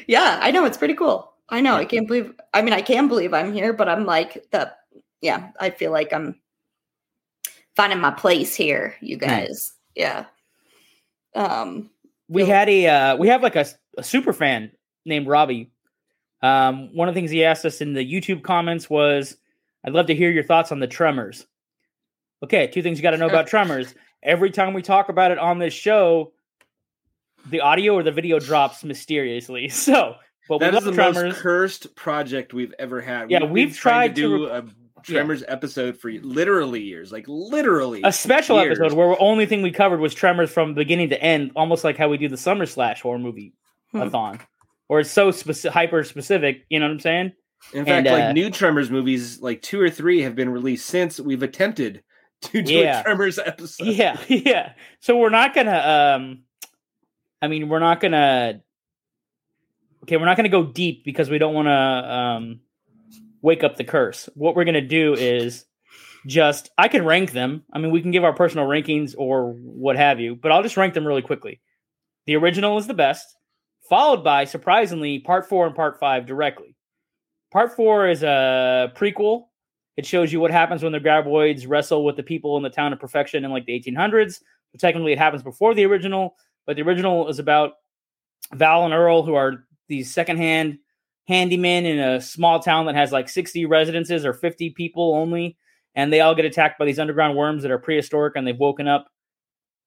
Yeah, 0.07 0.39
I 0.41 0.51
know 0.53 0.65
it's 0.65 0.79
pretty 0.79 0.95
cool. 0.95 1.33
I 1.49 1.61
know. 1.61 1.75
I 1.75 1.85
can't 1.85 2.07
believe. 2.07 2.33
I 2.55 2.63
mean, 2.63 2.73
I 2.73 2.83
can 2.83 3.09
believe 3.09 3.35
I'm 3.35 3.53
here, 3.53 3.73
but 3.73 3.89
I'm 3.89 4.07
like 4.07 4.47
the. 4.53 4.73
Yeah, 5.21 5.51
I 5.59 5.71
feel 5.71 5.93
like 5.93 6.13
I'm 6.13 6.41
finding 7.75 8.01
my 8.01 8.11
place 8.11 8.55
here, 8.55 8.95
you 9.01 9.17
hmm. 9.17 9.25
guys. 9.25 9.73
Yeah. 9.95 10.27
Um, 11.35 11.91
we 12.29 12.45
had 12.47 12.69
a 12.69 12.87
uh, 12.87 13.17
we 13.17 13.29
have 13.29 13.43
like 13.43 13.57
a, 13.57 13.67
a 13.99 14.03
super 14.03 14.33
fan 14.33 14.71
named 15.05 15.27
Robbie 15.27 15.71
um, 16.43 16.95
one 16.95 17.09
of 17.09 17.15
the 17.15 17.21
things 17.21 17.31
he 17.31 17.45
asked 17.45 17.65
us 17.65 17.81
in 17.81 17.93
the 17.95 18.05
YouTube 18.05 18.43
comments 18.43 18.89
was, 18.91 19.37
"I'd 19.85 19.93
love 19.93 20.07
to 20.07 20.15
hear 20.15 20.31
your 20.31 20.45
thoughts 20.45 20.71
on 20.73 20.81
the 20.81 20.87
Tremors." 20.87 21.47
Okay, 22.43 22.67
two 22.67 22.83
things 22.83 22.99
you 22.99 23.03
got 23.03 23.13
to 23.13 23.17
know 23.19 23.27
about 23.29 23.47
Tremors. 23.49 23.95
Every 24.23 24.51
time 24.51 24.75
we 24.75 24.83
talk 24.83 25.09
about 25.09 25.31
it 25.31 25.39
on 25.39 25.59
this 25.59 25.73
show, 25.75 26.33
the 27.49 27.61
audio 27.61 27.95
or 27.95 28.03
the 28.03 28.13
video 28.13 28.39
drops 28.39 28.85
mysteriously. 28.85 29.69
So, 29.71 30.17
but 30.49 30.61
we 30.61 30.67
That 30.67 30.75
love 30.75 30.83
is 30.83 30.91
the 30.91 30.93
Tremors. 30.93 31.23
most 31.33 31.39
cursed 31.41 31.95
project 31.97 32.53
we've 32.55 32.75
ever 32.79 33.01
had. 33.01 33.31
Yeah, 33.31 33.45
we've 33.45 33.75
trying 33.77 34.15
tried 34.15 34.17
to 34.17 34.23
to 34.23 34.39
do 34.39 34.47
a 34.47 34.65
Tremors 35.03 35.43
episode 35.49 35.97
for 35.99 36.11
literally 36.11 36.83
years, 36.83 37.11
like 37.13 37.25
literally 37.29 38.01
a 38.05 38.13
special 38.13 38.61
years. 38.63 38.79
episode 38.81 38.97
where 38.97 39.09
the 39.11 39.19
only 39.19 39.47
thing 39.47 39.63
we 39.63 39.71
covered 39.71 40.01
was 40.01 40.13
Tremors 40.15 40.51
from 40.51 40.75
beginning 40.75 41.11
to 41.11 41.23
end, 41.23 41.53
almost 41.57 41.83
like 41.85 41.97
how 41.97 42.09
we 42.09 42.17
do 42.19 42.29
the 42.29 42.37
summer 42.37 42.67
slash 42.67 43.01
horror 43.03 43.19
movie 43.19 43.53
Hmm. 43.93 44.03
a 44.03 44.11
thon, 44.11 44.41
or 44.89 45.01
it's 45.01 45.11
so 45.11 45.31
speci- 45.31 45.71
hyper 45.71 46.05
specific. 46.05 46.65
You 46.69 46.81
know 46.81 46.87
what 46.87 46.93
I'm 46.93 47.01
saying? 47.01 47.33
In 47.73 47.85
fact, 47.85 48.07
and, 48.07 48.09
uh, 48.09 48.13
like 48.13 48.35
new 48.35 48.51
Tremors 48.51 48.91
movies, 48.91 49.41
like 49.41 49.63
two 49.63 49.81
or 49.81 49.91
three 49.91 50.23
have 50.23 50.35
been 50.37 50.51
released 50.51 50.87
since 50.87 51.19
we've 51.19 51.43
attempted 51.43 52.03
to 52.43 52.63
do 52.63 52.75
Yeah. 52.75 53.01
a 53.01 53.05
Tremors 53.05 53.39
episode. 53.39 53.87
Yeah, 53.89 54.21
yeah. 54.29 54.73
So 55.01 55.17
we're 55.17 55.31
not 55.31 55.55
gonna. 55.55 56.17
um 56.17 56.43
I 57.43 57.49
mean, 57.49 57.69
we're 57.69 57.79
not 57.81 58.01
gonna. 58.01 58.61
Okay, 60.05 60.17
we're 60.17 60.27
not 60.27 60.37
gonna 60.37 60.49
go 60.49 60.65
deep 60.65 61.05
because 61.05 61.29
we 61.31 61.39
don't 61.39 61.55
want 61.55 61.67
to 61.67 61.73
um 62.15 62.61
wake 63.43 63.65
up 63.65 63.77
the 63.77 63.85
curse. 63.85 64.29
What 64.35 64.55
we're 64.55 64.65
gonna 64.65 64.81
do 64.81 65.15
is 65.15 65.65
just 66.27 66.71
I 66.79 66.89
can 66.89 67.05
rank 67.05 67.33
them. 67.33 67.65
I 67.73 67.79
mean, 67.79 67.91
we 67.91 68.03
can 68.03 68.11
give 68.11 68.25
our 68.25 68.33
personal 68.35 68.67
rankings 68.67 69.15
or 69.17 69.53
what 69.53 69.97
have 69.97 70.21
you, 70.21 70.37
but 70.37 70.53
I'll 70.53 70.63
just 70.63 70.77
rank 70.77 70.95
them 70.95 71.07
really 71.07 71.23
quickly. 71.23 71.61
The 72.27 72.37
original 72.37 72.79
is 72.79 72.87
the 72.87 72.95
best, 72.95 73.25
followed 73.89 74.25
by 74.25 74.45
surprisingly 74.45 75.19
part 75.19 75.49
four 75.49 75.67
and 75.67 75.75
part 75.75 75.99
five 75.99 76.27
directly. 76.27 76.75
Part 77.53 77.75
four 77.75 78.09
is 78.09 78.23
a 78.23 78.93
prequel. 78.97 79.47
It 79.97 80.05
shows 80.05 80.33
you 80.33 80.41
what 80.41 80.51
happens 80.51 80.83
when 80.83 80.93
the 80.93 81.01
graboids 81.01 81.67
wrestle 81.67 82.05
with 82.05 82.17
the 82.17 82.23
people 82.23 82.57
in 82.57 82.63
the 82.63 82.71
town 82.71 82.93
of 82.93 83.01
perfection 83.01 83.45
in 83.45 83.51
like 83.51 83.65
the 83.65 83.81
1800s. 83.81 84.35
So 84.35 84.79
technically, 84.79 85.13
it 85.13 85.19
happens 85.19 85.43
before 85.43 85.75
the 85.75 85.87
original, 85.87 86.37
but 86.67 86.77
the 86.77 86.83
original 86.83 87.29
is 87.29 87.39
about 87.39 87.73
Val 88.53 88.85
and 88.85 88.93
Earl, 88.93 89.23
who 89.23 89.35
are 89.35 89.65
these 89.89 90.13
secondhand 90.13 90.79
handymen 91.29 91.85
in 91.85 91.99
a 91.99 92.21
small 92.21 92.61
town 92.61 92.87
that 92.87 92.95
has 92.95 93.13
like 93.13 93.29
60 93.29 93.67
residences 93.67 94.25
or 94.25 94.33
50 94.33 94.71
people 94.71 95.15
only, 95.15 95.57
and 95.95 96.13
they 96.13 96.21
all 96.21 96.35
get 96.35 96.45
attacked 96.45 96.79
by 96.79 96.85
these 96.85 96.99
underground 96.99 97.37
worms 97.37 97.63
that 97.63 97.73
are 97.73 97.79
prehistoric 97.79 98.37
and 98.37 98.47
they've 98.47 98.59
woken 98.59 98.87
up. 98.87 99.07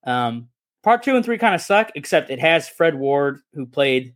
Um, 0.05 0.49
part 0.83 1.03
two 1.03 1.15
and 1.15 1.25
three 1.25 1.37
kind 1.37 1.55
of 1.55 1.61
suck, 1.61 1.91
except 1.95 2.29
it 2.29 2.39
has 2.39 2.69
Fred 2.69 2.95
Ward, 2.95 3.39
who 3.53 3.65
played 3.65 4.13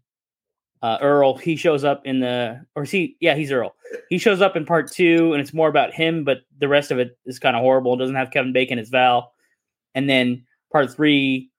uh, 0.82 0.98
Earl. 1.02 1.38
He 1.38 1.56
shows 1.56 1.84
up 1.84 2.06
in 2.06 2.20
the, 2.20 2.66
or 2.76 2.84
is 2.84 2.92
he, 2.92 3.16
yeah, 3.20 3.36
he's 3.36 3.52
Earl. 3.52 3.76
He 4.10 4.18
shows 4.18 4.42
up 4.42 4.56
in 4.56 4.66
part 4.66 4.92
two, 4.92 5.34
and 5.34 5.42
it's 5.42 5.54
more 5.54 5.70
about 5.70 5.94
him, 5.94 6.24
but 6.24 6.40
the 6.60 6.68
rest 6.68 6.92
of 6.92 7.00
it 7.00 7.18
is 7.26 7.40
kind 7.40 7.56
of 7.56 7.62
horrible. 7.62 7.94
It 7.94 7.98
doesn't 7.98 8.16
have 8.16 8.32
Kevin 8.32 8.54
Bacon 8.54 8.80
as 8.80 8.90
Val. 8.90 9.34
And 9.96 10.10
then 10.10 10.46
part 10.72 10.94
three 10.94 11.52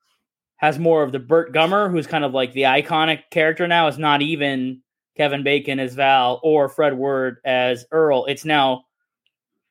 has 0.57 0.79
more 0.79 1.03
of 1.03 1.13
the 1.13 1.19
Burt 1.19 1.55
Gummer, 1.55 1.91
who's 1.91 2.07
kind 2.07 2.25
of 2.25 2.33
like 2.33 2.53
the 2.53 2.63
iconic 2.63 3.23
character 3.31 3.67
now. 3.67 3.89
It's 3.89 3.99
not 3.99 4.23
even 4.23 4.81
Kevin 5.17 5.43
Bacon 5.43 5.79
as 5.79 5.95
Val 5.95 6.41
or 6.43 6.69
Fred 6.69 6.95
Ward 6.95 7.39
as 7.45 7.87
Earl. 7.93 8.27
It's 8.27 8.45
now, 8.45 8.85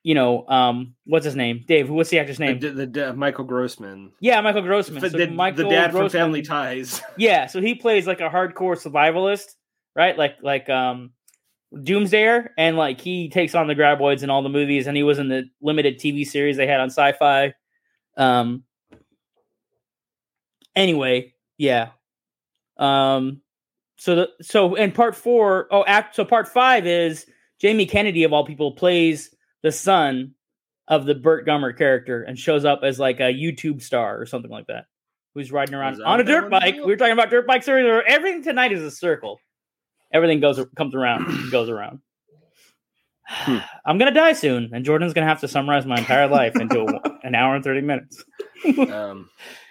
you 0.04 0.14
know, 0.14 0.46
um, 0.48 0.94
what's 1.06 1.24
his 1.24 1.34
name? 1.34 1.64
Dave. 1.66 1.88
What's 1.90 2.10
the 2.10 2.18
actor's 2.20 2.38
name? 2.38 2.60
the, 2.60 2.86
the- 2.86 3.14
Michael 3.14 3.44
Grossman, 3.44 4.12
yeah, 4.20 4.40
Michael 4.42 4.62
Grossman. 4.62 5.00
the, 5.02 5.10
So 5.10 5.16
the- 5.18 5.26
Michael 5.28 5.64
the 5.64 5.70
dad 5.70 5.90
from 5.90 6.08
Family 6.10 6.42
Ties. 6.42 7.02
Yeah, 7.16 7.46
so 7.46 7.60
he 7.60 7.74
plays 7.74 8.06
like 8.06 8.20
a 8.20 8.28
hardcore 8.28 8.80
survivalist, 8.80 9.54
right? 9.96 10.16
Like 10.16 10.36
like 10.42 10.68
um 10.68 11.10
Doomsdayer, 11.74 12.50
and 12.58 12.76
like 12.76 13.00
he 13.00 13.28
takes 13.30 13.54
on 13.54 13.66
the 13.66 13.74
graboids 13.74 14.22
in 14.22 14.30
all 14.30 14.42
the 14.42 14.48
movies, 14.50 14.86
and 14.86 14.96
he 14.96 15.02
was 15.02 15.18
in 15.18 15.28
the 15.28 15.44
limited 15.60 15.98
TV 15.98 16.24
series 16.26 16.56
they 16.56 16.66
had 16.68 16.80
on 16.80 16.90
Sci-Fi. 16.90 17.54
Um. 18.16 18.62
Anyway, 20.76 21.34
yeah. 21.56 21.90
Um. 22.76 23.40
So 23.96 24.14
the 24.16 24.28
so 24.42 24.74
in 24.74 24.92
part 24.92 25.16
four, 25.16 25.66
oh, 25.70 25.84
act 25.86 26.14
so 26.14 26.24
part 26.24 26.46
five 26.46 26.86
is 26.86 27.26
Jamie 27.60 27.86
Kennedy 27.86 28.24
of 28.24 28.32
all 28.32 28.44
people 28.44 28.72
plays 28.72 29.33
the 29.64 29.72
son 29.72 30.34
of 30.86 31.06
the 31.06 31.14
Burt 31.14 31.46
Gummer 31.46 31.76
character 31.76 32.22
and 32.22 32.38
shows 32.38 32.64
up 32.66 32.80
as 32.84 32.98
like 33.00 33.18
a 33.18 33.32
YouTube 33.34 33.80
star 33.82 34.20
or 34.20 34.26
something 34.26 34.50
like 34.50 34.66
that, 34.66 34.84
who's 35.34 35.50
riding 35.50 35.74
around 35.74 36.00
on 36.02 36.20
a 36.20 36.24
dirt 36.24 36.50
bike. 36.50 36.74
We 36.76 36.82
were 36.82 36.96
talking 36.96 37.14
about 37.14 37.30
dirt 37.30 37.46
bikes 37.46 37.66
earlier. 37.68 38.02
Everything 38.02 38.42
tonight 38.44 38.72
is 38.72 38.82
a 38.82 38.90
circle. 38.90 39.40
Everything 40.12 40.40
goes 40.40 40.64
comes 40.76 40.94
around, 40.94 41.50
goes 41.50 41.70
around. 41.70 42.00
Hmm. 43.26 43.58
I'm 43.86 43.96
gonna 43.98 44.12
die 44.12 44.34
soon, 44.34 44.70
and 44.74 44.84
Jordan's 44.84 45.14
gonna 45.14 45.26
have 45.26 45.40
to 45.40 45.48
summarize 45.48 45.86
my 45.86 45.96
entire 45.96 46.28
life 46.28 46.54
into 46.56 46.82
a- 46.82 47.26
an 47.26 47.34
hour 47.34 47.54
and 47.54 47.64
thirty 47.64 47.80
minutes. 47.80 48.22
Um, 48.90 49.28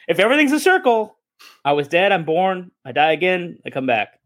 If 0.07 0.19
everything's 0.19 0.51
a 0.51 0.59
circle, 0.59 1.17
I 1.65 1.73
was 1.73 1.87
dead, 1.87 2.11
I'm 2.11 2.25
born, 2.25 2.71
I 2.85 2.91
die 2.91 3.11
again, 3.13 3.57
I 3.65 3.69
come 3.69 3.85
back. 3.87 4.19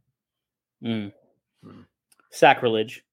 Mm. 0.84 1.14
Hmm. 1.64 1.82
Sacrilege. 2.32 3.04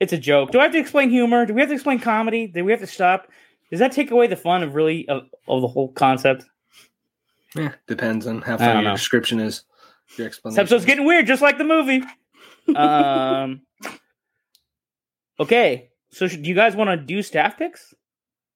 It's 0.00 0.12
a 0.14 0.18
joke. 0.18 0.50
Do 0.50 0.58
I 0.60 0.64
have 0.64 0.72
to 0.72 0.78
explain 0.78 1.10
humor? 1.10 1.44
Do 1.46 1.52
we 1.54 1.60
have 1.60 1.68
to 1.68 1.74
explain 1.74 1.98
comedy? 2.00 2.46
Do 2.46 2.64
we 2.64 2.72
have 2.72 2.80
to 2.80 2.86
stop? 2.86 3.28
Does 3.70 3.78
that 3.80 3.92
take 3.92 4.10
away 4.10 4.26
the 4.26 4.36
fun 4.36 4.62
of 4.62 4.74
really 4.74 5.06
of, 5.08 5.24
of 5.46 5.60
the 5.62 5.68
whole 5.68 5.92
concept? 5.92 6.44
yeah, 7.54 7.72
depends 7.86 8.26
on 8.26 8.40
how 8.42 8.54
I 8.54 8.58
funny 8.58 8.72
don't 8.72 8.82
your 8.82 8.90
know. 8.92 8.96
description 8.96 9.40
is. 9.40 9.62
Your 10.16 10.26
This 10.26 10.26
explanation. 10.26 10.60
episode's 10.60 10.84
getting 10.86 11.04
weird, 11.04 11.26
just 11.26 11.42
like 11.42 11.58
the 11.58 11.64
movie. 11.64 12.02
um. 12.74 13.60
Okay, 15.38 15.90
so 16.10 16.28
sh- 16.28 16.36
do 16.36 16.48
you 16.48 16.54
guys 16.54 16.76
want 16.76 16.90
to 16.90 16.96
do 16.98 17.22
staff 17.22 17.56
picks? 17.56 17.94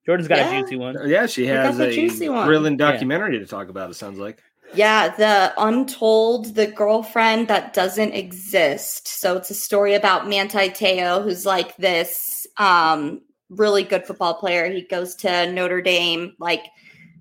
Jordan's 0.05 0.29
got 0.29 0.39
Yeah. 0.39 0.51
a 0.59 0.61
juicy 0.61 0.77
one. 0.77 0.97
yeah, 1.09 1.25
she 1.27 1.47
has 1.47 1.79
the 1.79 1.89
a 1.89 1.93
juicy 1.93 2.29
one. 2.29 2.47
thrilling 2.47 2.77
documentary 2.77 3.39
to 3.39 3.47
talk 3.47 3.69
about. 3.71 3.91
It 3.91 3.95
sounds 3.95 4.19
like. 4.19 4.43
Yeah, 4.73 5.15
the 5.15 5.53
untold, 5.59 6.55
the 6.55 6.67
girlfriend 6.67 7.49
that 7.49 7.75
doesn't 7.75 8.13
exist. 8.13 9.07
So 9.07 9.37
it's 9.37 9.51
a 9.51 9.55
story 9.55 9.95
about 9.95 10.29
Manti 10.29 10.71
Te'o, 10.71 11.23
who's 11.23 11.47
like 11.47 11.77
this 11.77 12.47
um, 12.57 13.21
really 13.51 13.85
good 13.85 14.07
football 14.07 14.35
player. 14.35 14.69
He 14.71 14.83
goes 14.83 15.15
to 15.17 15.53
Notre 15.53 15.83
Dame. 15.83 16.35
Like, 16.39 16.65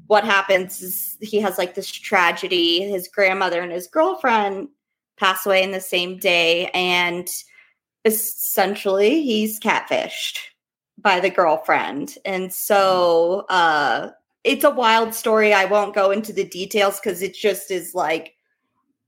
what 0.08 0.24
happens 0.24 0.82
is 0.82 1.18
he 1.22 1.40
has 1.42 1.58
like 1.58 1.76
this 1.76 1.92
tragedy. 1.92 2.90
His 2.90 3.08
grandmother 3.08 3.62
and 3.62 3.72
his 3.72 3.88
girlfriend 3.88 4.70
pass 5.18 5.46
away 5.46 5.64
in 5.64 5.72
the 5.72 5.80
same 5.80 6.18
day, 6.18 6.70
and 6.74 7.28
essentially 8.06 9.22
he's 9.22 9.60
catfished 9.60 10.40
by 10.98 11.20
the 11.20 11.30
girlfriend. 11.30 12.16
And 12.26 12.52
so 12.54 13.46
uh 13.50 14.10
it's 14.44 14.64
a 14.64 14.70
wild 14.70 15.14
story. 15.14 15.54
I 15.54 15.66
won't 15.66 15.96
go 15.96 16.12
into 16.12 16.34
the 16.34 16.44
details 16.44 17.00
because 17.00 17.22
it 17.22 17.34
just 17.34 17.72
is 17.72 17.94
like 17.96 18.36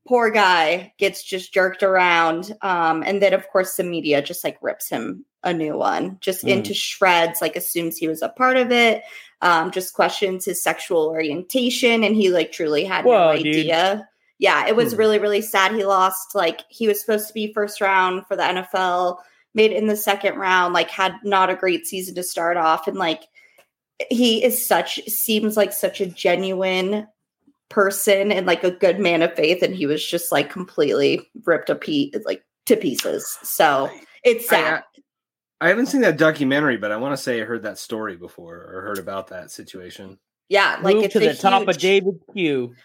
poor 0.08 0.30
guy 0.30 0.94
gets 0.98 1.24
just 1.24 1.54
jerked 1.54 1.82
around. 1.84 2.56
Um, 2.62 3.04
and 3.06 3.22
then 3.22 3.34
of 3.34 3.48
course 3.50 3.76
the 3.76 3.84
media 3.84 4.22
just 4.22 4.44
like 4.44 4.58
rips 4.62 4.88
him 4.90 5.26
a 5.44 5.54
new 5.54 5.78
one, 5.78 6.18
just 6.22 6.44
Mm. 6.46 6.50
into 6.50 6.74
shreds, 6.74 7.42
like 7.42 7.56
assumes 7.56 7.98
he 7.98 8.08
was 8.08 8.22
a 8.22 8.30
part 8.30 8.58
of 8.58 8.72
it, 8.72 9.04
um, 9.42 9.72
just 9.72 9.94
questions 9.94 10.46
his 10.46 10.62
sexual 10.62 11.08
orientation, 11.08 12.04
and 12.04 12.16
he 12.16 12.30
like 12.30 12.52
truly 12.52 12.84
had 12.86 13.06
Whoa, 13.06 13.34
no 13.34 13.38
dude. 13.38 13.48
idea. 13.48 14.08
Yeah, 14.38 14.68
it 14.68 14.76
was 14.76 14.94
Hmm. 14.94 15.00
really, 15.00 15.20
really 15.20 15.42
sad. 15.42 15.72
He 15.74 15.86
lost. 15.86 16.36
Like 16.36 16.62
he 16.70 16.88
was 16.88 17.00
supposed 17.00 17.28
to 17.28 17.34
be 17.34 17.54
first 17.54 17.80
round 17.82 18.26
for 18.28 18.36
the 18.36 18.44
NFL, 18.44 19.20
made 19.54 19.72
in 19.72 19.88
the 19.88 19.96
second 19.96 20.36
round, 20.36 20.74
like 20.74 20.90
had 20.90 21.14
not 21.24 21.50
a 21.50 21.56
great 21.56 21.88
season 21.88 22.16
to 22.16 22.24
start 22.24 22.58
off, 22.58 22.88
and 22.88 22.98
like 22.98 23.24
he 24.10 24.44
is 24.44 24.66
such 24.66 25.00
seems 25.08 25.56
like 25.58 25.72
such 25.74 26.02
a 26.02 26.06
genuine 26.06 27.08
person 27.70 28.32
and 28.32 28.46
like 28.46 28.64
a 28.64 28.72
good 28.72 29.00
man 29.00 29.22
of 29.22 29.34
faith 29.34 29.64
and 29.64 29.76
he 29.76 29.86
was 29.86 30.06
just 30.06 30.32
like 30.32 30.50
completely 30.50 31.28
ripped 31.46 31.70
a 31.70 31.76
piece 31.76 32.14
like 32.26 32.44
to 32.66 32.76
pieces 32.78 33.38
so 33.44 33.90
it's 34.24 34.48
sad 34.48 34.84
I 35.62 35.70
haven't 35.70 35.86
seen 35.86 36.02
that 36.02 36.18
documentary, 36.18 36.76
but 36.76 36.92
I 36.92 36.98
want 36.98 37.14
to 37.14 37.18
say 37.18 37.42
I 37.42 37.46
heard 37.46 37.64
that 37.64 37.80
story 37.80 38.18
before 38.18 38.56
or 38.58 38.82
heard 38.82 38.98
about 39.00 39.28
that 39.28 39.52
situation. 39.52 40.20
yeah 40.50 40.78
like 40.84 40.96
Move 40.96 41.06
it's 41.06 41.14
to 41.14 41.20
a 41.30 41.34
the 41.34 41.34
top 41.34 41.62
of 41.62 41.76
huge- 41.76 41.82
David 41.82 42.20
Q. 42.34 42.76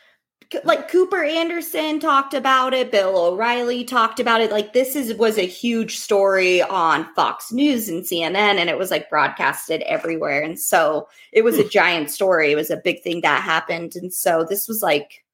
like 0.65 0.91
cooper 0.91 1.23
anderson 1.23 2.01
talked 2.01 2.35
about 2.35 2.75
it 2.75 2.91
bill 2.91 3.17
o'reilly 3.17 3.85
talked 3.85 4.19
about 4.19 4.41
it 4.41 4.51
like 4.51 4.73
this 4.73 4.97
is 4.97 5.15
was 5.15 5.39
a 5.39 5.47
huge 5.47 5.99
story 5.99 6.61
on 6.63 7.07
fox 7.15 7.53
news 7.53 7.89
and 7.89 8.03
cnn 8.03 8.35
and 8.35 8.69
it 8.69 8.79
was 8.79 8.91
like 8.91 9.09
broadcasted 9.09 9.83
everywhere 9.83 10.43
and 10.43 10.59
so 10.59 11.09
it 11.33 11.43
was 11.43 11.59
a 11.59 11.63
hmm. 11.63 11.69
giant 11.69 12.11
story 12.11 12.51
it 12.51 12.57
was 12.57 12.71
a 12.71 12.77
big 12.77 13.01
thing 13.03 13.21
that 13.21 13.43
happened 13.43 13.95
and 13.95 14.13
so 14.13 14.45
this 14.49 14.67
was 14.67 14.83
like 14.83 15.25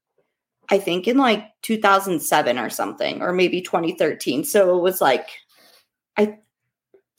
i 0.70 0.78
think 0.78 1.08
in 1.08 1.16
like 1.16 1.44
2007 1.62 2.58
or 2.58 2.68
something 2.68 3.22
or 3.22 3.32
maybe 3.32 3.62
2013 3.62 4.44
so 4.44 4.76
it 4.76 4.82
was 4.82 5.00
like 5.00 5.30
i 6.18 6.38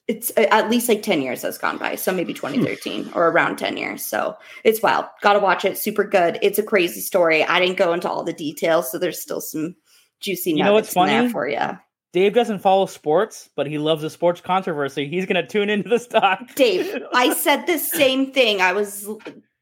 it's 0.07 0.31
uh, 0.37 0.47
at 0.51 0.69
least 0.69 0.87
like 0.87 1.03
10 1.03 1.21
years 1.21 1.41
has 1.41 1.57
gone 1.57 1.77
by 1.77 1.95
so 1.95 2.13
maybe 2.13 2.33
2013 2.33 3.11
or 3.13 3.27
around 3.27 3.57
10 3.57 3.77
years 3.77 4.03
so 4.03 4.35
it's 4.63 4.81
wild 4.81 5.05
gotta 5.21 5.39
watch 5.39 5.65
it 5.65 5.77
super 5.77 6.03
good 6.03 6.39
it's 6.41 6.57
a 6.57 6.63
crazy 6.63 7.01
story 7.01 7.43
i 7.43 7.59
didn't 7.59 7.77
go 7.77 7.93
into 7.93 8.09
all 8.09 8.23
the 8.23 8.33
details 8.33 8.91
so 8.91 8.97
there's 8.97 9.21
still 9.21 9.41
some 9.41 9.75
juicy 10.19 10.51
You 10.51 10.63
know 10.63 10.73
what's 10.73 10.95
nuggets 10.95 11.11
in 11.11 11.13
there 11.13 11.29
funny? 11.29 11.31
for 11.31 11.47
you 11.47 11.77
Dave 12.13 12.33
doesn't 12.33 12.59
follow 12.59 12.85
sports, 12.87 13.49
but 13.55 13.67
he 13.67 13.77
loves 13.77 14.01
the 14.01 14.09
sports 14.09 14.39
controversy. 14.41 15.07
He's 15.07 15.25
going 15.27 15.35
to 15.35 15.45
tune 15.45 15.69
into 15.69 15.89
the 15.89 15.99
stock. 15.99 16.39
dave 16.55 17.03
i 17.13 17.33
said 17.43 17.67
the 17.67 17.77
same 17.77 18.31
thing 18.31 18.61
i 18.61 18.71
was 18.71 19.07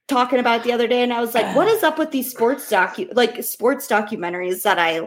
talking 0.07 0.39
about 0.39 0.61
it 0.61 0.63
the 0.63 0.71
other 0.71 0.87
day 0.87 1.01
and 1.01 1.11
i 1.11 1.19
was 1.19 1.33
like 1.33 1.55
what 1.55 1.67
is 1.75 1.83
up 1.83 1.97
with 1.97 2.11
these 2.11 2.29
sports 2.29 2.69
docu 2.69 3.09
like 3.15 3.43
sports 3.43 3.87
documentaries 3.87 4.61
that 4.61 4.77
i 4.77 5.01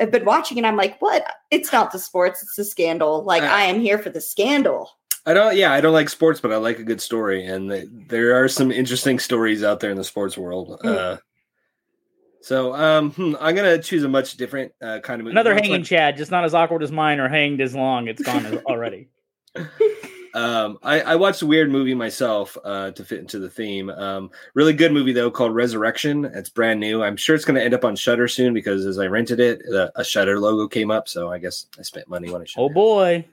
have 0.00 0.10
been 0.10 0.24
watching 0.24 0.58
and 0.58 0.66
i'm 0.66 0.76
like 0.76 1.00
what 1.00 1.24
it's 1.50 1.72
not 1.72 1.92
the 1.92 1.98
sports 1.98 2.42
it's 2.42 2.56
the 2.56 2.64
scandal 2.64 3.22
like 3.22 3.42
Uh, 3.42 3.46
i 3.46 3.62
am 3.62 3.78
here 3.80 3.98
for 3.98 4.10
the 4.10 4.20
scandal 4.20 4.90
I 5.26 5.34
don't. 5.34 5.54
Yeah, 5.54 5.70
I 5.70 5.82
don't 5.82 5.92
like 5.92 6.08
sports, 6.08 6.40
but 6.40 6.50
I 6.50 6.56
like 6.56 6.78
a 6.78 6.82
good 6.82 7.00
story, 7.02 7.44
and 7.44 7.70
th- 7.70 7.86
there 8.08 8.42
are 8.42 8.48
some 8.48 8.72
interesting 8.72 9.18
stories 9.18 9.62
out 9.62 9.78
there 9.80 9.90
in 9.90 9.98
the 9.98 10.02
sports 10.02 10.36
world. 10.38 10.80
Mm. 10.82 10.96
Uh, 10.96 11.16
so, 12.40 12.74
um, 12.74 13.10
hmm, 13.10 13.34
I'm 13.38 13.54
gonna 13.54 13.82
choose 13.82 14.02
a 14.02 14.08
much 14.08 14.38
different 14.38 14.72
uh, 14.80 15.00
kind 15.00 15.20
of 15.20 15.26
Another 15.26 15.52
hanging 15.52 15.72
like- 15.72 15.84
Chad, 15.84 16.16
just 16.16 16.30
not 16.30 16.44
as 16.46 16.54
awkward 16.54 16.82
as 16.82 16.90
mine 16.90 17.20
or 17.20 17.28
hanged 17.28 17.60
as 17.60 17.74
long. 17.74 18.08
It's 18.08 18.22
gone 18.22 18.46
already. 18.66 19.08
Um, 20.34 20.78
I, 20.82 21.00
I 21.00 21.16
watched 21.16 21.42
a 21.42 21.46
weird 21.46 21.70
movie 21.70 21.94
myself 21.94 22.56
uh, 22.64 22.90
to 22.92 23.04
fit 23.04 23.20
into 23.20 23.38
the 23.38 23.50
theme. 23.50 23.90
Um, 23.90 24.30
really 24.54 24.72
good 24.72 24.92
movie 24.92 25.12
though, 25.12 25.30
called 25.30 25.54
Resurrection. 25.54 26.24
It's 26.24 26.48
brand 26.48 26.80
new. 26.80 27.02
I'm 27.02 27.16
sure 27.16 27.34
it's 27.34 27.44
going 27.44 27.56
to 27.56 27.64
end 27.64 27.74
up 27.74 27.84
on 27.84 27.96
Shudder 27.96 28.28
soon 28.28 28.54
because 28.54 28.86
as 28.86 28.98
I 28.98 29.06
rented 29.06 29.40
it, 29.40 29.60
the, 29.64 29.92
a 29.96 30.04
Shudder 30.04 30.38
logo 30.38 30.68
came 30.68 30.90
up. 30.90 31.08
So 31.08 31.30
I 31.30 31.38
guess 31.38 31.66
I 31.78 31.82
spent 31.82 32.08
money 32.08 32.30
when 32.30 32.42
I 32.42 32.44
should. 32.44 32.60
Oh 32.60 32.68
boy. 32.68 33.26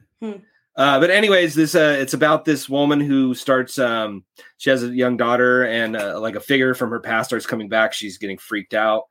Uh, 0.77 0.99
but 0.99 1.09
anyways, 1.09 1.55
this 1.55 1.73
uh, 1.73 1.97
it's 1.99 2.13
about 2.13 2.45
this 2.45 2.69
woman 2.69 2.99
who 2.99 3.33
starts. 3.33 3.79
Um, 3.79 4.23
she 4.57 4.69
has 4.69 4.83
a 4.83 4.89
young 4.89 5.17
daughter, 5.17 5.63
and 5.63 5.95
uh, 5.95 6.19
like 6.19 6.35
a 6.35 6.39
figure 6.39 6.75
from 6.75 6.91
her 6.91 6.99
past 6.99 7.29
starts 7.29 7.47
coming 7.47 7.67
back. 7.67 7.93
She's 7.93 8.19
getting 8.19 8.37
freaked 8.37 8.75
out. 8.75 9.05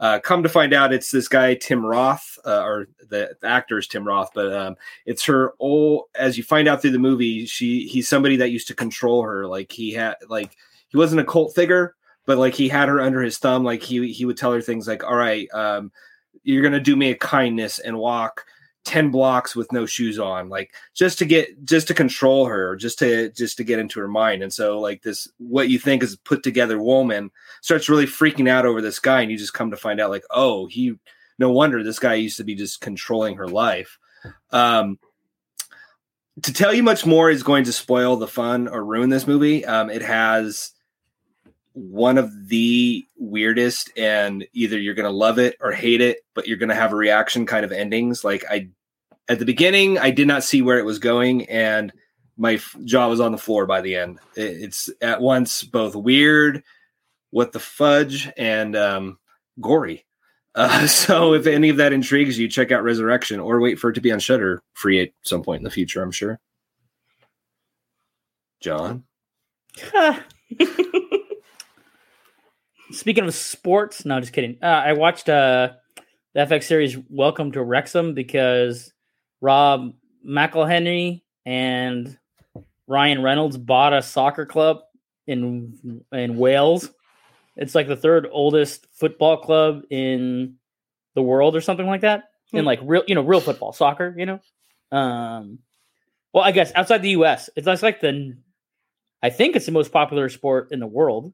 Uh, 0.00 0.20
come 0.20 0.44
to 0.44 0.48
find 0.48 0.72
out, 0.72 0.92
it's 0.92 1.10
this 1.10 1.26
guy 1.26 1.54
Tim 1.54 1.84
Roth, 1.84 2.38
uh, 2.46 2.62
or 2.62 2.88
the, 3.08 3.36
the 3.40 3.48
actor 3.48 3.78
is 3.78 3.88
Tim 3.88 4.06
Roth, 4.06 4.30
but 4.32 4.52
um, 4.52 4.76
it's 5.06 5.24
her 5.24 5.54
old. 5.58 6.04
As 6.14 6.38
you 6.38 6.44
find 6.44 6.68
out 6.68 6.80
through 6.80 6.92
the 6.92 6.98
movie, 7.00 7.46
she 7.46 7.88
he's 7.88 8.08
somebody 8.08 8.36
that 8.36 8.50
used 8.50 8.68
to 8.68 8.74
control 8.74 9.22
her. 9.22 9.46
Like 9.46 9.72
he 9.72 9.92
had, 9.92 10.14
like 10.28 10.56
he 10.88 10.96
wasn't 10.96 11.20
a 11.20 11.24
cult 11.24 11.54
figure, 11.54 11.96
but 12.26 12.38
like 12.38 12.54
he 12.54 12.68
had 12.68 12.88
her 12.88 13.00
under 13.00 13.22
his 13.22 13.38
thumb. 13.38 13.64
Like 13.64 13.82
he 13.82 14.12
he 14.12 14.24
would 14.24 14.36
tell 14.36 14.52
her 14.52 14.60
things 14.60 14.86
like, 14.86 15.02
"All 15.02 15.16
right, 15.16 15.48
um, 15.52 15.90
you're 16.44 16.62
gonna 16.62 16.78
do 16.78 16.94
me 16.94 17.10
a 17.10 17.16
kindness 17.16 17.80
and 17.80 17.98
walk." 17.98 18.44
10 18.88 19.10
blocks 19.10 19.54
with 19.54 19.70
no 19.70 19.84
shoes 19.84 20.18
on 20.18 20.48
like 20.48 20.74
just 20.94 21.18
to 21.18 21.26
get 21.26 21.62
just 21.62 21.88
to 21.88 21.92
control 21.92 22.46
her 22.46 22.74
just 22.74 22.98
to 22.98 23.30
just 23.32 23.58
to 23.58 23.62
get 23.62 23.78
into 23.78 24.00
her 24.00 24.08
mind. 24.08 24.42
And 24.42 24.50
so 24.50 24.80
like 24.80 25.02
this 25.02 25.28
what 25.36 25.68
you 25.68 25.78
think 25.78 26.02
is 26.02 26.16
put 26.16 26.42
together 26.42 26.80
woman 26.80 27.30
starts 27.60 27.90
really 27.90 28.06
freaking 28.06 28.48
out 28.48 28.64
over 28.64 28.80
this 28.80 28.98
guy 28.98 29.20
and 29.20 29.30
you 29.30 29.36
just 29.36 29.52
come 29.52 29.70
to 29.72 29.76
find 29.76 30.00
out 30.00 30.08
like 30.08 30.24
oh 30.30 30.64
he 30.68 30.94
no 31.38 31.50
wonder 31.50 31.82
this 31.82 31.98
guy 31.98 32.14
used 32.14 32.38
to 32.38 32.44
be 32.44 32.54
just 32.54 32.80
controlling 32.80 33.36
her 33.36 33.46
life. 33.46 33.98
Um 34.52 34.98
to 36.40 36.52
tell 36.54 36.72
you 36.72 36.82
much 36.82 37.04
more 37.04 37.28
is 37.28 37.42
going 37.42 37.64
to 37.64 37.72
spoil 37.74 38.16
the 38.16 38.26
fun 38.26 38.68
or 38.68 38.82
ruin 38.82 39.10
this 39.10 39.26
movie. 39.26 39.66
Um 39.66 39.90
it 39.90 40.00
has 40.00 40.72
one 41.74 42.16
of 42.16 42.48
the 42.48 43.06
weirdest 43.18 43.92
and 43.98 44.46
either 44.54 44.78
you're 44.78 44.94
going 44.94 45.04
to 45.04 45.16
love 45.16 45.38
it 45.38 45.56
or 45.60 45.72
hate 45.72 46.00
it 46.00 46.20
but 46.34 46.48
you're 46.48 46.56
going 46.56 46.70
to 46.70 46.74
have 46.74 46.94
a 46.94 46.96
reaction 46.96 47.44
kind 47.44 47.66
of 47.66 47.70
endings. 47.70 48.24
Like 48.24 48.46
i 48.50 48.70
at 49.28 49.38
the 49.38 49.44
beginning 49.44 49.98
i 49.98 50.10
did 50.10 50.26
not 50.26 50.42
see 50.44 50.62
where 50.62 50.78
it 50.78 50.84
was 50.84 50.98
going 50.98 51.48
and 51.48 51.92
my 52.40 52.54
f- 52.54 52.76
jaw 52.84 53.08
was 53.08 53.18
on 53.20 53.32
the 53.32 53.38
floor 53.38 53.66
by 53.66 53.80
the 53.80 53.96
end. 53.96 54.20
It- 54.36 54.62
it's 54.62 54.88
at 55.02 55.20
once 55.20 55.64
both 55.64 55.96
weird 55.96 56.62
what 57.30 57.50
the 57.50 57.58
fudge 57.58 58.30
and 58.36 58.76
um 58.76 59.18
gory. 59.60 60.06
Uh, 60.54 60.86
so 60.88 61.34
if 61.34 61.46
any 61.48 61.68
of 61.68 61.76
that 61.78 61.92
intrigues 61.92 62.38
you 62.38 62.48
check 62.48 62.70
out 62.70 62.84
resurrection 62.84 63.40
or 63.40 63.60
wait 63.60 63.78
for 63.78 63.90
it 63.90 63.94
to 63.94 64.00
be 64.00 64.12
on 64.12 64.20
Shudder 64.20 64.62
free 64.74 65.00
at 65.00 65.10
some 65.22 65.42
point 65.42 65.58
in 65.60 65.64
the 65.64 65.70
future 65.70 66.00
i'm 66.00 66.12
sure. 66.12 66.38
John? 68.60 69.02
Speaking 72.90 73.24
of 73.24 73.34
sports, 73.34 74.04
no, 74.04 74.18
just 74.20 74.32
kidding. 74.32 74.58
Uh, 74.62 74.66
I 74.66 74.92
watched 74.94 75.28
uh, 75.28 75.70
the 76.34 76.40
FX 76.40 76.62
series 76.64 76.96
Welcome 77.10 77.52
to 77.52 77.62
Wrexham 77.62 78.14
because 78.14 78.92
Rob 79.40 79.92
McElhenney 80.26 81.22
and 81.46 82.18
Ryan 82.86 83.22
Reynolds 83.22 83.56
bought 83.56 83.92
a 83.92 84.02
soccer 84.02 84.46
club 84.46 84.80
in 85.26 86.02
in 86.12 86.36
Wales. 86.38 86.90
It's 87.56 87.74
like 87.74 87.88
the 87.88 87.96
third 87.96 88.28
oldest 88.30 88.86
football 88.92 89.36
club 89.38 89.82
in 89.90 90.56
the 91.14 91.22
world 91.22 91.56
or 91.56 91.60
something 91.60 91.86
like 91.86 92.02
that. 92.02 92.24
In 92.52 92.60
Hmm. 92.60 92.66
like 92.66 92.80
real, 92.82 93.02
you 93.06 93.14
know, 93.14 93.22
real 93.22 93.40
football, 93.40 93.72
soccer, 93.72 94.14
you 94.16 94.24
know. 94.26 94.40
Um, 94.90 95.58
well, 96.32 96.44
I 96.44 96.52
guess 96.52 96.72
outside 96.74 97.02
the 97.02 97.10
U.S., 97.10 97.50
it's 97.56 97.66
it's 97.66 97.82
like 97.82 98.00
the, 98.00 98.36
I 99.22 99.28
think 99.30 99.54
it's 99.56 99.66
the 99.66 99.72
most 99.72 99.92
popular 99.92 100.28
sport 100.30 100.68
in 100.70 100.80
the 100.80 100.86
world 100.86 101.32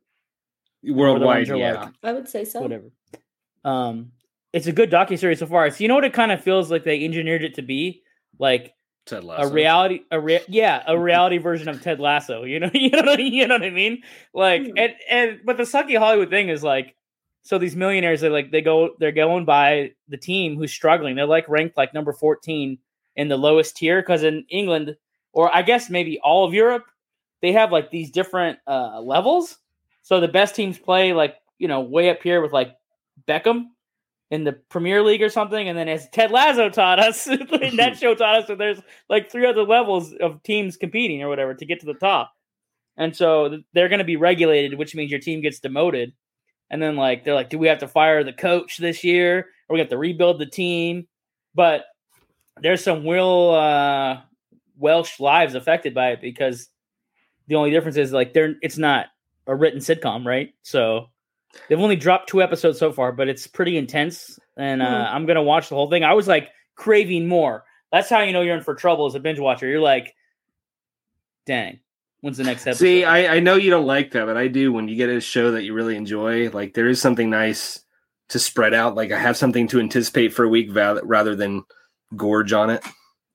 worldwide 0.82 1.48
are 1.48 1.57
yeah 1.57 1.74
like- 1.84 1.92
i 2.02 2.12
would 2.12 2.28
say 2.28 2.44
so 2.44 2.61
whatever. 2.61 2.90
Um, 3.64 4.12
it's 4.55 4.66
a 4.68 4.72
good 4.72 4.90
docu 4.90 5.18
series 5.18 5.40
so 5.40 5.46
far. 5.46 5.66
It's 5.66 5.80
you 5.80 5.88
know 5.88 5.96
what 5.96 6.05
it 6.05 6.12
kind 6.12 6.32
of 6.32 6.42
feels 6.42 6.70
like 6.70 6.84
they 6.84 7.05
engineered 7.05 7.42
it 7.44 7.55
to 7.55 7.62
be, 7.62 8.02
like 8.38 8.72
Ted 9.07 9.24
a 9.24 9.48
reality, 9.48 10.00
a 10.11 10.20
rea- 10.20 10.44
yeah, 10.48 10.82
a 10.86 10.98
reality 10.98 11.38
version 11.38 11.68
of 11.68 11.82
Ted 11.82 12.00
Lasso. 12.00 12.44
You 12.44 12.61
know, 12.61 12.70
you 12.74 12.90
know, 12.90 13.02
what 13.02 13.18
I- 13.18 13.22
you 13.22 13.46
know 13.48 13.57
what 13.57 13.64
I 13.64 13.70
mean? 13.70 14.02
Like, 14.32 14.62
Hmm. 14.62 14.78
and 14.78 14.92
and 15.11 15.40
but 15.44 15.57
the 15.57 15.64
sucky 15.64 15.98
Hollywood 15.98 16.30
thing 16.30 16.48
is 16.48 16.62
like, 16.62 16.94
so 17.42 17.59
these 17.59 17.76
millionaires 17.76 18.20
they 18.20 18.28
like 18.30 18.50
they 18.52 18.62
go 18.62 18.94
they're 19.00 19.12
going 19.12 19.44
by 19.44 19.92
the 20.09 20.16
team 20.16 20.57
who's 20.57 20.72
struggling. 20.72 21.16
They're 21.16 21.26
like 21.26 21.48
ranked 21.48 21.76
like 21.76 21.92
number 21.92 22.12
fourteen 22.12 22.78
in 23.16 23.28
the 23.28 23.36
lowest 23.36 23.76
tier 23.76 24.00
because 24.00 24.22
in 24.22 24.44
England 24.48 24.96
or 25.32 25.55
I 25.55 25.62
guess 25.62 25.90
maybe 25.90 26.18
all 26.20 26.44
of 26.46 26.55
Europe 26.55 26.84
they 27.42 27.52
have 27.52 27.70
like 27.72 27.90
these 27.90 28.11
different 28.11 28.59
uh 28.66 29.00
levels. 29.00 29.59
So 30.02 30.20
the 30.20 30.28
best 30.28 30.55
teams 30.55 30.78
play 30.78 31.12
like 31.12 31.34
you 31.59 31.68
know 31.68 31.80
way 31.80 32.09
up 32.11 32.22
here 32.22 32.40
with 32.40 32.52
like 32.52 32.74
Beckham 33.28 33.66
in 34.35 34.43
the 34.43 34.53
Premier 34.53 35.01
League 35.01 35.22
or 35.22 35.28
something, 35.28 35.68
and 35.68 35.78
then 35.78 35.89
as 35.89 36.09
Ted 36.09 36.32
Lasso 36.32 36.68
taught 36.68 36.99
us, 36.99 37.24
that 37.24 37.97
show 38.01 38.14
taught 38.16 38.43
us 38.43 38.49
that 38.49 38.59
there's 38.59 38.80
like 39.09 39.30
three 39.30 39.47
other 39.47 39.62
levels 39.62 40.12
of 40.14 40.43
teams 40.43 40.76
competing 40.76 41.22
or 41.22 41.28
whatever 41.28 41.55
to 41.55 41.64
get 41.64 41.80
to 41.80 41.87
the 41.87 41.95
top, 41.95 42.32
and 42.97 43.16
so 43.16 43.59
they're 43.72 43.89
going 43.89 44.01
to 44.01 44.05
be 44.05 44.16
regulated, 44.16 44.76
which 44.76 44.95
means 44.95 45.12
your 45.12 45.20
team 45.20 45.41
gets 45.41 45.61
demoted, 45.61 46.12
and 46.68 46.82
then 46.82 46.97
like 46.97 47.24
they're 47.24 47.35
like, 47.35 47.49
do 47.49 47.59
we 47.59 47.68
have 47.68 47.78
to 47.78 47.89
fire 47.89 48.24
the 48.24 48.32
coach 48.32 48.78
this 48.78 49.05
year, 49.05 49.47
or 49.68 49.74
we 49.74 49.78
have 49.78 49.91
to 49.91 49.99
rebuild 49.99 50.41
the 50.41 50.47
team? 50.47 51.07
But 51.55 51.85
there's 52.61 52.82
some 52.82 53.07
real 53.07 53.51
uh, 53.51 54.20
Welsh 54.76 55.20
lives 55.20 55.55
affected 55.55 55.95
by 55.95 56.11
it 56.11 56.20
because 56.20 56.68
the 57.47 57.55
only 57.55 57.70
difference 57.70 57.97
is 57.97 58.12
like 58.12 58.32
they're 58.32 58.57
it's 58.62 58.78
not 58.78 59.07
a 59.47 59.55
written 59.55 59.78
sitcom, 59.78 60.26
right? 60.26 60.55
So 60.62 61.11
they've 61.68 61.78
only 61.80 61.96
dropped 61.96 62.28
two 62.28 62.42
episodes 62.42 62.78
so 62.78 62.92
far, 62.92 63.12
but 63.12 63.28
it's 63.28 63.46
pretty 63.46 63.76
intense 63.76 64.38
and 64.57 64.82
uh, 64.82 64.86
Hmm. 65.09 65.16
I'm 65.16 65.26
gonna 65.26 65.42
watch 65.42 65.68
the 65.68 65.74
whole 65.74 65.90
thing. 65.90 66.05
I 66.05 66.14
was 66.14 66.28
like 66.28 66.48
craving 66.76 67.26
more. 67.28 67.64
That's 67.92 68.09
how 68.11 68.20
you 68.22 68.32
know 68.32 68.42
you're 68.42 68.57
in 68.57 68.62
for 68.62 68.74
trouble 68.74 69.07
as 69.07 69.14
a 69.14 69.20
binge 69.20 69.38
watcher. 69.38 69.66
You're 69.68 69.80
like, 69.80 70.14
dang, 71.46 71.80
when's 72.20 72.36
the 72.38 72.44
next 72.44 72.62
episode? 72.66 72.80
See, 72.84 73.05
I, 73.05 73.36
I 73.36 73.40
know 73.40 73.55
you 73.57 73.70
don't 73.70 73.86
like 73.86 74.12
that, 74.12 74.26
but 74.26 74.36
I 74.36 74.48
do. 74.48 74.72
When 74.72 74.88
you 74.88 74.96
get 74.96 75.09
a 75.11 75.20
show 75.20 75.52
that 75.52 75.64
you 75.64 75.74
really 75.74 75.96
enjoy, 75.96 76.50
like 76.50 76.74
there 76.74 76.88
is 76.88 77.00
something 77.00 77.30
nice 77.30 77.80
to 78.30 78.38
spread 78.38 78.74
out. 78.74 78.94
Like 78.94 79.12
I 79.12 79.18
have 79.18 79.36
something 79.36 79.68
to 79.68 79.80
anticipate 79.80 80.32
for 80.32 80.44
a 80.44 80.48
week 80.48 80.70
val- 80.70 81.00
rather 81.05 81.36
than 81.36 81.64
gorge 82.16 82.52
on 82.52 82.70
it. 82.70 82.82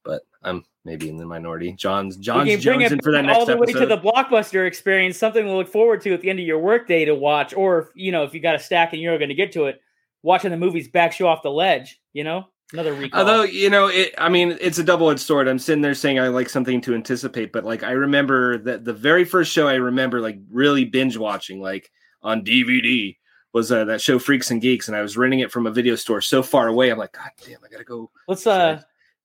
But 0.04 0.24
I'm 0.44 0.64
maybe 0.86 1.10
in 1.10 1.18
the 1.18 1.26
minority. 1.26 1.74
John's 1.74 2.18
John's 2.18 2.58
Jones 2.58 2.92
in 2.92 3.00
for 3.02 3.12
that 3.12 3.26
back 3.26 3.36
all 3.36 3.46
next 3.46 3.54
the 3.54 3.58
way 3.58 3.68
episode. 3.70 3.80
to 3.80 3.86
the 3.88 3.98
blockbuster 3.98 4.68
experience, 4.68 5.18
something 5.18 5.44
to 5.44 5.52
look 5.52 5.68
forward 5.68 6.02
to 6.02 6.14
at 6.14 6.22
the 6.22 6.30
end 6.30 6.40
of 6.40 6.46
your 6.46 6.60
workday 6.60 7.06
to 7.06 7.16
watch, 7.16 7.54
or 7.54 7.80
if, 7.80 7.88
you 7.96 8.12
know 8.12 8.24
if 8.24 8.34
you 8.34 8.40
got 8.40 8.56
a 8.56 8.60
stack 8.60 8.94
and 8.94 9.02
you're 9.02 9.18
going 9.18 9.30
to 9.30 9.36
get 9.36 9.52
to 9.54 9.66
it, 9.66 9.82
watching 10.24 10.52
the 10.52 10.58
movies 10.58 10.88
backs 10.88 11.20
you 11.20 11.28
off 11.28 11.44
the 11.44 11.52
ledge. 11.52 12.00
You 12.14 12.24
know, 12.24 12.48
another 12.74 12.94
recall. 12.94 13.22
Although 13.22 13.44
you 13.44 13.70
know, 13.70 13.88
it, 13.88 14.14
I 14.18 14.30
mean, 14.30 14.58
it's 14.62 14.80
a 14.80 14.84
double-edged 14.84 15.20
sword. 15.20 15.48
I'm 15.48 15.60
sitting 15.60 15.82
there 15.82 15.94
saying 15.94 16.20
I 16.20 16.28
like 16.30 16.50
something 16.50 16.82
to 16.82 16.96
anticipate, 16.96 17.52
but 17.52 17.66
like 17.66 17.84
I 17.84 17.92
remember 17.92 18.58
that 18.60 18.86
the 18.86 18.94
very 18.94 19.26
first 19.26 19.52
show 19.52 19.68
I 19.68 19.76
remember 19.76 20.22
like 20.22 20.40
really 20.50 20.86
binge 20.86 21.18
watching, 21.18 21.62
like 21.62 21.92
on 22.22 22.44
DVD, 22.44 23.16
was 23.54 23.72
uh, 23.72 23.86
that 23.86 24.02
show 24.02 24.20
Freaks 24.20 24.52
and 24.52 24.62
Geeks, 24.62 24.88
and 24.88 24.96
I 24.96 25.02
was 25.02 25.18
renting 25.18 25.40
it 25.40 25.52
from 25.52 25.68
a 25.68 25.72
video 25.72 25.96
store 25.96 26.22
so 26.22 26.44
far 26.44 26.68
away. 26.68 26.90
I'm 26.90 26.98
like, 26.98 27.14
God 27.14 27.32
damn, 27.46 27.60
I 27.64 27.70
gotta 27.70 27.84
go, 27.84 28.12
let's 28.28 28.46
uh 28.46 28.82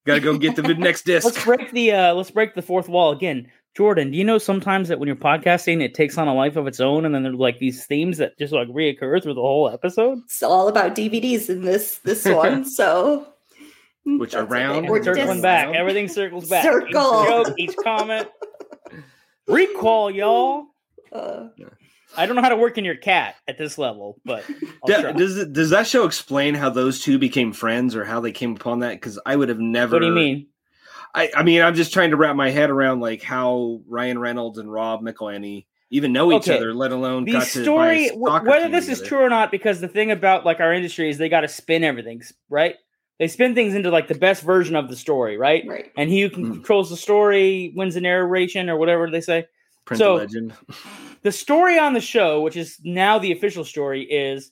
gotta 0.06 0.20
go 0.20 0.36
get 0.38 0.56
the 0.56 0.62
next 0.62 1.02
disc. 1.06 1.24
let's 1.24 1.44
break 1.44 1.70
the 1.72 1.92
uh 1.92 2.14
let's 2.14 2.30
break 2.30 2.54
the 2.54 2.62
fourth 2.62 2.88
wall 2.88 3.12
again. 3.12 3.50
Jordan, 3.76 4.12
do 4.12 4.16
you 4.18 4.22
know 4.22 4.38
sometimes 4.38 4.88
that 4.88 5.00
when 5.00 5.08
you're 5.08 5.16
podcasting, 5.16 5.82
it 5.82 5.94
takes 5.94 6.16
on 6.16 6.28
a 6.28 6.34
life 6.34 6.54
of 6.54 6.68
its 6.68 6.78
own, 6.78 7.04
and 7.04 7.12
then 7.12 7.24
there's 7.24 7.34
like 7.34 7.58
these 7.58 7.84
themes 7.86 8.18
that 8.18 8.38
just 8.38 8.52
like 8.52 8.68
reoccur 8.68 9.20
through 9.20 9.34
the 9.34 9.40
whole 9.40 9.68
episode? 9.68 10.18
It's 10.26 10.42
all 10.44 10.68
about 10.68 10.94
DVDs 10.94 11.48
in 11.50 11.62
this 11.62 11.98
this 12.04 12.24
one. 12.28 12.64
So 12.64 13.26
Which 14.04 14.30
that's 14.32 14.42
are 14.44 14.46
round. 14.46 14.78
okay. 14.78 14.88
We're 14.90 14.98
We're 14.98 15.02
circling 15.04 15.26
just- 15.26 15.42
back. 15.42 15.74
Everything 15.74 16.06
circles 16.06 16.48
back. 16.48 16.62
Circle. 16.62 16.86
Each 16.88 17.28
joke, 17.28 17.54
each 17.58 17.76
comment. 17.82 18.28
Recall, 19.48 20.10
y'all. 20.10 20.66
Uh, 21.12 21.48
I 22.16 22.26
don't 22.26 22.36
know 22.36 22.42
how 22.42 22.48
to 22.50 22.56
work 22.56 22.78
in 22.78 22.84
your 22.84 22.96
cat 22.96 23.36
at 23.48 23.58
this 23.58 23.78
level, 23.78 24.20
but 24.24 24.44
I'll 24.82 25.02
Do- 25.02 25.12
does 25.12 25.46
does 25.48 25.70
that 25.70 25.86
show 25.86 26.04
explain 26.06 26.54
how 26.54 26.70
those 26.70 27.00
two 27.00 27.18
became 27.18 27.52
friends 27.52 27.94
or 27.96 28.04
how 28.04 28.20
they 28.20 28.32
came 28.32 28.54
upon 28.56 28.80
that? 28.80 28.92
Because 28.94 29.18
I 29.24 29.36
would 29.36 29.48
have 29.48 29.58
never. 29.60 29.96
what 29.96 30.00
do 30.00 30.06
you 30.06 30.12
mean? 30.12 30.46
I, 31.14 31.30
I 31.36 31.42
mean, 31.44 31.62
I'm 31.62 31.74
just 31.76 31.92
trying 31.92 32.10
to 32.10 32.16
wrap 32.16 32.34
my 32.34 32.50
head 32.50 32.70
around 32.70 33.00
like 33.00 33.22
how 33.22 33.80
Ryan 33.88 34.18
Reynolds 34.18 34.58
and 34.58 34.70
Rob 34.70 35.00
McElhenney 35.00 35.66
even 35.90 36.12
know 36.12 36.32
each 36.32 36.48
Okay. 36.48 36.56
other, 36.56 36.74
let 36.74 36.90
alone 36.90 37.24
The 37.24 37.32
got 37.32 37.46
to 37.46 37.58
buy 37.60 37.62
story, 37.62 38.06
a 38.08 38.12
w- 38.14 38.44
whether 38.48 38.64
team 38.64 38.72
this 38.72 38.88
is 38.88 39.00
true 39.00 39.20
or 39.20 39.28
not, 39.28 39.52
because 39.52 39.80
the 39.80 39.86
thing 39.86 40.10
about 40.10 40.44
like 40.44 40.58
our 40.58 40.72
industry 40.74 41.08
is 41.08 41.18
they 41.18 41.28
got 41.28 41.42
to 41.42 41.48
spin 41.48 41.84
everything, 41.84 42.20
right? 42.48 42.74
They 43.20 43.28
spin 43.28 43.54
things 43.54 43.76
into 43.76 43.90
like 43.90 44.08
the 44.08 44.16
best 44.16 44.42
version 44.42 44.74
of 44.74 44.88
the 44.88 44.96
story, 44.96 45.36
right? 45.36 45.62
right. 45.68 45.92
And 45.96 46.10
he 46.10 46.22
who 46.22 46.30
con- 46.30 46.44
Mm. 46.46 46.52
controls 46.54 46.90
the 46.90 46.96
story 46.96 47.72
wins 47.76 47.94
the 47.94 48.00
narration 48.00 48.68
or 48.68 48.76
whatever 48.76 49.08
they 49.08 49.20
say. 49.20 49.46
Print 49.84 49.98
so- 49.98 50.14
the 50.18 50.24
legend. 50.24 50.54
the 51.22 51.32
story 51.32 51.78
on 51.78 51.94
the 51.94 52.00
show, 52.00 52.40
which 52.40 52.56
is 52.56 52.78
now 52.84 53.18
the 53.18 53.32
official 53.32 53.64
story, 53.64 54.02
is 54.02 54.50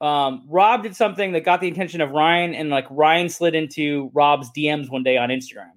um, 0.00 0.44
Rob 0.48 0.82
did 0.82 0.94
something 0.96 1.32
that 1.32 1.44
got 1.44 1.60
the 1.60 1.68
attention 1.68 2.00
of 2.00 2.10
Ryan, 2.10 2.54
and 2.54 2.68
like 2.68 2.86
Ryan 2.90 3.28
slid 3.28 3.54
into 3.54 4.10
Rob's 4.12 4.50
DMs 4.56 4.90
one 4.90 5.02
day 5.02 5.16
on 5.16 5.30
Instagram, 5.30 5.70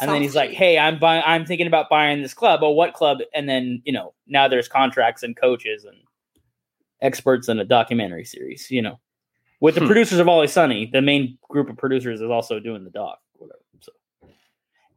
and 0.00 0.10
then 0.10 0.20
he's 0.20 0.34
like, 0.34 0.50
"Hey, 0.50 0.76
I'm 0.78 0.98
buying. 0.98 1.22
I'm 1.24 1.46
thinking 1.46 1.66
about 1.66 1.88
buying 1.88 2.20
this 2.22 2.34
club. 2.34 2.60
Oh, 2.62 2.70
what 2.70 2.92
club?" 2.92 3.18
And 3.34 3.48
then 3.48 3.80
you 3.84 3.92
know 3.92 4.12
now 4.26 4.46
there's 4.48 4.68
contracts 4.68 5.22
and 5.22 5.34
coaches 5.36 5.84
and 5.84 5.96
experts 7.00 7.48
in 7.48 7.58
a 7.58 7.64
documentary 7.64 8.24
series. 8.24 8.70
You 8.70 8.82
know, 8.82 9.00
with 9.60 9.74
the 9.76 9.80
Hmm. 9.80 9.86
producers 9.86 10.18
of 10.18 10.28
Always 10.28 10.52
Sunny, 10.52 10.90
the 10.92 11.00
main 11.00 11.38
group 11.48 11.70
of 11.70 11.76
producers 11.78 12.20
is 12.20 12.28
also 12.30 12.60
doing 12.60 12.84
the 12.84 12.90
doc. 12.90 13.20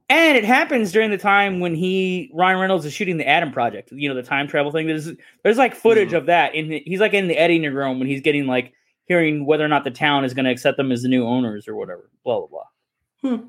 Whatever. 0.10 0.24
So. 0.24 0.28
And 0.28 0.38
it 0.38 0.46
happens 0.46 0.92
during 0.92 1.12
the 1.12 1.18
time 1.18 1.60
when 1.60 1.76
he 1.76 2.32
Ryan 2.34 2.60
Reynolds 2.60 2.86
is 2.86 2.94
shooting 2.94 3.18
the 3.18 3.28
Adam 3.28 3.52
Project. 3.52 3.92
You 3.92 4.10
know 4.10 4.16
the 4.16 4.24
time 4.24 4.48
travel 4.48 4.72
thing. 4.72 4.88
There's 4.88 5.10
there's 5.44 5.58
like 5.58 5.76
footage 5.76 6.10
Mhm. 6.12 6.18
of 6.18 6.26
that, 6.28 6.56
and 6.56 6.72
he's 6.86 7.00
like 7.00 7.14
in 7.14 7.28
the 7.28 7.38
editing 7.38 7.74
room 7.74 8.00
when 8.00 8.08
he's 8.08 8.22
getting 8.22 8.48
like 8.48 8.74
hearing 9.06 9.46
whether 9.46 9.64
or 9.66 9.68
not 9.68 9.84
the 9.84 9.92
town 9.92 10.24
is 10.26 10.34
going 10.34 10.46
to 10.46 10.52
accept 10.52 10.78
them 10.78 10.92
as 10.92 11.02
the 11.04 11.10
new 11.10 11.26
owners 11.26 11.68
or 11.68 11.76
whatever. 11.76 12.10
Blah 12.24 12.40
blah 12.46 12.48
blah. 12.48 13.30
Hmm. 13.38 13.46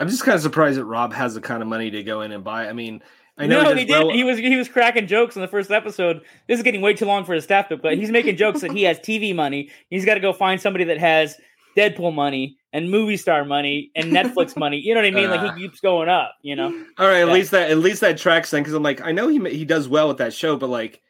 I'm 0.00 0.08
just 0.08 0.24
kind 0.24 0.34
of 0.34 0.42
surprised 0.42 0.78
that 0.78 0.84
Rob 0.84 1.12
has 1.12 1.34
the 1.34 1.40
kind 1.40 1.62
of 1.62 1.68
money 1.68 1.90
to 1.90 2.02
go 2.02 2.22
in 2.22 2.32
and 2.32 2.42
buy. 2.42 2.68
I 2.68 2.72
mean, 2.72 3.02
I 3.38 3.46
know 3.46 3.62
no, 3.62 3.70
does 3.70 3.78
he 3.78 3.84
did. 3.84 3.92
well- 3.92 4.10
He 4.10 4.24
was 4.24 4.38
he 4.38 4.56
was 4.56 4.68
cracking 4.68 5.06
jokes 5.06 5.36
in 5.36 5.42
the 5.42 5.48
first 5.48 5.70
episode. 5.70 6.22
This 6.48 6.58
is 6.58 6.62
getting 6.64 6.80
way 6.80 6.94
too 6.94 7.04
long 7.06 7.24
for 7.24 7.34
his 7.34 7.44
staff 7.44 7.68
book, 7.68 7.80
but 7.82 7.96
he's 7.96 8.10
making 8.10 8.36
jokes 8.36 8.60
that 8.62 8.72
he 8.72 8.82
has 8.84 8.98
TV 8.98 9.34
money. 9.34 9.70
He's 9.90 10.04
got 10.04 10.14
to 10.14 10.20
go 10.20 10.32
find 10.32 10.60
somebody 10.60 10.84
that 10.84 10.98
has 10.98 11.36
Deadpool 11.76 12.14
money 12.14 12.56
and 12.72 12.90
movie 12.90 13.16
star 13.16 13.44
money 13.44 13.90
and 13.94 14.12
Netflix 14.12 14.56
money. 14.56 14.78
You 14.78 14.94
know 14.94 15.00
what 15.00 15.06
I 15.06 15.10
mean? 15.10 15.30
Uh. 15.30 15.36
like 15.44 15.54
he 15.56 15.62
keeps 15.62 15.80
going 15.80 16.08
up. 16.08 16.34
You 16.42 16.56
know. 16.56 16.68
All 16.98 17.06
right, 17.06 17.20
at 17.22 17.28
Yeah. 17.28 17.32
least 17.34 17.50
that 17.52 17.70
at 17.70 17.78
least 17.78 18.00
that 18.00 18.18
tracks 18.18 18.50
then 18.50 18.62
because 18.62 18.74
I'm 18.74 18.82
like 18.82 19.00
I 19.02 19.12
know 19.12 19.28
he 19.28 19.38
he 19.50 19.64
does 19.64 19.88
well 19.88 20.08
with 20.08 20.18
that 20.18 20.32
show, 20.32 20.56
but 20.56 20.68
like 20.68 21.00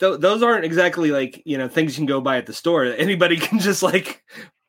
th- 0.00 0.20
those 0.20 0.42
aren't 0.42 0.64
exactly 0.64 1.10
like 1.10 1.42
you 1.44 1.58
know 1.58 1.68
things 1.68 1.92
you 1.96 2.00
can 2.00 2.06
go 2.06 2.20
buy 2.20 2.36
at 2.38 2.46
the 2.46 2.52
store. 2.54 2.84
Anybody 2.84 3.36
can 3.46 3.58
just 3.58 3.82
like 3.82 4.22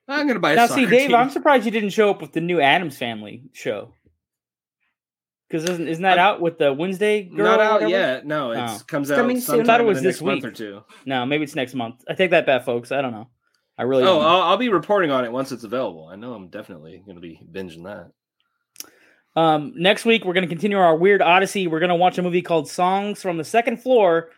I'm 0.07 0.27
gonna 0.27 0.39
buy 0.39 0.51
a 0.51 0.55
Now, 0.55 0.67
soccer 0.67 0.81
see, 0.81 0.85
Dave, 0.87 1.07
team. 1.07 1.15
I'm 1.15 1.29
surprised 1.31 1.65
you 1.65 1.71
didn't 1.71 1.89
show 1.89 2.09
up 2.11 2.21
with 2.21 2.31
the 2.33 2.41
new 2.41 2.61
Addams 2.61 2.97
Family 2.97 3.43
show. 3.53 3.93
Because 5.49 5.63
isn't, 5.69 5.87
isn't 5.87 6.01
that 6.03 6.17
I'm- 6.17 6.27
out 6.27 6.41
with 6.41 6.57
the 6.57 6.73
Wednesday 6.73 7.23
girl? 7.23 7.45
not 7.45 7.59
out 7.59 7.87
yet. 7.89 8.25
No, 8.25 8.51
it 8.51 8.57
Oh. 8.59 8.79
comes 8.87 9.11
out. 9.11 9.15
coming 9.17 9.37
soon. 9.37 9.45
sometime 9.57 9.65
Thought 9.65 9.81
it 9.81 9.85
was 9.85 9.97
this 10.01 10.15
next 10.15 10.21
month 10.23 10.43
week. 10.43 10.51
or 10.51 10.55
two. 10.55 10.83
No, 11.05 11.23
maybe 11.25 11.43
it's 11.43 11.55
next 11.55 11.75
month. 11.75 12.03
I 12.09 12.13
take 12.15 12.31
that 12.31 12.45
back, 12.47 12.65
folks. 12.65 12.91
I 12.91 13.01
don't 13.01 13.11
know. 13.11 13.29
I 13.77 13.83
really. 13.83 14.03
Oh. 14.03 14.19
I'll, 14.19 14.41
I'll 14.41 14.57
be 14.57 14.69
reporting 14.69 15.11
on 15.11 15.25
it 15.25 15.31
once 15.31 15.51
it's 15.51 15.63
available. 15.63 16.07
I 16.07 16.15
know 16.15 16.33
I'm 16.33 16.47
definitely 16.47 17.01
going 17.05 17.15
to 17.15 17.21
be 17.21 17.41
binging 17.51 17.83
that. 17.83 18.11
Um, 19.35 19.73
next 19.75 20.05
week, 20.05 20.23
we're 20.23 20.33
going 20.33 20.47
to 20.47 20.49
continue 20.49 20.77
our 20.77 20.95
weird 20.95 21.21
odyssey. 21.21 21.67
We're 21.67 21.79
going 21.79 21.89
to 21.89 21.95
watch 21.95 22.17
a 22.17 22.21
movie 22.21 22.41
called 22.41 22.69
Songs 22.69 23.21
from 23.21 23.37
the 23.37 23.43
Second 23.43 23.81
Floor. 23.81 24.29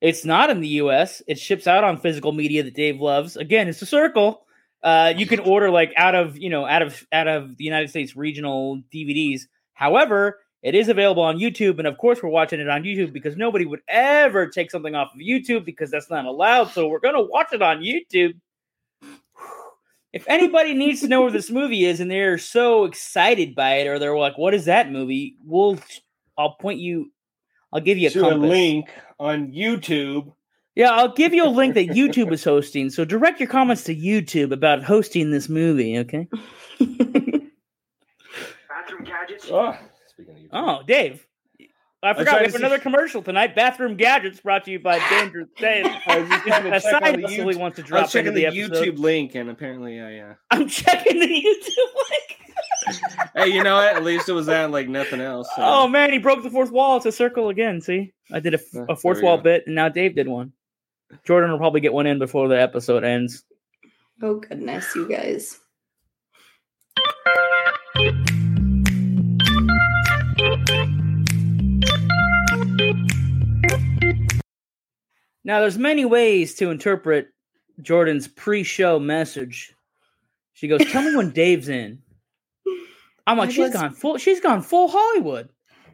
It's 0.00 0.24
not 0.24 0.50
in 0.50 0.60
the 0.60 0.68
U.S. 0.68 1.20
It 1.26 1.38
ships 1.38 1.66
out 1.66 1.82
on 1.82 1.98
physical 1.98 2.30
media 2.32 2.62
that 2.62 2.74
Dave 2.74 3.00
loves. 3.00 3.36
Again, 3.36 3.66
it's 3.66 3.82
a 3.82 3.86
circle. 3.86 4.46
Uh, 4.82 5.12
you 5.16 5.26
can 5.26 5.40
order 5.40 5.70
like 5.70 5.92
out 5.96 6.14
of 6.14 6.36
you 6.36 6.48
know 6.48 6.64
out 6.64 6.82
of 6.82 7.04
out 7.10 7.26
of 7.26 7.56
the 7.56 7.64
United 7.64 7.90
States 7.90 8.14
regional 8.14 8.82
DVDs. 8.94 9.42
However, 9.72 10.38
it 10.62 10.74
is 10.74 10.88
available 10.88 11.22
on 11.22 11.38
YouTube, 11.38 11.78
and 11.78 11.88
of 11.88 11.98
course, 11.98 12.22
we're 12.22 12.28
watching 12.28 12.60
it 12.60 12.68
on 12.68 12.82
YouTube 12.82 13.12
because 13.12 13.36
nobody 13.36 13.64
would 13.64 13.80
ever 13.88 14.46
take 14.46 14.70
something 14.70 14.94
off 14.94 15.12
of 15.14 15.20
YouTube 15.20 15.64
because 15.64 15.90
that's 15.90 16.10
not 16.10 16.24
allowed. 16.24 16.70
So 16.70 16.88
we're 16.88 17.00
going 17.00 17.14
to 17.14 17.22
watch 17.22 17.48
it 17.52 17.62
on 17.62 17.80
YouTube. 17.80 18.34
If 20.16 20.24
anybody 20.28 20.72
needs 20.72 21.02
to 21.02 21.08
know 21.08 21.20
where 21.20 21.30
this 21.30 21.50
movie 21.50 21.84
is 21.84 22.00
and 22.00 22.10
they're 22.10 22.38
so 22.38 22.84
excited 22.86 23.54
by 23.54 23.74
it, 23.74 23.86
or 23.86 23.98
they're 23.98 24.16
like, 24.16 24.38
"What 24.38 24.54
is 24.54 24.64
that 24.64 24.90
movie?" 24.90 25.36
We'll, 25.44 25.78
I'll 26.38 26.54
point 26.54 26.80
you. 26.80 27.12
I'll 27.70 27.82
give 27.82 27.98
you 27.98 28.08
a, 28.08 28.10
To 28.12 28.30
a 28.30 28.34
link 28.34 28.88
on 29.20 29.52
YouTube. 29.52 30.32
Yeah, 30.74 30.92
I'll 30.92 31.12
give 31.12 31.34
you 31.34 31.44
a 31.44 31.48
link 31.48 31.74
that 31.74 31.88
YouTube 31.88 32.32
is 32.32 32.42
hosting. 32.42 32.88
So 32.88 33.04
direct 33.04 33.40
your 33.40 33.48
comments 33.50 33.84
to 33.84 33.94
YouTube 33.94 34.52
about 34.52 34.82
hosting 34.82 35.30
this 35.30 35.50
movie. 35.50 35.98
Okay. 35.98 36.28
Bathroom 36.78 37.50
gadgets. 39.04 39.48
Oh, 39.50 39.76
speaking 40.06 40.34
of 40.34 40.40
YouTube. 40.40 40.48
Oh, 40.52 40.82
Dave. 40.86 41.26
I 42.06 42.14
forgot 42.14 42.30
tried 42.30 42.32
we 42.32 42.38
to 42.38 42.44
have 42.44 42.52
see- 42.52 42.58
another 42.58 42.78
commercial 42.78 43.22
tonight. 43.22 43.54
Bathroom 43.54 43.96
gadgets 43.96 44.40
brought 44.40 44.64
to 44.64 44.70
you 44.70 44.78
by 44.78 44.98
Dangerous 45.10 45.48
Dave. 45.58 45.86
I 46.06 46.20
was 46.20 46.28
just 46.28 46.46
trying 46.46 46.62
to 46.64 46.76
A 46.76 46.80
check 46.80 46.92
on 46.94 47.02
side 47.02 47.16
the 47.16 47.22
hustle 47.22 47.28
he 47.28 47.38
YouTube- 47.38 47.58
wants 47.58 47.76
to 47.76 47.82
I 47.82 47.86
drop 47.86 48.02
was 48.02 48.12
checking 48.12 48.28
into 48.28 48.40
the, 48.40 48.50
the, 48.50 48.62
episode. 48.64 48.86
YouTube 48.86 48.98
link, 48.98 49.34
and 49.34 49.50
apparently, 49.50 49.96
yeah, 49.96 50.08
yeah. 50.08 50.34
I'm 50.50 50.68
checking 50.68 51.20
the 51.20 51.26
YouTube 51.26 51.94
link. 52.10 53.30
hey, 53.34 53.48
you 53.48 53.62
know 53.64 53.76
what? 53.76 53.96
At 53.96 54.04
least 54.04 54.28
it 54.28 54.32
was 54.32 54.46
that, 54.46 54.70
like 54.70 54.88
nothing 54.88 55.20
else. 55.20 55.48
so- 55.56 55.62
Oh 55.62 55.88
man, 55.88 56.12
he 56.12 56.18
broke 56.18 56.42
the 56.42 56.50
fourth 56.50 56.70
wall. 56.70 56.96
It's 56.98 57.06
a 57.06 57.12
circle 57.12 57.48
again. 57.48 57.80
See, 57.80 58.12
I 58.32 58.40
did 58.40 58.54
a, 58.54 58.58
Uh, 58.76 58.86
a 58.90 58.96
fourth 58.96 59.22
wall 59.22 59.36
go. 59.38 59.42
bit, 59.44 59.64
and 59.66 59.74
now 59.74 59.88
Dave 59.88 60.14
did 60.14 60.28
one. 60.28 60.52
Jordan 61.24 61.50
will 61.50 61.58
probably 61.58 61.80
get 61.80 61.92
one 61.92 62.06
in 62.06 62.18
before 62.18 62.48
the 62.48 62.60
episode 62.60 63.04
ends. 63.04 63.44
oh 64.22 64.36
goodness, 64.40 64.94
you 64.94 65.08
guys. 65.08 65.58
Now, 75.46 75.60
there's 75.60 75.78
many 75.78 76.04
ways 76.04 76.54
to 76.56 76.70
interpret 76.72 77.28
Jordan's 77.80 78.26
pre-show 78.26 78.98
message. 78.98 79.72
She 80.54 80.66
goes, 80.66 80.80
"Tell 80.90 81.02
me 81.02 81.14
when 81.14 81.30
Dave's 81.30 81.68
in." 81.68 82.00
I'm 83.28 83.38
like, 83.38 83.50
I 83.50 83.52
"She's 83.52 83.58
was- 83.66 83.72
gone 83.72 83.94
full. 83.94 84.18
She's 84.18 84.40
gone 84.40 84.60
full 84.60 84.88
Hollywood." 84.88 85.48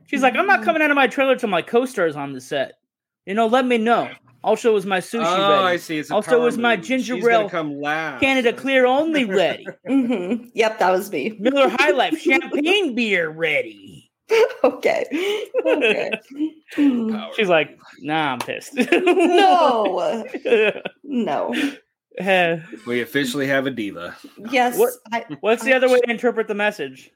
She's 0.07 0.23
like, 0.23 0.37
"I'm 0.37 0.47
not 0.47 0.61
Mhm. 0.61 0.65
coming 0.65 0.83
out 0.83 0.91
of 0.91 0.95
my 0.95 1.07
trailer 1.07 1.37
till 1.37 1.51
my 1.51 1.61
co-stars 1.61 2.17
on 2.17 2.33
the 2.33 2.41
set. 2.41 2.79
You 3.27 3.35
know, 3.35 3.47
let 3.47 3.67
me 3.67 3.77
know. 3.77 4.09
Also, 4.43 4.73
was 4.73 4.87
my 4.87 4.99
sushi 5.01 5.23
Oh, 5.25 5.63
I 5.65 5.77
see. 5.77 5.99
It's 5.99 6.11
a 6.11 6.15
Also, 6.15 6.43
was 6.43 6.57
my 6.59 6.77
move. 6.77 6.85
ginger 6.87 7.15
She's 7.17 7.29
ale 7.29 7.49
come 7.51 7.79
last. 7.81 8.21
Canada 8.21 8.53
Clear 8.55 8.87
only 8.87 9.25
ready. 9.27 9.67
mm-hmm. 9.89 10.47
Yep, 10.55 10.79
that 10.79 10.91
was 10.91 11.13
me. 11.13 11.37
Miller 11.39 11.69
High 11.69 11.91
Life 11.93 12.19
champagne 12.19 12.95
beer 12.95 13.29
ready." 13.29 14.02
okay. 14.65 15.05
Okay. 15.67 16.11
Hmm. 16.75 17.17
She's 17.37 17.49
like, 17.49 17.79
"Nah, 18.01 18.33
I'm 18.33 18.39
pissed." 18.41 18.75
no. 18.75 20.25
No. 21.05 21.53
We 22.87 23.01
officially 23.03 23.47
have 23.47 23.67
a 23.67 23.71
diva. 23.71 24.17
Yes. 24.51 24.79
What- 24.79 24.93
I, 25.13 25.25
What's 25.41 25.65
the 25.65 25.73
other 25.73 25.89
way 25.89 26.01
to 26.01 26.11
interpret 26.11 26.49
the 26.49 26.55
message? 26.55 27.11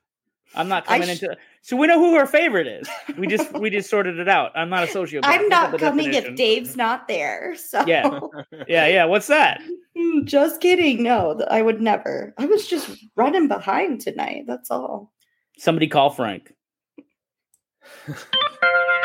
I'm 0.55 0.69
not 0.69 0.87
coming 0.87 1.09
sh- 1.09 1.23
into. 1.23 1.37
So 1.63 1.77
we 1.77 1.87
know 1.87 1.99
who 1.99 2.17
her 2.19 2.27
favorite 2.27 2.67
is. 2.67 2.89
We 3.19 3.27
just 3.27 3.53
we 3.55 3.69
just 3.69 3.91
sorted 3.91 4.19
it 4.19 4.29
out. 4.29 4.53
I'm 4.55 4.71
not 4.71 4.85
a 4.85 4.87
sociopath. 4.87 5.21
I'm 5.25 5.49
not 5.49 5.79
coming 5.79 6.07
definition. 6.07 6.33
if 6.33 6.37
Dave's 6.39 6.77
not 6.77 7.09
there. 7.09 7.55
So 7.57 7.85
Yeah. 7.87 8.21
Yeah, 8.69 8.87
yeah. 8.87 9.05
What's 9.07 9.27
that? 9.27 9.61
Mm, 9.97 10.25
just 10.25 10.61
kidding. 10.61 11.03
No, 11.03 11.45
I 11.51 11.63
would 11.63 11.81
never. 11.83 12.33
I 12.39 12.47
was 12.47 12.67
just 12.67 12.89
running 13.17 13.49
behind 13.49 14.01
tonight. 14.01 14.45
That's 14.47 14.71
all. 14.71 15.13
Somebody 15.59 15.89
call 15.89 16.11
Frank. 16.11 16.53
Ha 17.87 18.93